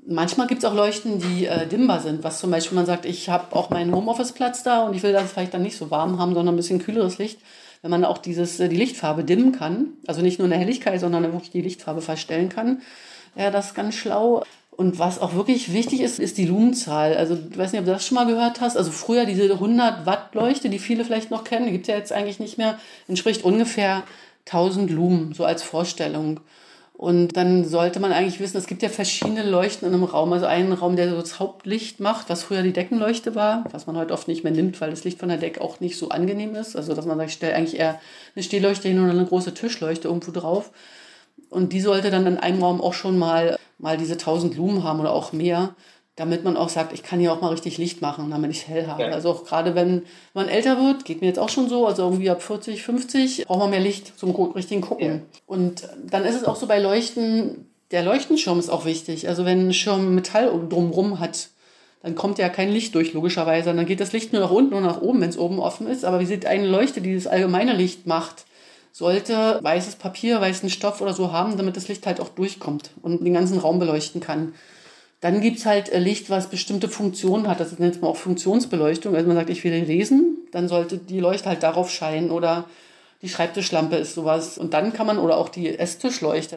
Manchmal 0.07 0.47
gibt 0.47 0.63
es 0.63 0.69
auch 0.69 0.75
Leuchten, 0.75 1.19
die 1.19 1.47
äh, 1.47 1.67
dimmbar 1.67 2.01
sind, 2.01 2.25
was 2.25 2.39
zum 2.39 2.51
Beispiel 2.51 2.77
man 2.77 2.87
sagt, 2.87 3.05
ich 3.07 3.29
habe 3.29 3.55
auch 3.55 3.71
meinen 3.71 3.95
Homeoffice-Platz 3.95 4.63
da 4.63 4.85
und 4.85 4.95
ich 4.95 5.03
will 5.03 5.13
das 5.13 5.33
vielleicht 5.33 5.55
dann 5.55 5.63
nicht 5.63 5.77
so 5.77 5.91
warm 5.91 6.19
haben, 6.19 6.35
sondern 6.35 6.55
ein 6.55 6.59
bisschen 6.59 6.83
kühleres 6.83 7.19
Licht. 7.19 7.39
Wenn 7.81 7.91
man 7.91 8.05
auch 8.05 8.19
dieses, 8.19 8.59
äh, 8.61 8.69
die 8.69 8.77
Lichtfarbe 8.77 9.25
dimmen 9.25 9.53
kann, 9.53 9.89
also 10.07 10.23
nicht 10.23 10.39
nur 10.39 10.47
in 10.47 10.51
der 10.51 10.59
Helligkeit, 10.59 11.01
sondern 11.01 11.23
wirklich 11.25 11.51
die 11.51 11.63
Lichtfarbe 11.63 12.01
verstellen 12.01 12.49
kann, 12.49 12.83
ja, 13.37 13.51
das 13.51 13.69
ist 13.69 13.75
ganz 13.75 13.95
schlau. 13.95 14.45
Und 14.77 14.99
was 14.99 15.21
auch 15.21 15.35
wirklich 15.35 15.73
wichtig 15.73 16.01
ist, 16.01 16.19
ist 16.19 16.37
die 16.37 16.47
Lumenzahl. 16.47 17.17
Also, 17.17 17.39
ich 17.51 17.57
weiß 17.57 17.73
nicht, 17.73 17.81
ob 17.81 17.87
du 17.87 17.93
das 17.93 18.07
schon 18.07 18.17
mal 18.17 18.27
gehört 18.27 18.61
hast. 18.61 18.77
Also, 18.77 18.91
früher 18.91 19.25
diese 19.25 19.45
100 19.45 20.05
Watt 20.07 20.35
Leuchte, 20.35 20.69
die 20.69 20.79
viele 20.79 21.05
vielleicht 21.05 21.31
noch 21.31 21.45
kennen, 21.45 21.67
die 21.67 21.73
gibt 21.73 21.85
es 21.85 21.89
ja 21.89 21.97
jetzt 21.97 22.13
eigentlich 22.13 22.41
nicht 22.41 22.59
mehr, 22.59 22.79
entspricht 23.07 23.45
ungefähr 23.45 24.03
1000 24.47 24.91
Lumen, 24.91 25.33
so 25.33 25.45
als 25.45 25.63
Vorstellung. 25.63 26.41
Und 26.97 27.37
dann 27.37 27.65
sollte 27.65 27.99
man 27.99 28.13
eigentlich 28.13 28.39
wissen, 28.39 28.57
es 28.57 28.69
gibt 28.69 28.83
ja 28.83 28.89
verschiedene 28.89 29.43
Leuchten 29.43 29.87
in 29.89 29.95
einem 29.95 30.05
Raum. 30.05 30.33
Also 30.33 30.47
einen 30.47 30.73
Raum, 30.73 30.95
der 30.95 31.11
so 31.11 31.21
das 31.21 31.41
Hauptlicht 31.41 31.99
macht, 31.99 32.31
was 32.31 32.45
früher 32.45 32.63
die 32.63 32.73
Deckenleuchte 32.73 33.35
war, 33.35 33.65
was 33.73 33.87
man 33.87 33.97
heute 33.97 34.15
oft 34.15 34.29
nicht 34.29 34.45
mehr 34.45 34.53
nimmt, 34.53 34.81
weil 34.81 34.91
das 34.91 35.03
Licht 35.03 35.19
von 35.19 35.29
der 35.29 35.39
Decke 35.39 35.61
auch 35.61 35.81
nicht 35.81 35.99
so 35.99 36.11
angenehm 36.11 36.55
ist. 36.55 36.77
Also 36.77 36.95
dass 36.95 37.05
man 37.05 37.19
sagt, 37.19 37.31
ich 37.31 37.37
stelle 37.37 37.57
eigentlich 37.57 37.81
eher 37.81 38.01
eine 38.37 38.45
Stehleuchte 38.45 38.89
hin 38.89 39.03
oder 39.03 39.11
eine 39.11 39.27
große 39.27 39.55
Tischleuchte 39.55 40.07
irgendwo 40.07 40.31
drauf. 40.31 40.71
Und 41.51 41.73
die 41.73 41.81
sollte 41.81 42.11
dann 42.13 42.27
in 42.27 42.39
einem 42.39 42.63
Raum 42.63 42.81
auch 42.81 42.95
schon 42.95 43.19
mal, 43.19 43.59
mal 43.79 43.97
diese 43.97 44.15
1000 44.15 44.57
Lumen 44.57 44.85
haben 44.85 45.01
oder 45.01 45.13
auch 45.13 45.33
mehr, 45.33 45.75
damit 46.17 46.45
man 46.45 46.57
auch 46.57 46.69
sagt, 46.69 46.93
ich 46.93 47.03
kann 47.03 47.19
hier 47.19 47.33
auch 47.33 47.41
mal 47.41 47.49
richtig 47.49 47.77
Licht 47.77 48.01
machen, 48.01 48.31
damit 48.31 48.51
ich 48.53 48.69
hell 48.69 48.87
habe. 48.87 49.03
Also 49.13 49.31
auch 49.31 49.45
gerade 49.45 49.75
wenn 49.75 50.03
man 50.33 50.49
älter 50.49 50.79
wird, 50.79 51.05
geht 51.05 51.21
mir 51.21 51.27
jetzt 51.27 51.41
auch 51.41 51.49
schon 51.49 51.69
so, 51.69 51.87
also 51.87 52.03
irgendwie 52.05 52.31
ab 52.31 52.41
40, 52.41 52.83
50, 52.85 53.47
braucht 53.47 53.59
man 53.59 53.71
mehr 53.71 53.81
Licht 53.81 54.17
zum 54.19 54.31
richtigen 54.31 54.81
Gucken. 54.81 55.23
Und 55.47 55.89
dann 56.09 56.25
ist 56.25 56.37
es 56.37 56.45
auch 56.45 56.55
so 56.57 56.67
bei 56.69 56.79
Leuchten, 56.79 57.69
der 57.91 58.05
Leuchtenschirm 58.05 58.59
ist 58.59 58.71
auch 58.71 58.85
wichtig. 58.85 59.29
Also 59.29 59.45
wenn 59.45 59.69
ein 59.69 59.73
Schirm 59.75 60.15
Metall 60.15 60.49
um- 60.49 60.69
drumrum 60.69 61.19
hat, 61.21 61.49
dann 62.03 62.15
kommt 62.15 62.39
ja 62.39 62.49
kein 62.49 62.71
Licht 62.71 62.95
durch, 62.95 63.13
logischerweise. 63.13 63.73
Dann 63.75 63.87
geht 63.87 63.99
das 64.01 64.13
Licht 64.13 64.33
nur 64.33 64.43
nach 64.43 64.51
unten 64.51 64.75
und 64.75 64.83
nach 64.85 65.01
oben, 65.01 65.21
wenn 65.21 65.31
es 65.31 65.39
oben 65.39 65.59
offen 65.59 65.87
ist. 65.89 66.05
Aber 66.05 66.21
wie 66.21 66.27
sieht 66.27 66.45
eine 66.47 66.67
Leuchte, 66.67 67.01
die 67.01 67.15
das 67.15 67.27
allgemeine 67.27 67.73
Licht 67.73 68.07
macht, 68.07 68.45
sollte 68.95 69.59
weißes 69.61 69.97
Papier, 69.97 70.41
weißen 70.41 70.71
Stoff 70.71 71.01
oder 71.01 71.13
so 71.15 71.33
haben, 71.33 71.57
damit 71.57 71.77
das 71.77 71.89
Licht 71.89 72.07
halt 72.07 72.21
auch 72.21 72.29
durchkommt 72.29 72.93
und 73.03 73.25
den 73.25 73.35
ganzen 73.35 73.59
Raum 73.59 73.81
beleuchten 73.81 74.21
kann. 74.21 74.55
Dann 75.19 75.41
gibt 75.41 75.59
es 75.59 75.67
halt 75.67 75.89
äh, 75.89 75.99
Licht, 75.99 76.31
was 76.31 76.49
bestimmte 76.49 76.89
Funktionen 76.89 77.49
hat. 77.49 77.59
Das 77.59 77.77
nennt 77.79 78.01
man 78.01 78.11
auch 78.13 78.17
Funktionsbeleuchtung. 78.17 79.17
Also 79.17 79.27
man 79.27 79.37
sagt, 79.37 79.51
ich 79.51 79.65
will 79.65 79.73
lesen, 79.73 80.47
dann 80.53 80.69
sollte 80.69 80.99
die 80.99 81.19
Leuchte 81.19 81.49
halt 81.49 81.65
darauf 81.65 81.91
scheinen 81.91 82.31
oder 82.31 82.69
die 83.21 83.29
Schreibtischlampe 83.29 83.97
ist 83.97 84.15
sowas. 84.15 84.59
Und 84.59 84.75
dann 84.75 84.93
kann 84.93 85.09
man, 85.09 85.19
oder 85.19 85.39
auch 85.39 85.49
die 85.49 85.77
Esstischleuchte. 85.77 86.57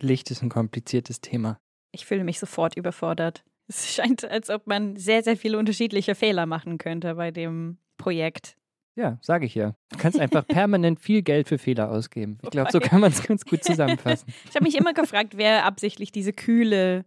Licht 0.00 0.30
ist 0.32 0.42
ein 0.42 0.48
kompliziertes 0.48 1.20
Thema. 1.20 1.60
Ich 1.92 2.04
fühle 2.04 2.24
mich 2.24 2.40
sofort 2.40 2.76
überfordert. 2.76 3.44
Es 3.68 3.94
scheint, 3.94 4.24
als 4.24 4.50
ob 4.50 4.66
man 4.66 4.96
sehr, 4.96 5.22
sehr 5.22 5.36
viele 5.36 5.56
unterschiedliche 5.56 6.16
Fehler 6.16 6.46
machen 6.46 6.78
könnte 6.78 7.14
bei 7.14 7.30
dem 7.30 7.78
Projekt. 7.96 8.56
Ja, 8.96 9.18
sage 9.22 9.46
ich 9.46 9.54
ja. 9.54 9.74
Du 9.90 9.98
kannst 9.98 10.18
einfach 10.18 10.46
permanent 10.48 11.00
viel 11.00 11.22
Geld 11.22 11.48
für 11.48 11.58
Fehler 11.58 11.90
ausgeben. 11.90 12.38
Ich 12.42 12.50
glaube, 12.50 12.70
so 12.72 12.80
kann 12.80 13.00
man 13.00 13.12
es 13.12 13.22
ganz 13.22 13.44
gut 13.44 13.62
zusammenfassen. 13.64 14.32
Ich 14.50 14.56
habe 14.56 14.64
mich 14.64 14.76
immer 14.76 14.92
gefragt, 14.92 15.36
wer 15.36 15.64
absichtlich 15.64 16.12
diese 16.12 16.32
kühle 16.32 17.04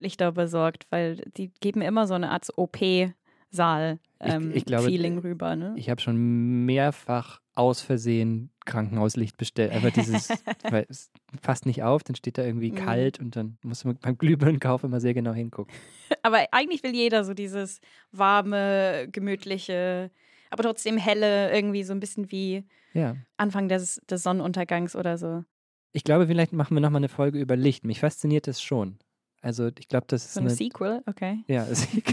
Lichter 0.00 0.32
besorgt, 0.32 0.86
weil 0.90 1.16
die 1.36 1.50
geben 1.60 1.80
immer 1.82 2.06
so 2.06 2.14
eine 2.14 2.30
Art 2.30 2.48
OP-Saal. 2.56 3.98
Ich- 4.20 4.32
Ähm, 4.32 4.52
Feeling 4.54 5.18
rüber, 5.18 5.54
ne? 5.56 5.74
Ich 5.76 5.90
habe 5.90 6.00
schon 6.00 6.64
mehrfach 6.64 7.40
aus 7.54 7.80
Versehen 7.82 8.50
Krankenhauslicht 8.64 9.36
bestellt. 9.36 9.72
Einfach 9.72 9.90
dieses, 9.92 10.28
weil 10.70 10.86
es 10.88 11.10
passt 11.42 11.66
nicht 11.66 11.82
auf, 11.82 12.02
dann 12.04 12.16
steht 12.16 12.38
da 12.38 12.44
irgendwie 12.44 12.70
Mhm. 12.72 12.76
kalt 12.76 13.20
und 13.20 13.36
dann 13.36 13.58
muss 13.62 13.84
man 13.84 13.96
beim 13.98 14.16
Glühbirnenkauf 14.16 14.82
immer 14.84 15.00
sehr 15.00 15.14
genau 15.14 15.32
hingucken. 15.34 15.74
Aber 16.22 16.38
eigentlich 16.52 16.82
will 16.82 16.94
jeder 16.94 17.24
so 17.24 17.34
dieses 17.34 17.80
warme, 18.12 19.08
gemütliche, 19.12 20.10
aber 20.54 20.62
trotzdem 20.62 20.96
helle, 20.96 21.52
irgendwie 21.52 21.82
so 21.84 21.92
ein 21.92 22.00
bisschen 22.00 22.30
wie 22.30 22.64
Ja. 22.94 23.16
Anfang 23.36 23.68
des, 23.68 24.00
des 24.08 24.22
Sonnenuntergangs 24.22 24.96
oder 24.96 25.18
so. 25.18 25.44
Ich 25.92 26.02
glaube, 26.04 26.26
vielleicht 26.26 26.52
machen 26.52 26.74
wir 26.76 26.80
nochmal 26.80 27.00
eine 27.00 27.08
Folge 27.08 27.38
über 27.38 27.56
Licht. 27.56 27.84
Mich 27.84 28.00
fasziniert 28.00 28.46
das 28.48 28.60
schon. 28.62 28.98
Also 29.42 29.68
ich 29.78 29.88
glaube, 29.88 30.06
das 30.08 30.24
ist 30.24 30.34
So 30.34 30.40
ein 30.40 30.46
eine, 30.46 30.54
Sequel, 30.54 31.02
okay. 31.06 31.44
ja, 31.48 31.66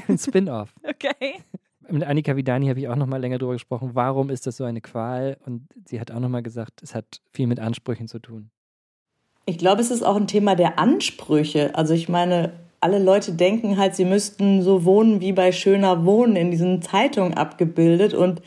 ein 0.08 0.17
Spin-off. 0.17 0.73
Okay. 0.84 1.41
Mit 1.89 2.04
Annika 2.04 2.36
Vidani 2.36 2.67
habe 2.67 2.80
ich 2.80 2.88
auch 2.88 2.95
nochmal 2.95 3.19
länger 3.19 3.38
drüber 3.38 3.54
gesprochen, 3.54 3.91
warum 3.93 4.30
ist 4.30 4.45
das 4.47 4.58
so 4.58 4.63
eine 4.63 4.82
Qual? 4.82 5.38
Und 5.45 5.67
sie 5.86 5.99
hat 5.99 6.12
auch 6.12 6.19
nochmal 6.19 6.43
gesagt, 6.43 6.82
es 6.84 6.93
hat 6.95 7.21
viel 7.32 7.47
mit 7.47 7.60
Ansprüchen 7.60 8.08
zu 8.08 8.19
tun. 8.19 8.51
Ich 9.45 9.58
glaube, 9.58 9.82
es 9.82 9.91
ist 9.91 10.04
auch 10.04 10.15
ein 10.15 10.27
Thema 10.27 10.56
der 10.56 10.77
Ansprüche. 10.77 11.73
Also 11.75 11.93
ich 11.93 12.08
meine, 12.08 12.54
alle 12.82 13.00
Leute 13.00 13.32
denken 13.32 13.78
halt, 13.78 13.96
sie 13.96 14.06
müssten 14.06 14.63
so 14.63 14.84
wohnen 14.84 15.22
wie 15.22 15.32
bei 15.32 15.52
Schöner 15.52 16.04
Wohnen 16.04 16.36
in 16.36 16.50
diesen 16.52 16.82
Zeitungen 16.82 17.36
abgebildet. 17.36 18.13
Und 18.15 18.41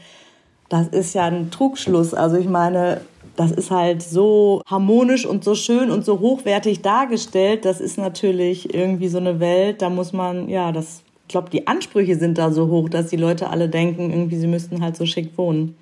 das 0.69 0.89
ist 0.89 1.15
ja 1.15 1.25
ein 1.25 1.53
Trugschluss. 1.53 2.15
Also 2.15 2.37
ich 2.37 2.49
meine, 2.49 3.01
das 3.37 3.53
ist 3.53 3.71
halt 3.71 4.03
so 4.03 4.63
harmonisch 4.67 5.25
und 5.25 5.45
so 5.45 5.55
schön 5.55 5.91
und 5.91 6.05
so 6.05 6.19
hochwertig 6.19 6.83
dargestellt. 6.83 7.65
Das 7.65 7.81
ist 7.81 7.97
natürlich 7.97 8.75
irgendwie 8.75 9.09
so 9.09 9.19
eine 9.19 9.39
Welt, 9.39 9.83
da 9.83 9.89
muss 9.89 10.13
man, 10.13 10.49
ja, 10.49 10.73
das, 10.73 11.03
ich 11.23 11.29
glaube, 11.29 11.51
die 11.51 11.67
Ansprüche 11.67 12.17
sind 12.17 12.37
da 12.37 12.51
so 12.51 12.69
hoch, 12.69 12.89
dass 12.89 13.09
die 13.09 13.17
Leute 13.17 13.51
alle 13.51 13.69
denken, 13.69 14.11
irgendwie 14.11 14.37
sie 14.37 14.49
müssten 14.49 14.83
halt 14.83 14.97
so 14.97 15.07
schick 15.07 15.39
wohnen. 15.39 15.77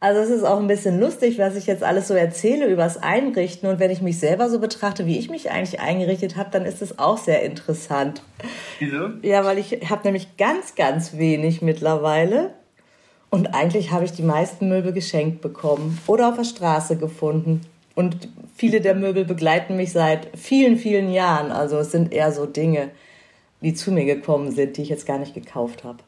Also 0.00 0.20
es 0.20 0.30
ist 0.30 0.44
auch 0.44 0.60
ein 0.60 0.68
bisschen 0.68 1.00
lustig, 1.00 1.38
was 1.38 1.56
ich 1.56 1.66
jetzt 1.66 1.82
alles 1.82 2.06
so 2.06 2.14
erzähle 2.14 2.66
übers 2.66 3.02
Einrichten. 3.02 3.68
Und 3.68 3.80
wenn 3.80 3.90
ich 3.90 4.00
mich 4.00 4.20
selber 4.20 4.48
so 4.48 4.60
betrachte, 4.60 5.06
wie 5.06 5.18
ich 5.18 5.28
mich 5.28 5.50
eigentlich 5.50 5.80
eingerichtet 5.80 6.36
habe, 6.36 6.50
dann 6.52 6.64
ist 6.64 6.82
es 6.82 7.00
auch 7.00 7.18
sehr 7.18 7.42
interessant. 7.42 8.22
Wieso? 8.78 9.10
Ja, 9.22 9.44
weil 9.44 9.58
ich 9.58 9.90
habe 9.90 10.02
nämlich 10.04 10.36
ganz, 10.36 10.76
ganz 10.76 11.16
wenig 11.16 11.62
mittlerweile. 11.62 12.52
Und 13.30 13.54
eigentlich 13.54 13.90
habe 13.90 14.04
ich 14.04 14.12
die 14.12 14.22
meisten 14.22 14.68
Möbel 14.68 14.92
geschenkt 14.92 15.40
bekommen 15.40 15.98
oder 16.06 16.28
auf 16.28 16.36
der 16.36 16.44
Straße 16.44 16.96
gefunden. 16.96 17.62
Und 17.96 18.28
viele 18.54 18.80
der 18.80 18.94
Möbel 18.94 19.24
begleiten 19.24 19.76
mich 19.76 19.90
seit 19.90 20.28
vielen, 20.38 20.78
vielen 20.78 21.10
Jahren. 21.10 21.50
Also 21.50 21.76
es 21.78 21.90
sind 21.90 22.12
eher 22.12 22.30
so 22.30 22.46
Dinge, 22.46 22.90
die 23.60 23.74
zu 23.74 23.90
mir 23.90 24.04
gekommen 24.04 24.52
sind, 24.52 24.76
die 24.76 24.82
ich 24.82 24.88
jetzt 24.88 25.06
gar 25.06 25.18
nicht 25.18 25.34
gekauft 25.34 25.82
habe. 25.82 25.98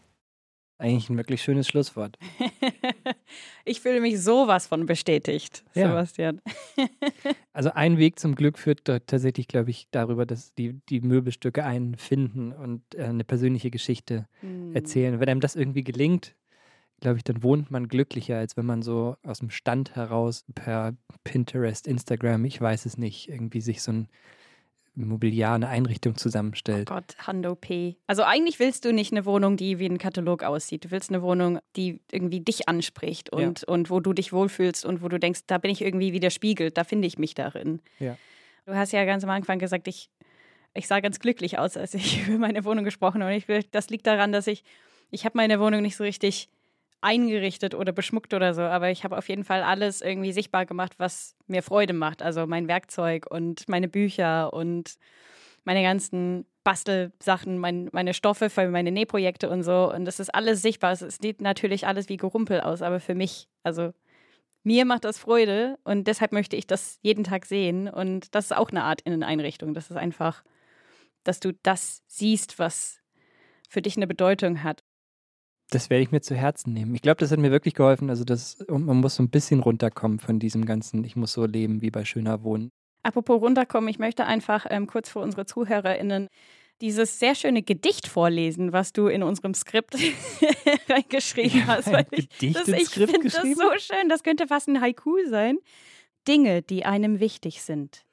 Eigentlich 0.80 1.10
ein 1.10 1.18
wirklich 1.18 1.42
schönes 1.42 1.68
Schlusswort. 1.68 2.18
ich 3.66 3.82
fühle 3.82 4.00
mich 4.00 4.22
sowas 4.22 4.66
von 4.66 4.86
bestätigt, 4.86 5.62
ja. 5.74 5.88
Sebastian. 5.88 6.40
also 7.52 7.72
ein 7.72 7.98
Weg 7.98 8.18
zum 8.18 8.34
Glück 8.34 8.58
führt 8.58 8.86
tatsächlich, 8.86 9.46
glaube 9.46 9.68
ich, 9.68 9.88
darüber, 9.90 10.24
dass 10.24 10.54
die, 10.54 10.80
die 10.88 11.02
Möbelstücke 11.02 11.64
einen 11.64 11.96
finden 11.96 12.52
und 12.52 12.82
äh, 12.94 13.04
eine 13.04 13.24
persönliche 13.24 13.70
Geschichte 13.70 14.26
hm. 14.40 14.74
erzählen. 14.74 15.20
Wenn 15.20 15.28
einem 15.28 15.40
das 15.40 15.54
irgendwie 15.54 15.84
gelingt, 15.84 16.34
glaube 17.00 17.18
ich, 17.18 17.24
dann 17.24 17.42
wohnt 17.42 17.70
man 17.70 17.86
glücklicher, 17.86 18.38
als 18.38 18.56
wenn 18.56 18.66
man 18.66 18.80
so 18.80 19.16
aus 19.22 19.40
dem 19.40 19.50
Stand 19.50 19.96
heraus 19.96 20.46
per 20.54 20.94
Pinterest, 21.24 21.86
Instagram, 21.86 22.46
ich 22.46 22.58
weiß 22.58 22.86
es 22.86 22.96
nicht, 22.96 23.28
irgendwie 23.28 23.60
sich 23.60 23.82
so 23.82 23.92
ein 23.92 24.08
Mobiliar, 24.94 25.54
eine 25.54 25.68
Einrichtung 25.68 26.16
zusammenstellt. 26.16 26.90
Oh 26.90 26.94
Gott, 26.94 27.16
Hando 27.26 27.54
P. 27.54 27.96
Also 28.06 28.22
eigentlich 28.22 28.58
willst 28.58 28.84
du 28.84 28.92
nicht 28.92 29.12
eine 29.12 29.24
Wohnung, 29.24 29.56
die 29.56 29.78
wie 29.78 29.86
ein 29.86 29.98
Katalog 29.98 30.42
aussieht. 30.42 30.84
Du 30.84 30.90
willst 30.90 31.10
eine 31.10 31.22
Wohnung, 31.22 31.60
die 31.76 32.00
irgendwie 32.10 32.40
dich 32.40 32.68
anspricht 32.68 33.30
und, 33.30 33.60
ja. 33.60 33.68
und 33.68 33.90
wo 33.90 34.00
du 34.00 34.12
dich 34.12 34.32
wohlfühlst 34.32 34.84
und 34.84 35.02
wo 35.02 35.08
du 35.08 35.18
denkst, 35.18 35.42
da 35.46 35.58
bin 35.58 35.70
ich 35.70 35.82
irgendwie 35.82 36.12
widerspiegelt, 36.12 36.76
da 36.76 36.84
finde 36.84 37.06
ich 37.06 37.18
mich 37.18 37.34
darin. 37.34 37.80
Ja. 37.98 38.16
Du 38.66 38.74
hast 38.74 38.92
ja 38.92 39.04
ganz 39.04 39.24
am 39.24 39.30
Anfang 39.30 39.58
gesagt, 39.58 39.88
ich, 39.88 40.10
ich 40.74 40.86
sah 40.86 41.00
ganz 41.00 41.18
glücklich 41.20 41.58
aus, 41.58 41.76
als 41.76 41.94
ich 41.94 42.26
über 42.28 42.38
meine 42.38 42.64
Wohnung 42.64 42.84
gesprochen 42.84 43.22
habe. 43.22 43.34
Und 43.34 43.48
ich, 43.48 43.70
das 43.70 43.90
liegt 43.90 44.06
daran, 44.06 44.32
dass 44.32 44.46
ich, 44.46 44.64
ich 45.10 45.24
habe 45.24 45.36
meine 45.36 45.60
Wohnung 45.60 45.82
nicht 45.82 45.96
so 45.96 46.04
richtig 46.04 46.48
eingerichtet 47.00 47.74
oder 47.74 47.92
beschmuckt 47.92 48.34
oder 48.34 48.54
so, 48.54 48.62
aber 48.62 48.90
ich 48.90 49.04
habe 49.04 49.16
auf 49.16 49.28
jeden 49.28 49.44
Fall 49.44 49.62
alles 49.62 50.02
irgendwie 50.02 50.32
sichtbar 50.32 50.66
gemacht, 50.66 50.94
was 50.98 51.36
mir 51.46 51.62
Freude 51.62 51.92
macht. 51.92 52.22
Also 52.22 52.46
mein 52.46 52.68
Werkzeug 52.68 53.26
und 53.30 53.68
meine 53.68 53.88
Bücher 53.88 54.52
und 54.52 54.96
meine 55.64 55.82
ganzen 55.82 56.46
Bastelsachen, 56.64 57.58
mein, 57.58 57.88
meine 57.92 58.14
Stoffe 58.14 58.50
für 58.50 58.68
meine 58.68 58.92
Nähprojekte 58.92 59.48
und 59.48 59.62
so. 59.62 59.92
Und 59.92 60.04
das 60.04 60.20
ist 60.20 60.34
alles 60.34 60.62
sichtbar. 60.62 60.92
Es 60.92 61.00
sieht 61.00 61.40
natürlich 61.40 61.86
alles 61.86 62.08
wie 62.08 62.16
Gerumpel 62.16 62.60
aus, 62.60 62.82
aber 62.82 63.00
für 63.00 63.14
mich, 63.14 63.48
also 63.62 63.92
mir 64.62 64.84
macht 64.84 65.04
das 65.04 65.18
Freude 65.18 65.78
und 65.84 66.06
deshalb 66.06 66.32
möchte 66.32 66.56
ich 66.56 66.66
das 66.66 66.98
jeden 67.02 67.24
Tag 67.24 67.46
sehen. 67.46 67.88
Und 67.88 68.34
das 68.34 68.46
ist 68.46 68.56
auch 68.56 68.70
eine 68.70 68.84
Art 68.84 69.00
Inneneinrichtung. 69.02 69.72
Das 69.72 69.90
ist 69.90 69.96
einfach, 69.96 70.44
dass 71.24 71.40
du 71.40 71.52
das 71.62 72.02
siehst, 72.06 72.58
was 72.58 73.00
für 73.68 73.80
dich 73.80 73.96
eine 73.96 74.06
Bedeutung 74.06 74.62
hat. 74.62 74.82
Das 75.70 75.90
werde 75.90 76.02
ich 76.02 76.10
mir 76.10 76.20
zu 76.20 76.34
Herzen 76.34 76.72
nehmen. 76.72 76.94
Ich 76.94 77.02
glaube, 77.02 77.18
das 77.18 77.30
hat 77.30 77.38
mir 77.38 77.50
wirklich 77.50 77.74
geholfen. 77.74 78.10
Also 78.10 78.24
das, 78.24 78.64
man 78.68 78.98
muss 78.98 79.16
so 79.16 79.22
ein 79.22 79.30
bisschen 79.30 79.60
runterkommen 79.60 80.18
von 80.18 80.38
diesem 80.38 80.66
ganzen, 80.66 81.04
ich 81.04 81.16
muss 81.16 81.32
so 81.32 81.46
leben 81.46 81.80
wie 81.80 81.90
bei 81.90 82.04
schöner 82.04 82.42
Wohnen. 82.42 82.70
Apropos 83.02 83.40
runterkommen, 83.40 83.88
ich 83.88 83.98
möchte 83.98 84.26
einfach 84.26 84.66
ähm, 84.68 84.86
kurz 84.86 85.08
für 85.08 85.20
unsere 85.20 85.46
ZuhörerInnen 85.46 86.28
dieses 86.80 87.18
sehr 87.18 87.34
schöne 87.34 87.62
Gedicht 87.62 88.06
vorlesen, 88.06 88.72
was 88.72 88.92
du 88.92 89.06
in 89.06 89.22
unserem 89.22 89.54
Skript 89.54 89.94
reingeschrieben 90.88 91.66
hast. 91.66 91.92
Weil 91.92 92.06
ich, 92.10 92.28
Gedicht 92.28 92.56
das, 92.56 92.68
ich 92.68 92.88
finde 92.88 93.28
das 93.28 93.34
so 93.34 93.70
schön. 93.78 94.08
Das 94.08 94.22
könnte 94.22 94.46
fast 94.46 94.68
ein 94.68 94.80
Haiku 94.80 95.16
sein. 95.28 95.58
Dinge, 96.26 96.62
die 96.62 96.84
einem 96.84 97.20
wichtig 97.20 97.62
sind. 97.62 98.04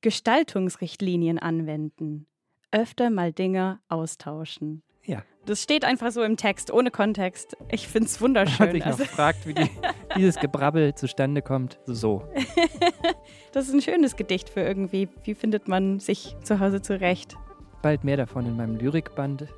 Gestaltungsrichtlinien 0.00 1.38
anwenden. 1.38 2.26
Öfter 2.72 3.10
mal 3.10 3.32
Dinge 3.32 3.80
austauschen. 3.88 4.82
Ja. 5.04 5.22
Das 5.44 5.62
steht 5.62 5.84
einfach 5.84 6.12
so 6.12 6.22
im 6.22 6.36
Text, 6.36 6.72
ohne 6.72 6.90
Kontext. 6.90 7.56
Ich 7.70 7.88
finde 7.88 8.06
es 8.06 8.20
wunderschön. 8.20 8.66
Hat 8.66 8.72
sich 8.72 8.86
also. 8.86 9.02
noch 9.02 9.10
fragt, 9.10 9.46
wie 9.46 9.54
die, 9.54 9.70
dieses 10.16 10.36
Gebrabbel 10.36 10.94
zustande 10.94 11.42
kommt. 11.42 11.78
So. 11.86 12.22
das 13.52 13.68
ist 13.68 13.74
ein 13.74 13.82
schönes 13.82 14.16
Gedicht 14.16 14.48
für 14.48 14.60
irgendwie. 14.60 15.08
Wie 15.24 15.34
findet 15.34 15.68
man 15.68 15.98
sich 16.00 16.36
zu 16.42 16.60
Hause 16.60 16.82
zurecht? 16.82 17.36
Bald 17.82 18.04
mehr 18.04 18.16
davon 18.16 18.46
in 18.46 18.56
meinem 18.56 18.76
Lyrikband. 18.76 19.48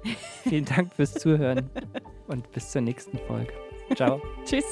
Vielen 0.44 0.64
Dank 0.64 0.94
fürs 0.94 1.12
Zuhören 1.12 1.68
und 2.26 2.50
bis 2.52 2.70
zur 2.70 2.80
nächsten 2.80 3.18
Folge. 3.18 3.52
Ciao. 3.94 4.22
Tschüss. 4.46 4.64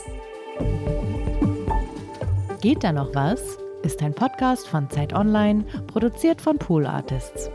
Geht 2.63 2.83
da 2.83 2.93
noch 2.93 3.15
was? 3.15 3.59
Ist 3.83 4.03
ein 4.03 4.15
Podcast 4.15 4.69
von 4.69 4.89
Zeit 4.89 5.13
Online, 5.13 5.65
produziert 5.89 6.41
von 6.41 6.59
Pool 6.59 6.87
Artists. 6.87 7.51